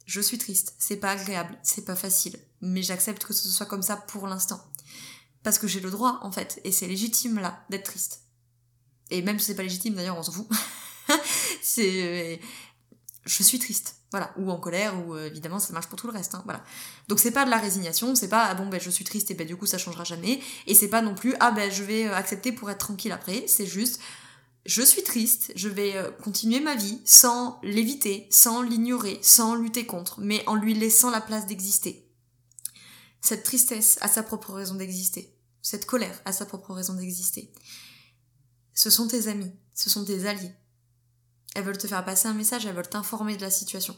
Je 0.05 0.19
suis 0.19 0.37
triste, 0.37 0.75
c'est 0.77 0.97
pas 0.97 1.11
agréable, 1.11 1.57
c'est 1.63 1.85
pas 1.85 1.95
facile, 1.95 2.37
mais 2.59 2.81
j'accepte 2.81 3.23
que 3.23 3.33
ce 3.33 3.47
soit 3.47 3.65
comme 3.65 3.83
ça 3.83 3.95
pour 3.95 4.27
l'instant. 4.27 4.61
Parce 5.43 5.57
que 5.57 5.67
j'ai 5.67 5.79
le 5.79 5.91
droit 5.91 6.19
en 6.23 6.31
fait, 6.31 6.59
et 6.63 6.71
c'est 6.71 6.87
légitime 6.87 7.39
là 7.39 7.63
d'être 7.69 7.85
triste. 7.85 8.21
Et 9.09 9.21
même 9.21 9.39
si 9.39 9.45
c'est 9.45 9.55
pas 9.55 9.63
légitime 9.63 9.93
d'ailleurs 9.93 10.17
on 10.17 10.23
s'en 10.23 10.31
fout. 10.31 10.47
c'est 11.61 12.39
je 13.25 13.43
suis 13.43 13.59
triste 13.59 13.95
voilà 14.11 14.33
ou 14.37 14.51
en 14.51 14.57
colère 14.57 14.93
ou 15.05 15.15
euh, 15.15 15.27
évidemment 15.27 15.59
ça 15.59 15.73
marche 15.73 15.87
pour 15.87 15.97
tout 15.97 16.07
le 16.07 16.13
reste 16.13 16.35
hein, 16.35 16.41
voilà 16.45 16.63
donc 17.07 17.19
c'est 17.19 17.31
pas 17.31 17.45
de 17.45 17.49
la 17.49 17.57
résignation 17.57 18.15
c'est 18.15 18.27
pas 18.27 18.45
ah 18.45 18.55
bon 18.55 18.67
ben 18.67 18.79
je 18.79 18.89
suis 18.89 19.05
triste 19.05 19.31
et 19.31 19.35
ben 19.35 19.45
du 19.45 19.55
coup 19.55 19.65
ça 19.65 19.77
changera 19.77 20.03
jamais 20.03 20.39
et 20.67 20.75
c'est 20.75 20.89
pas 20.89 21.01
non 21.01 21.15
plus 21.15 21.35
ah 21.39 21.51
ben 21.51 21.71
je 21.71 21.83
vais 21.83 22.07
euh, 22.07 22.15
accepter 22.15 22.51
pour 22.51 22.69
être 22.71 22.79
tranquille 22.79 23.11
après 23.11 23.45
c'est 23.47 23.65
juste 23.65 23.99
je 24.65 24.83
suis 24.83 25.03
triste, 25.03 25.51
je 25.55 25.69
vais 25.69 25.95
euh, 25.95 26.11
continuer 26.11 26.59
ma 26.59 26.75
vie 26.75 27.01
sans 27.03 27.59
l'éviter, 27.63 28.27
sans 28.29 28.61
l'ignorer, 28.61 29.19
sans 29.23 29.55
lutter 29.55 29.87
contre, 29.87 30.19
mais 30.21 30.47
en 30.47 30.53
lui 30.53 30.75
laissant 30.75 31.09
la 31.09 31.19
place 31.19 31.47
d'exister. 31.47 32.07
Cette 33.21 33.43
tristesse 33.43 33.97
a 34.01 34.07
sa 34.07 34.23
propre 34.23 34.53
raison 34.53 34.75
d'exister. 34.75 35.35
Cette 35.63 35.85
colère 35.85 36.21
a 36.25 36.31
sa 36.31 36.45
propre 36.45 36.73
raison 36.73 36.93
d'exister. 36.93 37.51
Ce 38.73 38.89
sont 38.89 39.07
tes 39.07 39.27
amis, 39.27 39.51
ce 39.73 39.89
sont 39.89 40.05
tes 40.05 40.27
alliés. 40.27 40.51
Elles 41.55 41.63
veulent 41.63 41.77
te 41.77 41.87
faire 41.87 42.05
passer 42.05 42.27
un 42.27 42.33
message, 42.33 42.65
elles 42.65 42.75
veulent 42.75 42.87
t'informer 42.87 43.35
de 43.35 43.41
la 43.41 43.51
situation. 43.51 43.95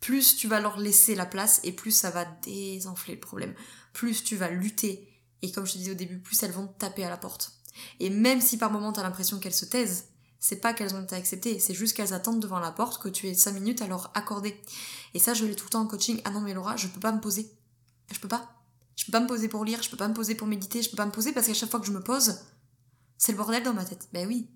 Plus 0.00 0.36
tu 0.36 0.48
vas 0.48 0.60
leur 0.60 0.78
laisser 0.78 1.14
la 1.14 1.26
place 1.26 1.60
et 1.64 1.72
plus 1.72 1.90
ça 1.90 2.10
va 2.10 2.24
désenfler 2.24 3.14
le 3.14 3.20
problème. 3.20 3.54
Plus 3.92 4.24
tu 4.24 4.36
vas 4.36 4.48
lutter 4.48 5.10
et 5.42 5.52
comme 5.52 5.66
je 5.66 5.72
te 5.72 5.78
disais 5.78 5.92
au 5.92 5.94
début, 5.94 6.18
plus 6.18 6.42
elles 6.42 6.52
vont 6.52 6.66
taper 6.66 7.04
à 7.04 7.10
la 7.10 7.16
porte. 7.16 7.52
Et 7.98 8.10
même 8.10 8.40
si 8.40 8.56
par 8.56 8.70
moment 8.70 8.92
t'as 8.92 9.02
l'impression 9.02 9.38
qu'elles 9.38 9.54
se 9.54 9.64
taisent, 9.64 10.08
c'est 10.38 10.56
pas 10.56 10.72
qu'elles 10.72 10.94
ont 10.94 11.02
été 11.02 11.14
acceptées, 11.14 11.58
c'est 11.58 11.74
juste 11.74 11.94
qu'elles 11.94 12.14
attendent 12.14 12.40
devant 12.40 12.60
la 12.60 12.72
porte 12.72 13.02
que 13.02 13.08
tu 13.08 13.28
aies 13.28 13.34
5 13.34 13.52
minutes 13.52 13.82
à 13.82 13.86
leur 13.86 14.10
accorder. 14.14 14.58
Et 15.12 15.18
ça, 15.18 15.34
je 15.34 15.44
l'ai 15.44 15.54
tout 15.54 15.66
le 15.66 15.70
temps 15.70 15.82
en 15.82 15.86
coaching. 15.86 16.20
Ah 16.24 16.30
non, 16.30 16.40
mais 16.40 16.54
Laura, 16.54 16.76
je 16.76 16.88
peux 16.88 17.00
pas 17.00 17.12
me 17.12 17.20
poser. 17.20 17.50
Je 18.10 18.18
peux 18.18 18.28
pas. 18.28 18.50
Je 18.96 19.04
peux 19.04 19.12
pas 19.12 19.20
me 19.20 19.26
poser 19.26 19.48
pour 19.48 19.64
lire, 19.64 19.82
je 19.82 19.90
peux 19.90 19.96
pas 19.96 20.08
me 20.08 20.14
poser 20.14 20.34
pour 20.34 20.46
méditer, 20.46 20.82
je 20.82 20.90
peux 20.90 20.96
pas 20.96 21.06
me 21.06 21.12
poser 21.12 21.32
parce 21.32 21.46
qu'à 21.46 21.54
chaque 21.54 21.70
fois 21.70 21.80
que 21.80 21.86
je 21.86 21.92
me 21.92 22.02
pose, 22.02 22.38
c'est 23.16 23.32
le 23.32 23.38
bordel 23.38 23.62
dans 23.62 23.72
ma 23.74 23.84
tête. 23.84 24.08
Ben 24.12 24.26
oui, 24.26 24.48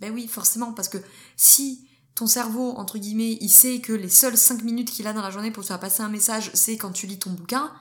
Ben 0.00 0.12
oui, 0.12 0.28
forcément, 0.28 0.72
parce 0.72 0.88
que 0.88 0.98
si 1.36 1.86
ton 2.14 2.26
cerveau, 2.26 2.72
entre 2.76 2.98
guillemets, 2.98 3.38
il 3.40 3.50
sait 3.50 3.80
que 3.80 3.92
les 3.92 4.08
seules 4.08 4.36
5 4.36 4.62
minutes 4.62 4.90
qu'il 4.90 5.06
a 5.06 5.12
dans 5.12 5.22
la 5.22 5.30
journée 5.30 5.50
pour 5.50 5.62
te 5.62 5.68
faire 5.68 5.80
passer 5.80 6.02
un 6.02 6.08
message, 6.08 6.50
c'est 6.54 6.76
quand 6.76 6.90
tu 6.90 7.06
lis 7.06 7.18
ton 7.18 7.30
bouquin, 7.30 7.72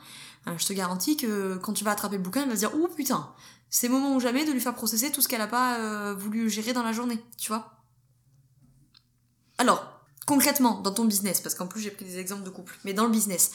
hein, 0.45 0.55
je 0.57 0.65
te 0.65 0.73
garantis 0.73 1.17
que 1.17 1.57
quand 1.57 1.73
tu 1.73 1.83
vas 1.83 1.91
attraper 1.91 2.17
le 2.17 2.23
bouquin, 2.23 2.43
il 2.43 2.49
va 2.49 2.55
se 2.55 2.59
dire 2.59 2.71
Oh 2.75 2.87
putain, 2.87 3.33
c'est 3.69 3.89
moment 3.89 4.15
ou 4.15 4.19
jamais 4.19 4.45
de 4.45 4.51
lui 4.51 4.59
faire 4.59 4.75
processer 4.75 5.11
tout 5.11 5.21
ce 5.21 5.27
qu'elle 5.27 5.41
a 5.41 5.47
pas 5.47 5.79
euh, 5.79 6.15
voulu 6.15 6.49
gérer 6.49 6.73
dans 6.73 6.83
la 6.83 6.91
journée, 6.91 7.23
tu 7.37 7.47
vois. 7.47 7.81
Alors, 9.57 10.01
concrètement, 10.25 10.81
dans 10.81 10.91
ton 10.91 11.05
business, 11.05 11.39
parce 11.39 11.55
qu'en 11.55 11.67
plus 11.67 11.81
j'ai 11.81 11.91
pris 11.91 12.05
des 12.05 12.19
exemples 12.19 12.43
de 12.43 12.49
couple, 12.49 12.77
mais 12.83 12.93
dans 12.93 13.05
le 13.05 13.11
business, 13.11 13.51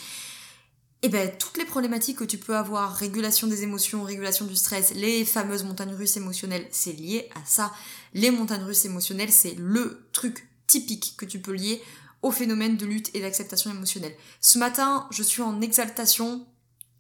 eh 1.03 1.09
ben, 1.09 1.31
toutes 1.39 1.57
les 1.57 1.65
problématiques 1.65 2.19
que 2.19 2.25
tu 2.25 2.37
peux 2.37 2.57
avoir, 2.57 2.95
régulation 2.95 3.47
des 3.47 3.63
émotions, 3.63 4.05
régulation 4.05 4.45
du 4.45 4.55
stress, 4.55 4.93
les 4.95 5.25
fameuses 5.25 5.65
montagnes 5.65 5.95
russes 5.95 6.17
émotionnelles, 6.17 6.67
c'est 6.71 6.93
lié 6.93 7.31
à 7.35 7.41
ça. 7.47 7.73
Les 8.13 8.31
montagnes 8.31 8.65
russes 8.65 8.85
émotionnelles, 8.85 9.33
c'est 9.33 9.55
le 9.59 10.07
truc 10.13 10.49
typique 10.67 11.15
que 11.17 11.25
tu 11.25 11.41
peux 11.41 11.53
lier 11.53 11.83
au 12.23 12.31
phénomène 12.31 12.77
de 12.77 12.85
lutte 12.85 13.11
et 13.15 13.21
d'acceptation 13.21 13.71
émotionnelle. 13.71 14.15
Ce 14.43 14.59
matin, 14.59 15.09
je 15.11 15.23
suis 15.23 15.41
en 15.41 15.63
exaltation, 15.63 16.47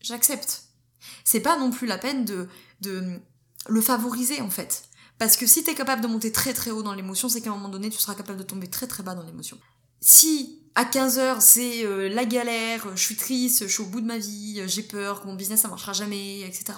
j'accepte. 0.00 0.64
C'est 1.24 1.40
pas 1.40 1.58
non 1.58 1.70
plus 1.70 1.86
la 1.86 1.98
peine 1.98 2.24
de, 2.24 2.48
de 2.80 3.20
le 3.68 3.80
favoriser 3.82 4.40
en 4.40 4.50
fait. 4.50 4.84
Parce 5.18 5.36
que 5.36 5.46
si 5.46 5.62
t'es 5.62 5.74
capable 5.74 6.00
de 6.00 6.06
monter 6.06 6.32
très 6.32 6.54
très 6.54 6.70
haut 6.70 6.82
dans 6.82 6.94
l'émotion, 6.94 7.28
c'est 7.28 7.42
qu'à 7.42 7.50
un 7.50 7.54
moment 7.54 7.68
donné, 7.68 7.90
tu 7.90 7.98
seras 7.98 8.14
capable 8.14 8.38
de 8.38 8.44
tomber 8.44 8.68
très 8.68 8.86
très 8.86 9.02
bas 9.02 9.14
dans 9.14 9.24
l'émotion. 9.24 9.58
Si 10.00 10.59
à 10.74 10.84
15h, 10.84 11.40
c'est 11.40 11.84
euh, 11.84 12.08
la 12.08 12.24
galère, 12.24 12.86
je 12.96 13.02
suis 13.02 13.16
triste, 13.16 13.66
je 13.66 13.72
suis 13.72 13.82
au 13.82 13.86
bout 13.86 14.00
de 14.00 14.06
ma 14.06 14.18
vie, 14.18 14.62
j'ai 14.66 14.82
peur, 14.82 15.26
mon 15.26 15.34
business 15.34 15.62
ça 15.62 15.68
marchera 15.68 15.92
jamais, 15.92 16.40
etc. 16.40 16.72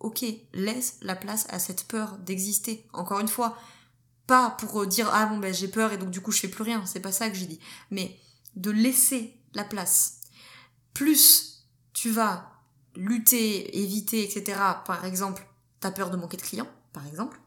Ok, 0.00 0.24
laisse 0.52 0.96
la 1.02 1.14
place 1.14 1.46
à 1.50 1.58
cette 1.58 1.84
peur 1.84 2.18
d'exister. 2.18 2.86
Encore 2.92 3.20
une 3.20 3.28
fois, 3.28 3.56
pas 4.26 4.50
pour 4.50 4.82
euh, 4.82 4.86
dire 4.86 5.08
ah 5.12 5.26
bon 5.26 5.38
ben 5.38 5.52
j'ai 5.54 5.68
peur 5.68 5.92
et 5.92 5.98
donc 5.98 6.10
du 6.10 6.20
coup 6.20 6.32
je 6.32 6.40
fais 6.40 6.48
plus 6.48 6.64
rien, 6.64 6.84
c'est 6.86 7.00
pas 7.00 7.12
ça 7.12 7.28
que 7.30 7.36
j'ai 7.36 7.46
dit, 7.46 7.60
mais 7.90 8.18
de 8.56 8.70
laisser 8.70 9.36
la 9.54 9.64
place. 9.64 10.20
Plus 10.94 11.66
tu 11.92 12.10
vas 12.10 12.50
lutter, 12.96 13.78
éviter, 13.78 14.24
etc. 14.24 14.58
Par 14.86 15.04
exemple, 15.04 15.46
t'as 15.80 15.90
peur 15.90 16.10
de 16.10 16.16
manquer 16.16 16.36
de 16.36 16.42
clients, 16.42 16.68
par 16.92 17.06
exemple. 17.06 17.40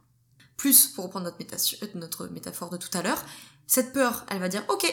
Plus, 0.58 0.88
pour 0.88 1.06
reprendre 1.06 1.26
notre, 1.26 1.98
notre 1.98 2.28
métaphore 2.28 2.70
de 2.70 2.78
tout 2.78 2.96
à 2.98 3.02
l'heure, 3.02 3.24
cette 3.68 3.94
peur, 3.94 4.26
elle 4.30 4.40
va 4.40 4.50
dire 4.50 4.64
ok, 4.70 4.86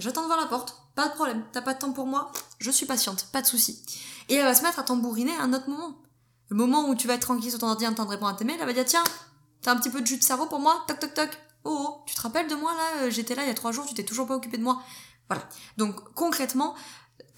j'attends 0.00 0.22
devant 0.24 0.36
la 0.36 0.46
porte, 0.46 0.76
pas 0.94 1.08
de 1.08 1.14
problème, 1.14 1.44
t'as 1.52 1.62
pas 1.62 1.74
de 1.74 1.78
temps 1.78 1.92
pour 1.92 2.06
moi, 2.06 2.32
je 2.58 2.70
suis 2.70 2.86
patiente, 2.86 3.28
pas 3.32 3.42
de 3.42 3.46
souci. 3.46 3.82
Et 4.28 4.34
elle 4.34 4.44
va 4.44 4.54
se 4.54 4.62
mettre 4.62 4.78
à 4.78 4.82
tambouriner 4.82 5.36
à 5.36 5.42
un 5.42 5.52
autre 5.52 5.68
moment. 5.68 5.96
Le 6.48 6.56
moment 6.56 6.88
où 6.88 6.94
tu 6.94 7.06
vas 7.06 7.14
être 7.14 7.22
tranquille 7.22 7.50
sur 7.50 7.60
ton 7.60 7.68
ordi 7.68 7.86
en 7.86 7.92
à 7.94 8.34
tes 8.34 8.44
mails, 8.44 8.58
elle 8.60 8.66
va 8.66 8.72
dire 8.72 8.84
tiens, 8.84 9.04
t'as 9.62 9.72
un 9.72 9.76
petit 9.76 9.90
peu 9.90 10.00
de 10.00 10.06
jus 10.06 10.16
de 10.16 10.22
cerveau 10.22 10.46
pour 10.46 10.58
moi 10.58 10.84
Toc 10.88 10.98
toc 10.98 11.14
toc. 11.14 11.30
Oh, 11.64 11.76
oh, 11.78 12.02
tu 12.06 12.14
te 12.14 12.20
rappelles 12.22 12.48
de 12.48 12.54
moi 12.54 12.72
là 12.72 13.02
euh, 13.02 13.10
J'étais 13.10 13.34
là 13.34 13.44
il 13.44 13.48
y 13.48 13.50
a 13.50 13.54
trois 13.54 13.70
jours, 13.70 13.86
tu 13.86 13.94
t'es 13.94 14.04
toujours 14.04 14.26
pas 14.26 14.34
occupé 14.34 14.56
de 14.56 14.62
moi. 14.62 14.82
Voilà. 15.28 15.44
Donc 15.76 15.94
concrètement, 16.14 16.74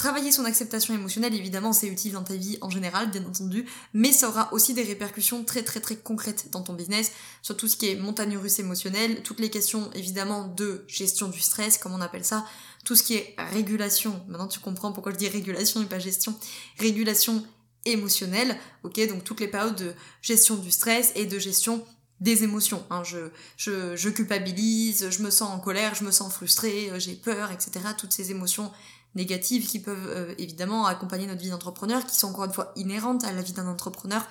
Travailler 0.02 0.32
son 0.32 0.44
acceptation 0.46 0.94
émotionnelle, 0.94 1.32
évidemment, 1.32 1.72
c'est 1.72 1.86
utile 1.86 2.10
dans 2.10 2.24
ta 2.24 2.34
vie 2.34 2.58
en 2.60 2.70
général, 2.70 3.08
bien 3.12 3.24
entendu, 3.24 3.66
mais 3.94 4.10
ça 4.10 4.28
aura 4.28 4.52
aussi 4.52 4.74
des 4.74 4.82
répercussions 4.82 5.44
très 5.44 5.62
très 5.62 5.78
très 5.78 5.94
concrètes 5.94 6.48
dans 6.50 6.62
ton 6.62 6.72
business, 6.72 7.12
sur 7.40 7.56
tout 7.56 7.68
ce 7.68 7.76
qui 7.76 7.88
est 7.88 7.94
montagne 7.94 8.36
russe 8.36 8.58
émotionnelle, 8.58 9.22
toutes 9.22 9.38
les 9.38 9.48
questions 9.48 9.92
évidemment 9.94 10.48
de 10.48 10.84
gestion 10.88 11.28
du 11.28 11.38
stress, 11.38 11.78
comme 11.78 11.92
on 11.92 12.00
appelle 12.00 12.24
ça, 12.24 12.44
tout 12.84 12.96
ce 12.96 13.04
qui 13.04 13.14
est 13.14 13.36
régulation, 13.52 14.20
maintenant 14.26 14.48
tu 14.48 14.58
comprends 14.58 14.90
pourquoi 14.90 15.12
je 15.12 15.18
dis 15.18 15.28
régulation 15.28 15.80
et 15.80 15.86
pas 15.86 16.00
gestion, 16.00 16.34
régulation 16.80 17.46
émotionnelle, 17.84 18.58
ok, 18.82 19.06
donc 19.06 19.22
toutes 19.22 19.38
les 19.38 19.46
périodes 19.46 19.76
de 19.76 19.92
gestion 20.20 20.56
du 20.56 20.72
stress 20.72 21.12
et 21.14 21.26
de 21.26 21.38
gestion 21.38 21.86
des 22.18 22.42
émotions. 22.42 22.84
Hein. 22.90 23.04
Je, 23.04 23.30
je, 23.56 23.94
je 23.94 24.08
culpabilise, 24.08 25.10
je 25.10 25.22
me 25.22 25.30
sens 25.30 25.50
en 25.50 25.60
colère, 25.60 25.94
je 25.94 26.02
me 26.02 26.10
sens 26.10 26.32
frustrée, 26.32 26.90
j'ai 26.98 27.14
peur, 27.14 27.52
etc. 27.52 27.80
Toutes 27.96 28.12
ces 28.12 28.32
émotions 28.32 28.72
négatives 29.14 29.66
qui 29.66 29.78
peuvent 29.80 30.08
euh, 30.08 30.34
évidemment 30.38 30.86
accompagner 30.86 31.26
notre 31.26 31.40
vie 31.40 31.50
d'entrepreneur, 31.50 32.06
qui 32.06 32.16
sont 32.16 32.28
encore 32.28 32.44
une 32.44 32.52
fois 32.52 32.72
inhérentes 32.76 33.24
à 33.24 33.32
la 33.32 33.42
vie 33.42 33.52
d'un 33.52 33.66
entrepreneur. 33.66 34.26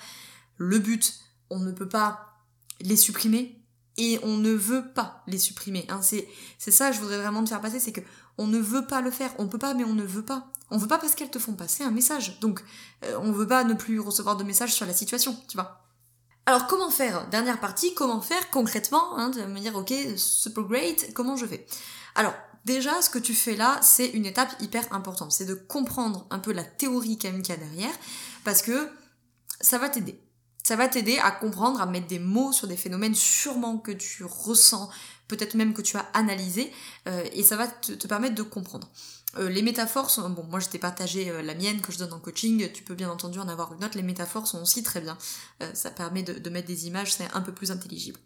Le 0.56 0.78
but, 0.78 1.14
on 1.50 1.58
ne 1.58 1.72
peut 1.72 1.88
pas 1.88 2.36
les 2.80 2.96
supprimer 2.96 3.62
et 3.96 4.18
on 4.22 4.36
ne 4.36 4.52
veut 4.52 4.92
pas 4.94 5.22
les 5.26 5.38
supprimer. 5.38 5.86
Hein. 5.88 6.00
C'est, 6.02 6.26
ça, 6.58 6.92
je 6.92 7.00
voudrais 7.00 7.18
vraiment 7.18 7.44
te 7.44 7.48
faire 7.48 7.60
passer, 7.60 7.80
c'est 7.80 7.92
que 7.92 8.00
on 8.38 8.46
ne 8.46 8.58
veut 8.58 8.86
pas 8.86 9.00
le 9.00 9.10
faire. 9.10 9.32
On 9.38 9.46
peut 9.46 9.58
pas, 9.58 9.74
mais 9.74 9.84
on 9.84 9.92
ne 9.92 10.04
veut 10.04 10.24
pas. 10.24 10.48
On 10.70 10.78
veut 10.78 10.88
pas 10.88 10.98
parce 10.98 11.14
qu'elles 11.14 11.30
te 11.30 11.38
font 11.38 11.52
passer 11.52 11.84
un 11.84 11.90
message. 11.90 12.40
Donc, 12.40 12.64
euh, 13.04 13.18
on 13.20 13.30
veut 13.30 13.46
pas 13.46 13.64
ne 13.64 13.74
plus 13.74 14.00
recevoir 14.00 14.36
de 14.36 14.44
messages 14.44 14.72
sur 14.72 14.86
la 14.86 14.94
situation, 14.94 15.36
tu 15.48 15.56
vois. 15.56 15.82
Alors 16.46 16.66
comment 16.66 16.90
faire? 16.90 17.28
Dernière 17.28 17.60
partie, 17.60 17.94
comment 17.94 18.20
faire 18.20 18.50
concrètement 18.50 19.16
hein, 19.16 19.30
De 19.30 19.42
me 19.42 19.60
dire 19.60 19.76
ok, 19.76 19.92
super 20.16 20.64
great, 20.64 21.12
comment 21.14 21.36
je 21.36 21.46
fais? 21.46 21.66
Alors 22.16 22.34
Déjà, 22.64 23.02
ce 23.02 23.10
que 23.10 23.18
tu 23.18 23.34
fais 23.34 23.56
là, 23.56 23.80
c'est 23.82 24.08
une 24.08 24.26
étape 24.26 24.54
hyper 24.60 24.92
importante. 24.92 25.32
C'est 25.32 25.46
de 25.46 25.54
comprendre 25.54 26.26
un 26.30 26.38
peu 26.38 26.52
la 26.52 26.64
théorie 26.64 27.18
quand 27.18 27.32
qu'il 27.32 27.48
y 27.48 27.52
a 27.52 27.56
derrière, 27.56 27.94
parce 28.44 28.62
que 28.62 28.88
ça 29.60 29.78
va 29.78 29.88
t'aider. 29.88 30.20
Ça 30.62 30.76
va 30.76 30.86
t'aider 30.86 31.18
à 31.18 31.32
comprendre, 31.32 31.80
à 31.80 31.86
mettre 31.86 32.06
des 32.06 32.20
mots 32.20 32.52
sur 32.52 32.68
des 32.68 32.76
phénomènes 32.76 33.16
sûrement 33.16 33.78
que 33.78 33.90
tu 33.90 34.24
ressens, 34.24 34.90
peut-être 35.26 35.54
même 35.54 35.74
que 35.74 35.82
tu 35.82 35.96
as 35.96 36.06
analysé, 36.14 36.72
euh, 37.08 37.24
et 37.32 37.42
ça 37.42 37.56
va 37.56 37.66
te, 37.66 38.06
permettre 38.06 38.36
de 38.36 38.42
comprendre. 38.42 38.88
Euh, 39.38 39.48
les 39.48 39.62
métaphores 39.62 40.10
sont... 40.10 40.30
Bon, 40.30 40.44
moi 40.44 40.60
je 40.60 40.68
t'ai 40.68 40.78
partagé 40.78 41.30
euh, 41.30 41.42
la 41.42 41.54
mienne 41.54 41.80
que 41.80 41.90
je 41.90 41.98
donne 41.98 42.12
en 42.12 42.20
coaching, 42.20 42.70
tu 42.72 42.84
peux 42.84 42.94
bien 42.94 43.10
entendu 43.10 43.40
en 43.40 43.48
avoir 43.48 43.72
une 43.72 43.84
autre, 43.84 43.96
les 43.96 44.04
métaphores 44.04 44.46
sont 44.46 44.62
aussi 44.62 44.84
très 44.84 45.00
bien. 45.00 45.18
ça 45.74 45.90
permet 45.90 46.22
de 46.22 46.50
mettre 46.50 46.68
des 46.68 46.86
images, 46.86 47.14
c'est 47.14 47.28
un 47.32 47.40
peu 47.40 47.52
plus 47.52 47.72
intelligible. 47.72 48.20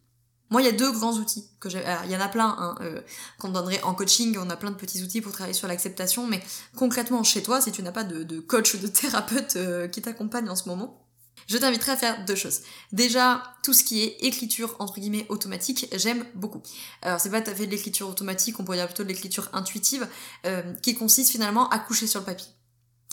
Moi, 0.51 0.63
il 0.63 0.65
y 0.65 0.69
a 0.69 0.73
deux 0.73 0.93
grands 0.93 1.15
outils 1.15 1.49
que 1.59 1.69
j'ai. 1.69 1.83
il 2.05 2.11
y 2.11 2.17
en 2.17 2.21
a 2.21 2.29
plein 2.29 2.55
hein, 2.59 2.77
euh, 2.81 3.01
qu'on 3.39 3.49
donnerait 3.49 3.83
en 3.83 3.95
coaching. 3.95 4.37
On 4.39 4.49
a 4.49 4.57
plein 4.57 4.71
de 4.71 4.77
petits 4.77 5.03
outils 5.03 5.21
pour 5.21 5.33
travailler 5.33 5.55
sur 5.55 5.67
l'acceptation. 5.67 6.27
Mais 6.27 6.41
concrètement, 6.77 7.23
chez 7.25 7.43
toi, 7.43 7.61
si 7.61 7.73
tu 7.73 7.83
n'as 7.83 7.93
pas 7.93 8.05
de, 8.05 8.41
coach 8.41 8.75
ou 8.75 8.79
de 8.79 8.87
thérapeute 8.87 9.57
euh, 9.57 9.89
qui 9.89 10.03
t'accompagne 10.03 10.49
en 10.49 10.57
ce 10.57 10.69
moment, 10.69 11.07
je 11.47 11.59
t'inviterai 11.59 11.93
à 11.93 11.97
faire 11.97 12.25
deux 12.25 12.35
choses. 12.35 12.63
Déjà, 12.93 13.43
tout 13.63 13.73
ce 13.73 13.85
qui 13.85 14.03
est 14.03 14.17
écriture 14.21 14.75
entre 14.79 14.99
guillemets 14.99 15.27
automatique, 15.29 15.89
j'aime 15.95 16.25
beaucoup. 16.35 16.63
Alors 17.03 17.21
c'est 17.21 17.31
pas 17.31 17.41
tout 17.41 17.55
fait 17.55 17.67
de 17.67 17.71
l'écriture 17.71 18.09
automatique, 18.09 18.59
on 18.59 18.65
pourrait 18.65 18.79
dire 18.79 18.87
plutôt 18.87 19.05
de 19.05 19.09
l'écriture 19.09 19.49
intuitive, 19.53 20.09
euh, 20.45 20.63
qui 20.83 20.95
consiste 20.95 21.31
finalement 21.31 21.69
à 21.69 21.79
coucher 21.79 22.07
sur 22.07 22.21
le 22.21 22.27
papier. 22.27 22.49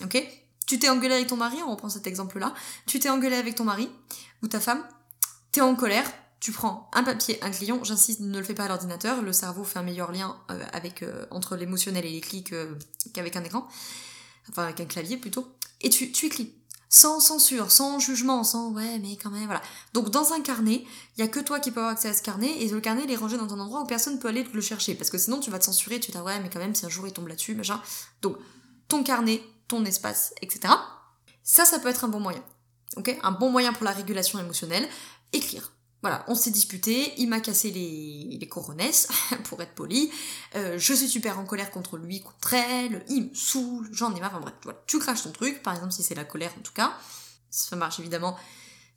Ok? 0.04 0.26
Tu 0.66 0.80
t'es 0.80 0.90
engueulé 0.90 1.14
avec 1.14 1.28
ton 1.28 1.36
mari, 1.36 1.58
on 1.66 1.72
reprend 1.72 1.90
cet 1.90 2.08
exemple-là. 2.08 2.54
Tu 2.88 3.00
t'es 3.00 3.10
engueulé 3.10 3.36
avec 3.36 3.56
ton 3.56 3.66
mari 3.66 3.90
ou 4.42 4.48
ta 4.48 4.60
femme, 4.60 4.84
t'es 5.52 5.62
en 5.62 5.76
colère, 5.76 6.10
tu 6.44 6.52
prends 6.52 6.90
un 6.92 7.04
papier, 7.04 7.42
un 7.42 7.52
crayon, 7.52 7.86
j'insiste, 7.86 8.20
ne 8.20 8.38
le 8.38 8.44
fais 8.44 8.54
pas 8.54 8.66
à 8.66 8.68
l'ordinateur, 8.68 9.22
le 9.22 9.32
cerveau 9.32 9.64
fait 9.64 9.80
un 9.80 9.84
meilleur 9.84 10.12
lien 10.12 10.36
euh, 10.52 10.62
euh, 11.04 11.26
entre 11.32 11.56
l'émotionnel 11.56 12.06
et 12.06 12.12
les 12.12 12.20
clics 12.20 12.52
euh, 12.52 12.76
qu'avec 13.14 13.38
un 13.38 13.46
écran, 13.46 13.66
enfin 14.50 14.66
avec 14.66 14.82
un 14.82 14.86
clavier 14.86 15.16
plutôt, 15.16 15.48
et 15.80 15.90
tu, 15.90 16.12
tu 16.12 16.26
écris. 16.26 16.54
Sans 16.90 17.22
censure, 17.22 17.72
sans 17.72 17.98
jugement, 17.98 18.44
sans 18.44 18.74
ouais 18.74 19.00
mais 19.00 19.16
quand 19.16 19.30
même, 19.30 19.46
voilà. 19.46 19.62
Donc 19.94 20.10
dans 20.10 20.34
un 20.34 20.42
carnet, 20.42 20.84
il 21.16 21.22
y 21.22 21.24
a 21.24 21.30
que 21.30 21.40
toi 21.40 21.62
qui 21.62 21.72
peux 21.72 21.80
avoir 21.80 21.94
accès 21.94 22.10
à 22.10 22.14
ce 22.14 22.22
carnet, 22.22 22.52
et 22.62 22.68
le 22.68 22.82
carnet 22.82 23.10
est 23.10 23.16
rangé 23.16 23.38
dans 23.38 23.54
un 23.54 23.60
endroit 23.62 23.80
où 23.80 23.86
personne 23.86 24.20
peut 24.20 24.28
aller 24.28 24.44
le 24.44 24.62
chercher, 24.62 24.96
parce 24.96 25.10
que 25.10 25.18
sinon 25.18 25.40
tu 25.40 25.50
vas 25.50 25.60
te 25.60 25.64
censurer, 25.64 26.02
tu 26.02 26.12
dis 26.12 26.18
ouais 26.18 26.42
mais 26.42 26.50
quand 26.50 26.60
même 26.60 26.76
si 26.76 26.86
un 26.86 26.90
jour 26.90 27.08
il 27.08 27.14
tombe 27.14 27.30
là-dessus, 27.30 27.56
machin. 27.56 27.82
Donc 28.22 28.36
ton 28.90 29.02
carnet, 29.04 29.42
ton 29.70 29.86
espace, 29.86 30.34
etc. 30.42 30.74
Ça, 31.42 31.64
ça 31.64 31.80
peut 31.80 31.88
être 31.88 32.04
un 32.04 32.10
bon 32.10 32.20
moyen. 32.20 32.44
Ok? 32.98 33.18
Un 33.24 33.32
bon 33.32 33.50
moyen 33.50 33.72
pour 33.72 33.86
la 33.86 33.92
régulation 33.92 34.40
émotionnelle, 34.40 34.90
écrire 35.32 35.72
voilà, 36.04 36.26
on 36.28 36.36
s'est 36.36 36.52
disputé, 36.52 37.14
il 37.18 37.30
m'a 37.30 37.40
cassé 37.40 37.72
les, 37.72 38.38
les 38.38 38.48
coronesses, 38.48 39.08
pour 39.46 39.62
être 39.62 39.74
poli, 39.74 40.12
euh, 40.56 40.78
je 40.78 40.94
suis 40.94 41.08
super 41.08 41.40
en 41.40 41.46
colère 41.46 41.72
contre 41.72 41.98
lui, 41.98 42.22
contre 42.22 42.54
elle, 42.54 43.04
il 43.08 43.30
me 43.30 43.34
saoule, 43.34 43.90
j'en 43.94 44.14
ai 44.14 44.20
marre, 44.20 44.32
enfin 44.34 44.42
bref, 44.42 44.54
voilà, 44.64 44.84
tu 44.86 45.00
craches 45.00 45.24
ton 45.24 45.32
truc, 45.32 45.64
par 45.64 45.74
exemple 45.74 45.94
si 45.94 46.04
c'est 46.04 46.14
la 46.14 46.26
colère 46.26 46.54
en 46.60 46.62
tout 46.62 46.74
cas, 46.74 46.94
ça 47.50 47.78
marche 47.78 48.00
évidemment 48.00 48.38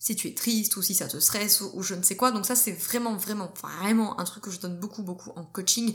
si 0.01 0.16
tu 0.16 0.29
es 0.29 0.35
triste 0.35 0.77
ou 0.77 0.83
si 0.83 0.95
ça 0.95 1.07
te 1.07 1.19
stresse 1.19 1.61
ou, 1.61 1.83
je 1.83 1.95
ne 1.95 2.03
sais 2.03 2.16
quoi, 2.16 2.33
donc 2.33 2.45
ça 2.45 2.57
c'est 2.57 2.73
vraiment 2.73 3.16
vraiment 3.16 3.53
vraiment 3.62 4.19
un 4.21 4.25
truc 4.25 4.42
que 4.45 4.51
je 4.51 4.59
donne 4.59 4.79
beaucoup 4.79 5.03
beaucoup 5.03 5.31
en 5.37 5.45
coaching 5.45 5.95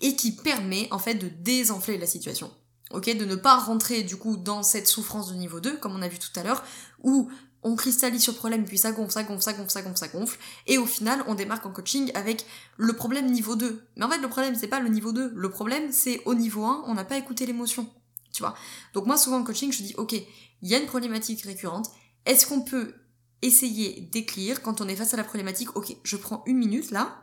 et 0.00 0.16
qui 0.16 0.32
permet 0.32 0.88
en 0.90 0.98
fait 0.98 1.14
de 1.14 1.28
désenfler 1.28 1.98
la 1.98 2.06
situation. 2.06 2.52
Ok, 2.90 3.04
de 3.14 3.24
ne 3.26 3.36
pas 3.36 3.58
rentrer 3.58 4.02
du 4.02 4.16
coup 4.16 4.38
dans 4.38 4.62
cette 4.62 4.88
souffrance 4.88 5.30
de 5.30 5.34
niveau 5.34 5.60
2, 5.60 5.76
comme 5.76 5.94
on 5.94 6.00
a 6.00 6.08
vu 6.08 6.18
tout 6.18 6.30
à 6.40 6.42
l'heure, 6.42 6.64
où 7.02 7.30
on 7.68 7.76
cristallise 7.76 8.22
sur 8.22 8.32
le 8.32 8.38
problème, 8.38 8.64
puis 8.64 8.78
ça 8.78 8.92
gonfle, 8.92 9.12
ça 9.12 9.22
gonfle, 9.22 9.42
ça 9.42 9.52
gonfle, 9.52 9.70
ça 9.70 9.82
gonfle, 9.82 9.98
ça 9.98 10.08
gonfle, 10.08 10.38
et 10.66 10.78
au 10.78 10.86
final, 10.86 11.22
on 11.26 11.34
démarque 11.34 11.66
en 11.66 11.70
coaching 11.70 12.10
avec 12.14 12.46
le 12.76 12.92
problème 12.94 13.30
niveau 13.30 13.56
2. 13.56 13.86
Mais 13.96 14.04
en 14.04 14.10
fait, 14.10 14.18
le 14.18 14.28
problème, 14.28 14.54
c'est 14.54 14.68
pas 14.68 14.80
le 14.80 14.88
niveau 14.88 15.12
2. 15.12 15.32
Le 15.34 15.50
problème, 15.50 15.92
c'est 15.92 16.22
au 16.24 16.34
niveau 16.34 16.64
1, 16.64 16.84
on 16.86 16.94
n'a 16.94 17.04
pas 17.04 17.18
écouté 17.18 17.46
l'émotion. 17.46 17.88
Tu 18.32 18.42
vois? 18.42 18.54
Donc 18.94 19.06
moi, 19.06 19.16
souvent 19.16 19.38
en 19.38 19.44
coaching, 19.44 19.72
je 19.72 19.82
dis, 19.82 19.94
ok, 19.96 20.12
il 20.12 20.68
y 20.68 20.74
a 20.74 20.78
une 20.78 20.86
problématique 20.86 21.42
récurrente, 21.42 21.90
est-ce 22.24 22.46
qu'on 22.46 22.62
peut 22.62 22.94
essayer 23.42 24.00
d'écrire 24.12 24.62
quand 24.62 24.80
on 24.80 24.88
est 24.88 24.96
face 24.96 25.14
à 25.14 25.16
la 25.16 25.24
problématique, 25.24 25.76
ok, 25.76 25.96
je 26.02 26.16
prends 26.16 26.42
une 26.46 26.58
minute 26.58 26.90
là, 26.90 27.22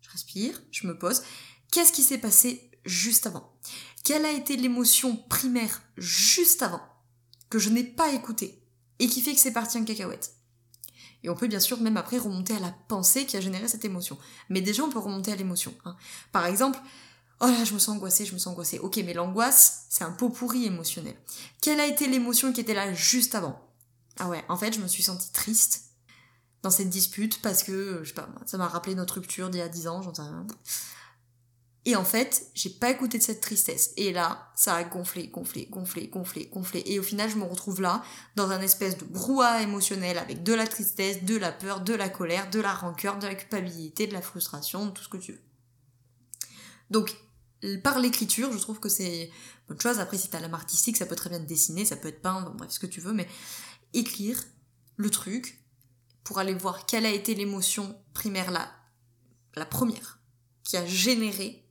je 0.00 0.10
respire, 0.10 0.60
je 0.70 0.86
me 0.86 0.98
pose, 0.98 1.22
qu'est-ce 1.70 1.92
qui 1.92 2.02
s'est 2.02 2.18
passé 2.18 2.70
juste 2.84 3.26
avant? 3.26 3.52
Quelle 4.04 4.24
a 4.24 4.32
été 4.32 4.56
l'émotion 4.56 5.16
primaire 5.28 5.82
juste 5.96 6.62
avant 6.62 6.80
que 7.50 7.58
je 7.58 7.68
n'ai 7.70 7.84
pas 7.84 8.12
écoutée? 8.12 8.57
Et 8.98 9.08
qui 9.08 9.20
fait 9.20 9.34
que 9.34 9.40
c'est 9.40 9.52
parti 9.52 9.78
en 9.78 9.84
cacahuète. 9.84 10.34
Et 11.22 11.30
on 11.30 11.34
peut 11.34 11.48
bien 11.48 11.60
sûr 11.60 11.80
même 11.80 11.96
après 11.96 12.18
remonter 12.18 12.54
à 12.54 12.60
la 12.60 12.74
pensée 12.88 13.26
qui 13.26 13.36
a 13.36 13.40
généré 13.40 13.66
cette 13.68 13.84
émotion. 13.84 14.18
Mais 14.48 14.60
déjà, 14.60 14.84
on 14.84 14.90
peut 14.90 14.98
remonter 14.98 15.32
à 15.32 15.36
l'émotion. 15.36 15.74
Hein. 15.84 15.96
Par 16.32 16.46
exemple, 16.46 16.78
oh 17.40 17.46
là, 17.46 17.64
je 17.64 17.74
me 17.74 17.78
sens 17.78 17.96
angoissée, 17.96 18.24
je 18.24 18.34
me 18.34 18.38
sens 18.38 18.52
angoissée. 18.52 18.78
Ok, 18.78 18.96
mais 19.04 19.14
l'angoisse, 19.14 19.86
c'est 19.88 20.04
un 20.04 20.12
pot 20.12 20.30
pourri 20.30 20.66
émotionnel. 20.66 21.16
Quelle 21.60 21.80
a 21.80 21.86
été 21.86 22.06
l'émotion 22.06 22.52
qui 22.52 22.60
était 22.60 22.74
là 22.74 22.92
juste 22.94 23.34
avant? 23.34 23.60
Ah 24.18 24.28
ouais, 24.28 24.44
en 24.48 24.56
fait, 24.56 24.72
je 24.72 24.80
me 24.80 24.88
suis 24.88 25.02
sentie 25.02 25.32
triste 25.32 25.84
dans 26.62 26.70
cette 26.70 26.90
dispute 26.90 27.40
parce 27.42 27.62
que, 27.62 28.00
je 28.02 28.08
sais 28.08 28.14
pas, 28.14 28.28
ça 28.46 28.58
m'a 28.58 28.68
rappelé 28.68 28.94
notre 28.94 29.14
rupture 29.14 29.50
d'il 29.50 29.58
y 29.58 29.62
a 29.62 29.68
10 29.68 29.88
ans, 29.88 30.02
j'en 30.02 30.14
sais 30.14 30.22
rien. 30.22 30.46
Et 31.84 31.96
en 31.96 32.04
fait, 32.04 32.50
j'ai 32.54 32.70
pas 32.70 32.90
écouté 32.90 33.18
de 33.18 33.22
cette 33.22 33.40
tristesse. 33.40 33.92
Et 33.96 34.12
là, 34.12 34.50
ça 34.54 34.74
a 34.74 34.84
gonflé, 34.84 35.28
gonflé, 35.28 35.66
gonflé, 35.70 36.08
gonflé, 36.08 36.50
gonflé. 36.52 36.82
Et 36.86 36.98
au 36.98 37.02
final, 37.02 37.30
je 37.30 37.36
me 37.36 37.44
retrouve 37.44 37.80
là, 37.80 38.02
dans 38.36 38.50
un 38.50 38.60
espèce 38.60 38.98
de 38.98 39.04
brouhaha 39.04 39.62
émotionnel 39.62 40.18
avec 40.18 40.42
de 40.42 40.52
la 40.52 40.66
tristesse, 40.66 41.24
de 41.24 41.36
la 41.36 41.52
peur, 41.52 41.80
de 41.80 41.94
la 41.94 42.08
colère, 42.08 42.50
de 42.50 42.60
la 42.60 42.74
rancœur, 42.74 43.18
de 43.18 43.26
la 43.26 43.34
culpabilité, 43.34 44.06
de 44.06 44.12
la 44.12 44.22
frustration, 44.22 44.90
tout 44.90 45.02
ce 45.02 45.08
que 45.08 45.16
tu 45.16 45.32
veux. 45.32 45.42
Donc, 46.90 47.16
par 47.82 47.98
l'écriture, 47.98 48.52
je 48.52 48.58
trouve 48.58 48.80
que 48.80 48.88
c'est 48.88 49.30
bonne 49.68 49.80
chose. 49.80 49.98
Après, 49.98 50.18
si 50.18 50.28
t'as 50.28 50.40
l'âme 50.40 50.54
artistique, 50.54 50.96
ça 50.96 51.06
peut 51.06 51.16
très 51.16 51.30
bien 51.30 51.40
te 51.40 51.46
dessiner, 51.46 51.84
ça 51.84 51.96
peut 51.96 52.08
être 52.08 52.22
peint, 52.22 52.52
bref, 52.56 52.70
ce 52.70 52.78
que 52.78 52.86
tu 52.86 53.00
veux, 53.00 53.12
mais 53.12 53.28
écrire 53.94 54.42
le 54.96 55.10
truc 55.10 55.64
pour 56.24 56.38
aller 56.38 56.54
voir 56.54 56.86
quelle 56.86 57.06
a 57.06 57.10
été 57.10 57.34
l'émotion 57.34 57.98
primaire 58.12 58.50
là, 58.50 58.70
la 59.54 59.64
première, 59.64 60.20
qui 60.62 60.76
a 60.76 60.84
généré 60.86 61.67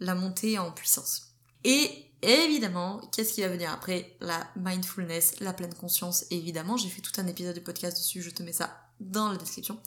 la 0.00 0.14
montée 0.14 0.58
en 0.58 0.70
puissance. 0.70 1.34
Et 1.64 2.12
évidemment, 2.22 3.00
qu'est-ce 3.12 3.34
qui 3.34 3.42
va 3.42 3.48
venir 3.48 3.70
après? 3.70 4.16
La 4.20 4.46
mindfulness, 4.56 5.40
la 5.40 5.52
pleine 5.52 5.74
conscience. 5.74 6.24
évidemment, 6.30 6.76
j'ai 6.76 6.88
fait 6.88 7.02
tout 7.02 7.18
un 7.18 7.26
épisode 7.26 7.54
de 7.54 7.60
podcast 7.60 7.96
dessus, 7.96 8.22
je 8.22 8.30
te 8.30 8.42
mets 8.42 8.52
ça 8.52 8.90
dans 9.00 9.30
la 9.30 9.36
description. 9.36 9.78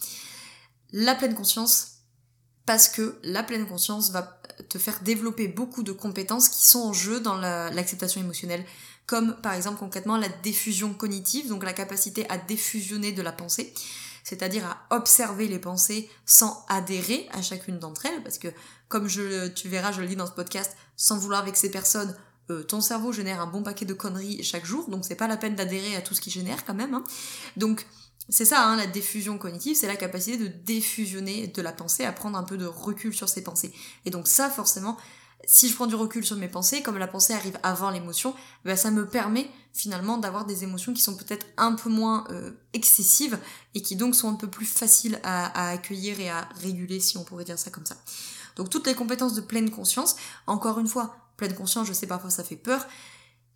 La 0.92 1.16
pleine 1.16 1.36
conscience, 1.36 2.00
parce 2.66 2.88
que 2.88 3.20
la 3.24 3.44
pleine 3.44 3.68
conscience 3.68 4.12
va 4.12 4.42
te 4.68 4.78
faire 4.78 5.02
développer 5.02 5.48
beaucoup 5.48 5.84
de 5.84 5.92
compétences 5.92 6.50
qui 6.50 6.66
sont 6.68 6.80
en 6.80 6.94
jeu 6.94 7.20
dans 7.20 7.38
l'acceptation 7.38 8.22
émotionnelle, 8.22 8.66
comme 9.06 9.40
par 9.42 9.54
exemple 9.54 9.80
concrètement 9.80 10.18
la 10.18 10.30
diffusion 10.30 10.94
cognitive, 10.94 11.48
donc 11.48 11.64
la 11.64 11.74
capacité 11.74 12.30
à 12.30 12.38
diffusionner 12.38 13.12
de 13.12 13.22
la 13.22 13.32
pensée 13.32 13.74
c'est-à-dire 14.30 14.66
à 14.66 14.96
observer 14.96 15.48
les 15.48 15.58
pensées 15.58 16.08
sans 16.26 16.64
adhérer 16.70 17.28
à 17.32 17.42
chacune 17.42 17.80
d'entre 17.80 18.06
elles, 18.06 18.22
parce 18.22 18.38
que 18.38 18.50
comme 18.90 19.08
je, 19.08 19.48
tu 19.48 19.70
verras, 19.70 19.92
je 19.92 20.02
le 20.02 20.08
dis 20.08 20.16
dans 20.16 20.28
ce 20.28 20.34
podcast, 20.34 20.76
sans 20.98 21.18
vouloir 21.18 21.40
avec 21.40 21.56
ces 21.56 21.72
personnes, 21.72 22.14
euh, 22.50 22.64
ton 22.64 22.82
cerveau 22.82 23.14
génère 23.14 23.40
un 23.40 23.48
bon 23.48 23.64
paquet 23.64 23.86
de 23.86 23.94
conneries 23.94 24.44
chaque 24.44 24.66
jour, 24.66 24.90
donc 24.90 25.06
c'est 25.06 25.16
pas 25.16 25.28
la 25.28 25.38
peine 25.38 25.56
d'adhérer 25.56 25.96
à 25.96 26.02
tout 26.02 26.14
ce 26.14 26.22
qu'il 26.22 26.34
génère 26.34 26.66
quand 26.66 26.74
même. 26.74 26.94
Hein. 26.94 27.04
Donc 27.56 27.86
c'est 28.30 28.46
ça, 28.46 28.68
hein, 28.68 28.76
la 28.76 28.88
diffusion 28.88 29.38
cognitive, 29.38 29.76
c'est 29.76 29.88
la 29.88 29.96
capacité 29.96 30.38
de 30.38 30.48
diffusionner 30.48 31.48
de 31.48 31.62
la 31.62 31.72
pensée, 31.72 32.06
à 32.06 32.12
prendre 32.12 32.38
un 32.38 32.44
peu 32.44 32.58
de 32.58 32.66
recul 32.66 33.14
sur 33.14 33.30
ses 33.30 33.44
pensées. 33.44 33.72
Et 34.06 34.10
donc 34.10 34.28
ça, 34.28 34.50
forcément, 34.50 34.98
si 35.46 35.70
je 35.70 35.76
prends 35.76 35.88
du 35.88 35.96
recul 35.96 36.26
sur 36.26 36.36
mes 36.36 36.48
pensées, 36.48 36.82
comme 36.82 36.98
la 36.98 37.08
pensée 37.08 37.34
arrive 37.34 37.58
avant 37.64 37.90
l'émotion, 37.90 38.36
bah 38.66 38.76
ça 38.76 38.92
me 38.92 39.08
permet 39.08 39.50
finalement 39.74 40.18
d'avoir 40.18 40.46
des 40.46 40.64
émotions 40.64 40.94
qui 40.94 41.02
sont 41.02 41.16
peut-être 41.16 41.46
un 41.58 41.74
peu 41.74 41.90
moins 41.90 42.26
euh, 42.30 42.52
excessives 42.74 43.40
et 43.74 43.82
qui 43.82 43.96
donc 43.96 44.16
sont 44.16 44.30
un 44.30 44.36
peu 44.36 44.48
plus 44.48 44.66
faciles 44.66 45.20
à, 45.24 45.70
accueillir 45.70 46.20
et 46.20 46.30
à 46.30 46.50
réguler, 46.62 47.00
si 47.00 47.18
on 47.18 47.24
pourrait 47.24 47.46
dire 47.46 47.58
ça 47.58 47.72
comme 47.72 47.86
ça. 47.86 47.96
Donc 48.60 48.70
toutes 48.70 48.88
les 48.88 48.94
compétences 48.94 49.36
de 49.36 49.42
pleine 49.42 49.72
conscience, 49.72 50.18
encore 50.46 50.80
une 50.80 50.88
fois, 50.88 51.16
pleine 51.38 51.56
conscience, 51.56 51.88
je 51.88 51.94
sais 51.94 52.08
parfois 52.08 52.30
ça 52.30 52.44
fait 52.44 52.58
peur, 52.58 52.86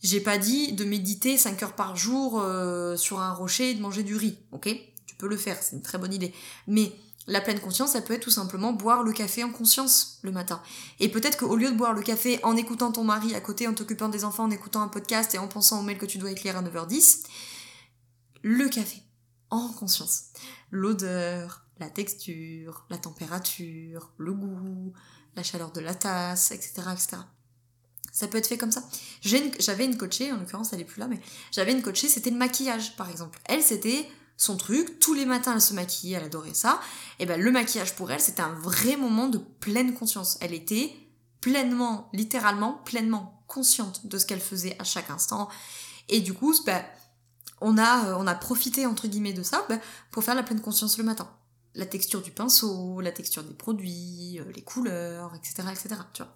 j'ai 0.02 0.22
pas 0.22 0.38
dit 0.38 0.72
de 0.72 0.86
méditer 0.86 1.38
5 1.38 1.62
heures 1.62 1.76
par 1.76 1.98
jour 1.98 2.40
euh, 2.40 2.96
sur 2.96 3.20
un 3.20 3.34
rocher 3.34 3.72
et 3.72 3.74
de 3.74 3.82
manger 3.82 4.04
du 4.04 4.16
riz, 4.16 4.38
ok? 4.54 4.70
Tu 5.06 5.16
peux 5.18 5.28
le 5.28 5.36
faire, 5.36 5.58
c'est 5.62 5.76
une 5.76 5.82
très 5.82 5.98
bonne 5.98 6.14
idée. 6.14 6.34
Mais 6.68 6.94
la 7.28 7.42
pleine 7.42 7.60
conscience, 7.60 7.92
ça 7.92 8.02
peut 8.02 8.14
être 8.14 8.24
tout 8.24 8.32
simplement 8.32 8.72
boire 8.72 9.04
le 9.04 9.12
café 9.12 9.44
en 9.44 9.50
conscience 9.50 10.20
le 10.22 10.32
matin. 10.32 10.62
Et 11.02 11.10
peut-être 11.10 11.38
qu'au 11.38 11.58
lieu 11.58 11.70
de 11.70 11.76
boire 11.76 11.92
le 11.92 12.02
café 12.02 12.40
en 12.44 12.56
écoutant 12.56 12.94
ton 12.94 13.04
mari 13.04 13.36
à 13.36 13.42
côté, 13.42 13.68
en 13.68 13.74
t'occupant 13.74 14.08
des 14.08 14.24
enfants, 14.24 14.46
en 14.46 14.52
écoutant 14.52 14.84
un 14.84 14.88
podcast 14.88 15.36
et 15.36 15.38
en 15.38 15.50
pensant 15.50 15.82
au 15.82 15.84
mail 15.84 15.98
que 15.98 16.06
tu 16.06 16.18
dois 16.18 16.32
écrire 16.32 16.56
à 16.56 16.62
9h10, 16.62 17.24
le 18.42 18.70
café 18.70 19.04
en 19.50 19.68
conscience. 19.68 20.28
L'odeur, 20.72 21.63
la 21.84 21.90
texture, 21.90 22.86
la 22.90 22.98
température, 22.98 24.12
le 24.18 24.34
goût, 24.34 24.94
la 25.36 25.44
chaleur 25.44 25.72
de 25.72 25.82
la 25.82 25.94
tasse, 25.94 26.52
etc., 26.52 26.74
etc. 26.92 27.18
Ça 28.12 28.28
peut 28.28 28.38
être 28.38 28.48
fait 28.48 28.58
comme 28.58 28.72
ça. 28.72 28.84
J'avais 29.22 29.86
une 29.86 29.98
coachée, 29.98 30.32
en 30.32 30.38
l'occurrence 30.38 30.72
elle 30.74 30.82
est 30.82 30.86
plus 30.86 31.00
là, 31.00 31.08
mais 31.08 31.20
j'avais 31.52 31.72
une 31.72 31.82
coachée, 31.82 32.08
c'était 32.08 32.30
le 32.30 32.38
maquillage 32.38 32.96
par 32.96 33.10
exemple. 33.10 33.40
Elle 33.46 33.64
c'était 33.64 34.08
son 34.38 34.58
truc. 34.58 35.00
Tous 35.00 35.14
les 35.14 35.26
matins, 35.26 35.54
elle 35.54 35.62
se 35.62 35.74
maquillait, 35.74 36.18
elle 36.18 36.26
adorait 36.26 36.54
ça. 36.54 36.80
Et 37.20 37.26
ben, 37.26 37.40
le 37.40 37.52
maquillage 37.52 37.96
pour 37.96 38.12
elle, 38.12 38.20
c'était 38.20 38.42
un 38.42 38.54
vrai 38.54 38.98
moment 38.98 39.28
de 39.28 39.38
pleine 39.38 39.94
conscience. 39.94 40.38
Elle 40.42 40.54
était 40.54 40.94
pleinement, 41.42 42.10
littéralement, 42.14 42.82
pleinement 42.86 43.44
consciente 43.48 44.08
de 44.08 44.18
ce 44.18 44.26
qu'elle 44.26 44.42
faisait 44.42 44.76
à 44.80 44.84
chaque 44.84 45.10
instant. 45.10 45.50
Et 46.10 46.22
du 46.22 46.34
coup, 46.34 46.54
ben, 46.66 46.84
on 47.62 47.78
a, 47.78 48.10
euh, 48.10 48.16
on 48.18 48.28
a 48.28 48.36
profité, 48.36 48.86
entre 48.86 49.08
guillemets, 49.08 49.34
de 49.34 49.44
ça 49.44 49.66
ben, 49.70 49.80
pour 50.12 50.24
faire 50.24 50.36
la 50.36 50.44
pleine 50.44 50.62
conscience 50.62 50.98
le 50.98 51.04
matin. 51.04 51.30
La 51.76 51.86
texture 51.86 52.22
du 52.22 52.32
pinceau, 52.32 53.02
la 53.02 53.12
texture 53.12 53.44
des 53.44 53.54
produits, 53.54 54.40
euh, 54.40 54.52
les 54.56 54.62
couleurs, 54.62 55.34
etc., 55.36 55.64
etc., 55.72 55.96
tu 56.14 56.22
vois. 56.22 56.32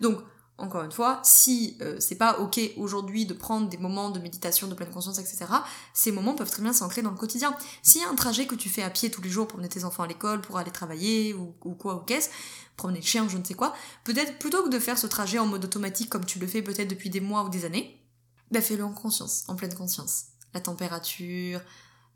Donc, 0.00 0.20
encore 0.58 0.82
une 0.82 0.90
fois, 0.90 1.20
si 1.22 1.76
euh, 1.82 2.00
c'est 2.00 2.16
pas 2.16 2.40
ok 2.40 2.60
aujourd'hui 2.76 3.26
de 3.26 3.32
prendre 3.32 3.68
des 3.68 3.76
moments 3.76 4.10
de 4.10 4.18
méditation, 4.18 4.66
de 4.66 4.74
pleine 4.74 4.90
conscience, 4.90 5.18
etc., 5.20 5.46
ces 5.94 6.10
moments 6.10 6.34
peuvent 6.34 6.50
très 6.50 6.62
bien 6.62 6.72
s'ancrer 6.72 7.00
dans 7.00 7.12
le 7.12 7.16
quotidien. 7.16 7.56
S'il 7.82 8.00
y 8.00 8.04
a 8.04 8.08
un 8.08 8.16
trajet 8.16 8.46
que 8.46 8.56
tu 8.56 8.68
fais 8.68 8.82
à 8.82 8.90
pied 8.90 9.08
tous 9.08 9.22
les 9.22 9.30
jours 9.30 9.46
pour 9.46 9.58
mener 9.58 9.68
tes 9.68 9.84
enfants 9.84 10.02
à 10.02 10.08
l'école, 10.08 10.40
pour 10.40 10.58
aller 10.58 10.72
travailler, 10.72 11.32
ou, 11.32 11.52
quoi, 11.78 11.94
ou 11.94 12.00
qu'est-ce, 12.00 12.30
promener 12.76 12.98
le 12.98 13.04
chien, 13.04 13.28
je 13.28 13.38
ne 13.38 13.44
sais 13.44 13.54
quoi, 13.54 13.72
peut-être 14.02 14.38
plutôt 14.40 14.64
que 14.64 14.68
de 14.68 14.80
faire 14.80 14.98
ce 14.98 15.06
trajet 15.06 15.38
en 15.38 15.46
mode 15.46 15.64
automatique 15.64 16.10
comme 16.10 16.24
tu 16.24 16.40
le 16.40 16.46
fais 16.48 16.60
peut-être 16.60 16.88
depuis 16.88 17.08
des 17.08 17.20
mois 17.20 17.44
ou 17.44 17.48
des 17.50 17.64
années, 17.64 18.04
bah 18.50 18.60
fais-le 18.60 18.84
en 18.84 18.92
conscience, 18.92 19.44
en 19.46 19.54
pleine 19.54 19.74
conscience. 19.74 20.24
La 20.54 20.60
température, 20.60 21.60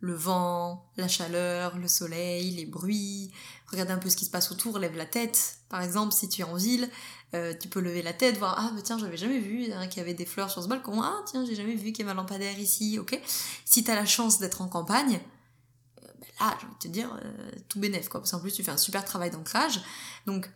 le 0.03 0.15
vent, 0.15 0.85
la 0.97 1.07
chaleur, 1.07 1.79
le 1.79 1.87
soleil, 1.87 2.51
les 2.51 2.67
bruits, 2.67 3.31
regarde 3.69 3.91
un 3.91 3.99
peu 3.99 4.11
ce 4.11 4.17
qui 4.17 4.25
se 4.25 4.31
passe 4.31 4.51
autour, 4.51 4.81
lève 4.81 4.97
la 4.97 5.07
tête, 5.07 5.59
par 5.69 5.81
exemple, 5.81 6.13
si 6.13 6.29
tu 6.29 6.41
es 6.41 6.45
en 6.45 6.57
ville, 6.57 6.91
euh, 7.35 7.55
tu 7.59 7.69
peux 7.69 7.81
lever 7.81 8.03
la 8.03 8.13
tête, 8.13 8.37
voir, 8.37 8.57
ah 8.59 8.73
bah 8.75 8.83
tiens, 8.83 8.99
j'avais 8.99 9.17
jamais 9.17 9.39
vu 9.39 9.73
hein, 9.73 9.87
qu'il 9.87 9.99
y 9.99 10.01
avait 10.01 10.13
des 10.13 10.27
fleurs 10.27 10.51
sur 10.51 10.61
ce 10.61 10.67
balcon, 10.67 11.01
ah 11.03 11.23
tiens, 11.27 11.47
j'ai 11.47 11.55
jamais 11.55 11.77
vu 11.77 11.93
qu'il 11.93 12.05
y 12.05 12.09
avait 12.09 12.19
un 12.19 12.21
lampadaire 12.21 12.59
ici, 12.59 12.99
ok. 12.99 13.19
Si 13.65 13.85
t'as 13.85 13.95
la 13.95 14.05
chance 14.05 14.41
d'être 14.41 14.61
en 14.61 14.67
campagne, 14.67 15.21
euh, 16.03 16.09
bah 16.21 16.27
là, 16.41 16.57
envie 16.57 16.75
de 16.75 16.79
te 16.81 16.89
dire, 16.89 17.17
euh, 17.25 17.51
tout 17.69 17.79
bénef, 17.79 18.09
quoi, 18.09 18.21
parce 18.21 18.33
qu'en 18.33 18.41
plus, 18.41 18.53
tu 18.53 18.65
fais 18.65 18.73
un 18.73 18.77
super 18.77 19.05
travail 19.05 19.31
d'ancrage, 19.31 19.81
donc 20.27 20.51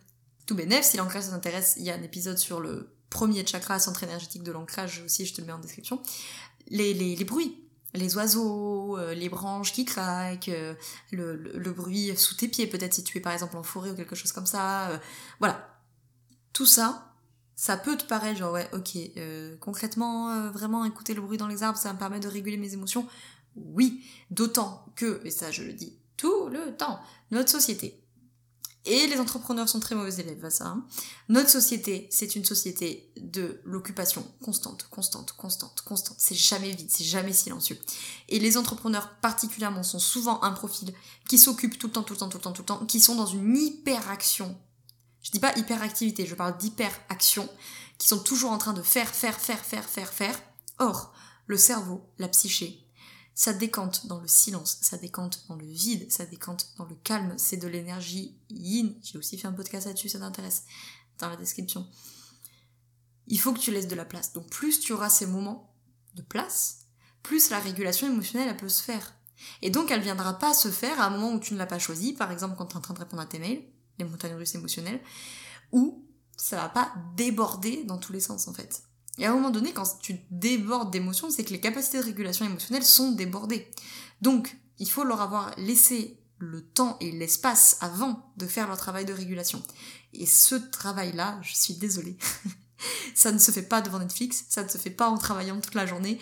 tout 0.45 0.55
bénef, 0.55 0.83
si 0.83 0.97
l'ancrage 0.97 1.29
t'intéresse, 1.29 1.75
il 1.77 1.83
y 1.83 1.89
a 1.89 1.95
un 1.95 2.03
épisode 2.03 2.37
sur 2.37 2.59
le 2.59 2.93
premier 3.09 3.47
chakra, 3.47 3.79
centre 3.79 4.03
énergétique 4.03 4.43
de 4.43 4.51
l'ancrage 4.51 5.01
aussi, 5.05 5.25
je 5.25 5.33
te 5.33 5.39
le 5.39 5.47
mets 5.47 5.53
en 5.53 5.59
description, 5.59 6.01
les, 6.67 6.93
les, 6.93 7.15
les 7.15 7.25
bruits, 7.25 7.63
les 7.97 8.15
oiseaux, 8.15 8.97
euh, 8.97 9.13
les 9.13 9.29
branches 9.29 9.73
qui 9.73 9.85
craquent, 9.85 10.49
euh, 10.49 10.73
le, 11.11 11.71
bruit 11.71 12.15
sous 12.15 12.35
tes 12.35 12.47
pieds, 12.47 12.67
peut-être 12.67 12.93
si 12.93 13.03
tu 13.03 13.17
es 13.17 13.21
par 13.21 13.33
exemple 13.33 13.57
en 13.57 13.63
forêt 13.63 13.91
ou 13.91 13.95
quelque 13.95 14.15
chose 14.15 14.31
comme 14.31 14.45
ça. 14.45 14.89
Euh, 14.89 14.97
voilà. 15.39 15.69
Tout 16.53 16.65
ça, 16.65 17.13
ça 17.55 17.77
peut 17.77 17.97
te 17.97 18.05
paraître 18.05 18.39
genre 18.39 18.53
ouais, 18.53 18.67
ok, 18.73 18.97
concrètement, 19.59 20.49
vraiment 20.49 20.85
écouter 20.85 21.13
le 21.13 21.21
bruit 21.21 21.37
dans 21.37 21.47
les 21.47 21.61
arbres, 21.61 21.77
ça 21.77 21.93
me 21.93 21.99
permet 21.99 22.19
de 22.19 22.27
réguler 22.27 22.57
mes 22.57 22.73
émotions. 22.73 23.07
Oui, 23.55 24.03
d'autant 24.31 24.85
que, 24.95 25.21
et 25.23 25.29
ça 25.29 25.51
je 25.51 25.63
le 25.63 25.73
dis 25.73 25.99
tout 26.15 26.49
le 26.49 26.75
temps, 26.75 26.99
notre 27.29 27.49
société 27.49 28.01
et 28.87 29.07
les 29.07 29.19
entrepreneurs 29.19 29.67
sont 29.67 29.79
très 29.79 29.95
mauvais 29.95 30.13
élèves 30.21 30.43
à 30.45 30.49
ça. 30.49 30.67
Hein. 30.67 30.85
Notre 31.29 31.49
société, 31.49 32.07
c'est 32.09 32.35
une 32.35 32.45
société 32.45 33.11
de 33.19 33.61
l'occupation 33.65 34.25
constante, 34.41 34.87
constante, 34.89 35.33
constante, 35.33 35.81
constante. 35.81 36.17
C'est 36.19 36.35
jamais 36.35 36.71
vide, 36.71 36.89
c'est 36.89 37.03
jamais 37.03 37.33
silencieux. 37.33 37.77
Et 38.29 38.39
les 38.39 38.57
entrepreneurs 38.57 39.15
particulièrement 39.21 39.83
sont 39.83 39.99
souvent 39.99 40.41
un 40.41 40.51
profil 40.51 40.93
qui 41.27 41.37
s'occupe 41.37 41.77
tout 41.77 41.87
le 41.87 41.93
temps, 41.93 42.03
tout 42.03 42.13
le 42.13 42.19
temps, 42.19 42.29
tout 42.29 42.37
le 42.37 42.43
temps, 42.43 42.53
tout 42.53 42.61
le 42.61 42.65
temps, 42.65 42.85
qui 42.85 43.01
sont 43.01 43.15
dans 43.15 43.25
une 43.25 43.57
hyperaction. 43.57 44.57
Je 45.21 45.31
dis 45.31 45.39
pas 45.39 45.57
hyperactivité, 45.57 46.25
je 46.25 46.35
parle 46.35 46.57
d'hyperaction, 46.57 47.49
qui 47.97 48.07
sont 48.07 48.19
toujours 48.19 48.51
en 48.51 48.57
train 48.57 48.73
de 48.73 48.81
faire, 48.81 49.09
faire, 49.09 49.37
faire, 49.37 49.59
faire, 49.59 49.83
faire, 49.83 50.13
faire. 50.13 50.41
Or, 50.79 51.13
le 51.47 51.57
cerveau, 51.57 52.09
la 52.17 52.29
psyché, 52.29 52.86
ça 53.37 53.53
décante 53.53 54.07
dans 54.07 54.19
le 54.19 54.27
silence, 54.27 54.79
ça 54.81 54.97
décante 54.97 55.45
dans 55.47 55.55
le 55.55 55.65
vide, 55.67 56.11
ça 56.11 56.25
décante 56.25 56.73
dans 56.75 56.85
le 56.85 56.95
calme, 56.95 57.35
c'est 57.37 57.57
de 57.57 57.67
l'énergie 57.67 58.35
yin. 58.49 58.95
J'ai 59.03 59.19
aussi 59.19 59.37
fait 59.37 59.47
un 59.47 59.53
podcast 59.53 59.85
là-dessus, 59.85 60.09
ça 60.09 60.17
t'intéresse, 60.17 60.63
dans 61.19 61.29
la 61.29 61.35
description. 61.35 61.87
Il 63.27 63.39
faut 63.39 63.53
que 63.53 63.59
tu 63.59 63.69
laisses 63.69 63.87
de 63.87 63.93
la 63.95 64.05
place. 64.05 64.33
Donc 64.33 64.49
plus 64.49 64.79
tu 64.79 64.91
auras 64.91 65.11
ces 65.11 65.27
moments 65.27 65.71
de 66.15 66.23
place, 66.23 66.87
plus 67.21 67.51
la 67.51 67.59
régulation 67.59 68.07
émotionnelle 68.07 68.49
elle 68.49 68.57
peut 68.57 68.69
se 68.69 68.81
faire. 68.81 69.13
Et 69.61 69.69
donc 69.69 69.91
elle 69.91 70.01
viendra 70.01 70.39
pas 70.39 70.55
se 70.55 70.71
faire 70.71 70.99
à 70.99 71.05
un 71.05 71.11
moment 71.11 71.33
où 71.33 71.39
tu 71.39 71.53
ne 71.53 71.59
l'as 71.59 71.67
pas 71.67 71.77
choisi, 71.77 72.13
par 72.13 72.31
exemple 72.31 72.55
quand 72.57 72.65
tu 72.65 72.73
es 72.73 72.77
en 72.77 72.81
train 72.81 72.95
de 72.95 72.99
répondre 72.99 73.21
à 73.21 73.27
tes 73.27 73.37
mails, 73.37 73.63
les 73.99 74.05
montagnes 74.05 74.33
russes 74.33 74.55
émotionnelles, 74.55 75.01
ou 75.71 76.03
ça 76.37 76.55
va 76.55 76.69
pas 76.69 76.91
déborder 77.15 77.83
dans 77.83 77.99
tous 77.99 78.13
les 78.13 78.19
sens 78.19 78.47
en 78.47 78.53
fait. 78.55 78.81
Et 79.17 79.25
à 79.25 79.31
un 79.31 79.33
moment 79.33 79.49
donné, 79.49 79.73
quand 79.73 79.99
tu 79.99 80.19
débordes 80.29 80.91
d'émotions, 80.91 81.29
c'est 81.29 81.43
que 81.43 81.51
les 81.51 81.59
capacités 81.59 81.99
de 81.99 82.03
régulation 82.03 82.45
émotionnelle 82.45 82.83
sont 82.83 83.11
débordées. 83.11 83.67
Donc, 84.21 84.55
il 84.79 84.89
faut 84.89 85.03
leur 85.03 85.21
avoir 85.21 85.53
laissé 85.57 86.19
le 86.39 86.61
temps 86.61 86.97
et 86.99 87.11
l'espace 87.11 87.77
avant 87.81 88.31
de 88.37 88.45
faire 88.45 88.67
leur 88.67 88.77
travail 88.77 89.05
de 89.05 89.13
régulation. 89.13 89.61
Et 90.13 90.25
ce 90.25 90.55
travail-là, 90.55 91.39
je 91.41 91.55
suis 91.55 91.75
désolée, 91.75 92.17
ça 93.15 93.31
ne 93.31 93.39
se 93.39 93.51
fait 93.51 93.63
pas 93.63 93.81
devant 93.81 93.99
Netflix, 93.99 94.45
ça 94.49 94.63
ne 94.63 94.69
se 94.69 94.77
fait 94.77 94.91
pas 94.91 95.09
en 95.09 95.17
travaillant 95.17 95.59
toute 95.59 95.75
la 95.75 95.85
journée. 95.85 96.19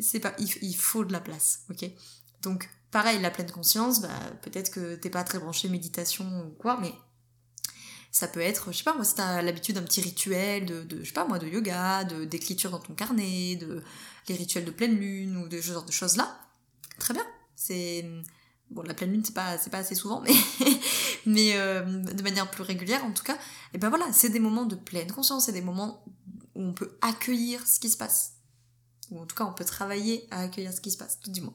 C'est 0.00 0.18
pas, 0.18 0.34
il, 0.38 0.76
faut 0.76 1.04
de 1.04 1.12
la 1.12 1.20
place, 1.20 1.60
ok? 1.70 1.88
Donc, 2.42 2.68
pareil, 2.90 3.20
la 3.20 3.30
pleine 3.30 3.50
conscience, 3.50 4.00
bah, 4.00 4.08
peut-être 4.42 4.72
que 4.72 4.96
t'es 4.96 5.10
pas 5.10 5.22
très 5.22 5.38
branché 5.38 5.68
méditation 5.68 6.46
ou 6.46 6.50
quoi, 6.50 6.78
mais 6.80 6.92
ça 8.14 8.28
peut 8.28 8.40
être, 8.40 8.70
je 8.70 8.78
sais 8.78 8.84
pas 8.84 8.94
moi, 8.94 9.04
si 9.04 9.16
t'as 9.16 9.42
l'habitude 9.42 9.74
d'un 9.74 9.82
petit 9.82 10.00
rituel 10.00 10.66
de, 10.66 10.84
de, 10.84 11.00
je 11.02 11.08
sais 11.08 11.12
pas 11.12 11.26
moi, 11.26 11.40
de 11.40 11.48
yoga, 11.48 12.04
de, 12.04 12.24
d'écriture 12.24 12.70
dans 12.70 12.78
ton 12.78 12.94
carnet, 12.94 13.56
de, 13.56 13.82
les 14.28 14.36
rituels 14.36 14.64
de 14.64 14.70
pleine 14.70 14.96
lune 14.96 15.36
ou 15.36 15.48
de 15.48 15.60
ce 15.60 15.72
genre 15.72 15.84
de 15.84 15.90
choses 15.90 16.16
là, 16.16 16.38
très 17.00 17.12
bien. 17.12 17.26
C'est, 17.56 18.08
bon 18.70 18.82
la 18.82 18.94
pleine 18.94 19.10
lune 19.10 19.24
c'est 19.24 19.34
pas 19.34 19.58
c'est 19.58 19.68
pas 19.68 19.78
assez 19.78 19.94
souvent 19.94 20.22
mais 20.22 20.32
mais 21.26 21.56
euh, 21.56 21.82
de 21.82 22.22
manière 22.22 22.50
plus 22.50 22.62
régulière 22.62 23.04
en 23.04 23.12
tout 23.12 23.22
cas 23.22 23.36
et 23.74 23.78
ben 23.78 23.90
voilà 23.90 24.10
c'est 24.12 24.30
des 24.30 24.40
moments 24.40 24.64
de 24.64 24.74
pleine 24.74 25.12
conscience 25.12 25.46
c'est 25.46 25.52
des 25.52 25.60
moments 25.60 26.02
où 26.54 26.62
on 26.62 26.72
peut 26.72 26.96
accueillir 27.02 27.66
ce 27.66 27.78
qui 27.78 27.90
se 27.90 27.98
passe 27.98 28.36
ou 29.10 29.20
en 29.20 29.26
tout 29.26 29.36
cas 29.36 29.44
on 29.44 29.52
peut 29.52 29.66
travailler 29.66 30.26
à 30.30 30.40
accueillir 30.40 30.72
ce 30.72 30.80
qui 30.80 30.90
se 30.90 30.96
passe 30.96 31.20
tout 31.20 31.30
du 31.30 31.42
moins 31.42 31.54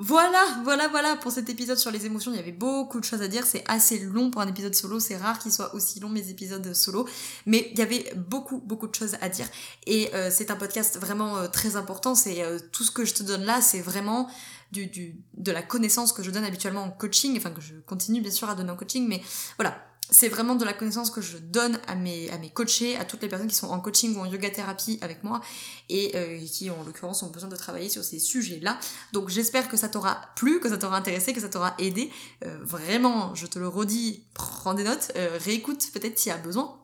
voilà, 0.00 0.44
voilà, 0.62 0.86
voilà 0.88 1.16
pour 1.16 1.32
cet 1.32 1.50
épisode 1.50 1.76
sur 1.76 1.90
les 1.90 2.06
émotions. 2.06 2.30
Il 2.32 2.36
y 2.36 2.40
avait 2.40 2.52
beaucoup 2.52 3.00
de 3.00 3.04
choses 3.04 3.20
à 3.20 3.28
dire. 3.28 3.44
C'est 3.44 3.64
assez 3.66 3.98
long 3.98 4.30
pour 4.30 4.40
un 4.40 4.46
épisode 4.46 4.74
solo. 4.74 5.00
C'est 5.00 5.16
rare 5.16 5.38
qu'il 5.38 5.52
soit 5.52 5.74
aussi 5.74 5.98
long 5.98 6.08
mes 6.08 6.30
épisodes 6.30 6.72
solo. 6.72 7.08
Mais 7.46 7.68
il 7.72 7.78
y 7.78 7.82
avait 7.82 8.12
beaucoup, 8.16 8.58
beaucoup 8.58 8.86
de 8.86 8.94
choses 8.94 9.16
à 9.20 9.28
dire. 9.28 9.48
Et 9.86 10.14
euh, 10.14 10.30
c'est 10.32 10.52
un 10.52 10.56
podcast 10.56 10.98
vraiment 10.98 11.38
euh, 11.38 11.48
très 11.48 11.74
important. 11.74 12.14
C'est 12.14 12.44
tout 12.70 12.84
ce 12.84 12.92
que 12.92 13.04
je 13.04 13.14
te 13.14 13.22
donne 13.24 13.42
là, 13.42 13.60
c'est 13.60 13.80
vraiment 13.80 14.30
du, 14.72 14.86
du, 14.86 15.16
de 15.34 15.52
la 15.52 15.62
connaissance 15.62 16.12
que 16.12 16.22
je 16.22 16.30
donne 16.30 16.44
habituellement 16.44 16.82
en 16.82 16.90
coaching, 16.90 17.36
enfin 17.36 17.50
que 17.50 17.60
je 17.60 17.74
continue 17.86 18.20
bien 18.20 18.30
sûr 18.30 18.48
à 18.48 18.54
donner 18.54 18.70
en 18.70 18.76
coaching, 18.76 19.06
mais 19.08 19.22
voilà, 19.56 19.87
c'est 20.10 20.28
vraiment 20.28 20.54
de 20.54 20.64
la 20.64 20.72
connaissance 20.72 21.10
que 21.10 21.20
je 21.20 21.36
donne 21.36 21.78
à 21.86 21.94
mes, 21.94 22.30
à 22.30 22.38
coachés, 22.54 22.96
à 22.96 23.04
toutes 23.04 23.22
les 23.22 23.28
personnes 23.28 23.48
qui 23.48 23.54
sont 23.54 23.68
en 23.68 23.80
coaching 23.80 24.16
ou 24.16 24.20
en 24.20 24.24
yoga 24.24 24.50
thérapie 24.50 24.98
avec 25.02 25.22
moi 25.22 25.40
et 25.88 26.12
euh, 26.14 26.38
qui 26.46 26.70
en 26.70 26.82
l'occurrence 26.84 27.22
ont 27.22 27.30
besoin 27.30 27.48
de 27.48 27.56
travailler 27.56 27.88
sur 27.88 28.02
ces 28.02 28.18
sujets-là. 28.18 28.78
Donc 29.12 29.28
j'espère 29.28 29.68
que 29.68 29.76
ça 29.76 29.88
t'aura 29.88 30.20
plu, 30.34 30.60
que 30.60 30.68
ça 30.68 30.78
t'aura 30.78 30.96
intéressé, 30.96 31.32
que 31.32 31.40
ça 31.40 31.48
t'aura 31.48 31.74
aidé. 31.78 32.10
Euh, 32.44 32.58
vraiment, 32.62 33.34
je 33.34 33.46
te 33.46 33.58
le 33.58 33.68
redis, 33.68 34.24
prends 34.34 34.74
des 34.74 34.84
notes, 34.84 35.12
euh, 35.16 35.38
réécoute 35.44 35.88
peut-être 35.92 36.18
s'il 36.18 36.30
y 36.30 36.34
a 36.34 36.38
besoin. 36.38 36.74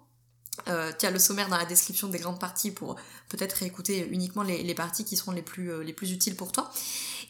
Euh, 0.69 0.93
tu 0.97 1.07
as 1.07 1.11
le 1.11 1.19
sommaire 1.19 1.49
dans 1.49 1.57
la 1.57 1.65
description 1.65 2.09
des 2.09 2.19
grandes 2.19 2.39
parties 2.39 2.71
pour 2.71 2.95
peut-être 3.29 3.55
réécouter 3.55 4.07
uniquement 4.11 4.45
les, 4.45 4.75
parties 4.75 5.05
qui 5.05 5.17
seront 5.17 5.33
les 5.33 5.43
plus 5.43 6.13
utiles 6.13 6.37
pour 6.37 6.53
toi. 6.53 6.71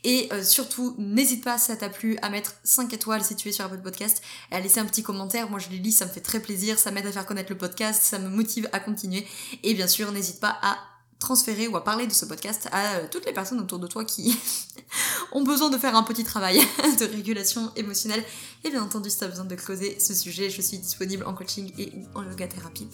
Et 0.04 0.28
euh, 0.32 0.42
surtout, 0.42 0.94
n'hésite 0.98 1.42
pas, 1.42 1.58
si 1.58 1.66
ça 1.66 1.76
t'a 1.76 1.88
plu, 1.88 2.18
à 2.22 2.28
mettre 2.28 2.54
5 2.62 2.92
étoiles 2.92 3.24
si 3.24 3.34
tu 3.34 3.48
es 3.48 3.52
sur 3.52 3.64
Apple 3.64 3.82
Podcast 3.82 4.22
et 4.52 4.54
à 4.54 4.60
laisser 4.60 4.80
un 4.80 4.84
petit 4.84 5.02
commentaire. 5.02 5.50
Moi, 5.50 5.58
je 5.58 5.70
les 5.70 5.78
lis, 5.78 5.92
ça 5.92 6.04
me 6.04 6.10
fait 6.10 6.20
très 6.20 6.40
plaisir, 6.40 6.78
ça 6.78 6.90
m'aide 6.90 7.06
à 7.06 7.12
faire 7.12 7.26
connaître 7.26 7.50
le 7.50 7.58
podcast, 7.58 8.02
ça 8.02 8.18
me 8.18 8.28
motive 8.28 8.68
à 8.72 8.80
continuer. 8.80 9.26
Et 9.62 9.74
bien 9.74 9.88
sûr, 9.88 10.12
n'hésite 10.12 10.40
pas 10.40 10.58
à 10.62 10.78
transférer 11.24 11.68
ou 11.68 11.76
à 11.76 11.82
parler 11.82 12.06
de 12.06 12.12
ce 12.12 12.26
podcast 12.26 12.68
à 12.70 12.96
euh, 12.96 13.06
toutes 13.10 13.24
les 13.24 13.32
personnes 13.32 13.58
autour 13.58 13.78
de 13.78 13.86
toi 13.86 14.04
qui 14.04 14.38
ont 15.32 15.42
besoin 15.42 15.70
de 15.70 15.78
faire 15.78 15.96
un 15.96 16.02
petit 16.02 16.22
travail 16.22 16.60
de 17.00 17.04
régulation 17.06 17.72
émotionnelle. 17.76 18.22
Et 18.62 18.70
bien 18.70 18.82
entendu, 18.82 19.08
si 19.08 19.18
tu 19.18 19.24
as 19.24 19.28
besoin 19.28 19.46
de 19.46 19.54
creuser 19.54 19.98
ce 19.98 20.12
sujet, 20.14 20.50
je 20.50 20.60
suis 20.60 20.78
disponible 20.78 21.24
en 21.24 21.32
coaching 21.32 21.72
et 21.78 21.92
en 22.14 22.22
yoga 22.22 22.46
thérapie 22.46 22.86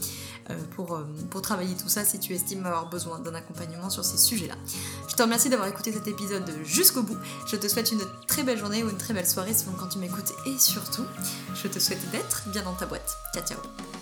euh, 0.48 0.56
pour, 0.76 0.94
euh, 0.94 1.04
pour 1.30 1.42
travailler 1.42 1.74
tout 1.74 1.88
ça 1.88 2.04
si 2.04 2.20
tu 2.20 2.32
estimes 2.32 2.64
avoir 2.64 2.88
besoin 2.88 3.18
d'un 3.18 3.34
accompagnement 3.34 3.90
sur 3.90 4.04
ces 4.04 4.18
sujets-là. 4.18 4.54
Je 5.08 5.16
te 5.16 5.22
remercie 5.22 5.48
d'avoir 5.48 5.68
écouté 5.68 5.92
cet 5.92 6.06
épisode 6.06 6.48
jusqu'au 6.64 7.02
bout. 7.02 7.18
Je 7.48 7.56
te 7.56 7.66
souhaite 7.66 7.90
une 7.90 8.02
très 8.28 8.44
belle 8.44 8.58
journée 8.58 8.84
ou 8.84 8.90
une 8.90 8.98
très 8.98 9.12
belle 9.12 9.28
soirée 9.28 9.54
selon 9.54 9.72
quand 9.72 9.88
tu 9.88 9.98
m'écoutes 9.98 10.32
et 10.46 10.56
surtout, 10.58 11.04
je 11.60 11.66
te 11.66 11.80
souhaite 11.80 12.08
d'être 12.12 12.48
bien 12.50 12.62
dans 12.62 12.74
ta 12.74 12.86
boîte. 12.86 13.16
Ciao 13.34 13.44
ciao 13.44 13.99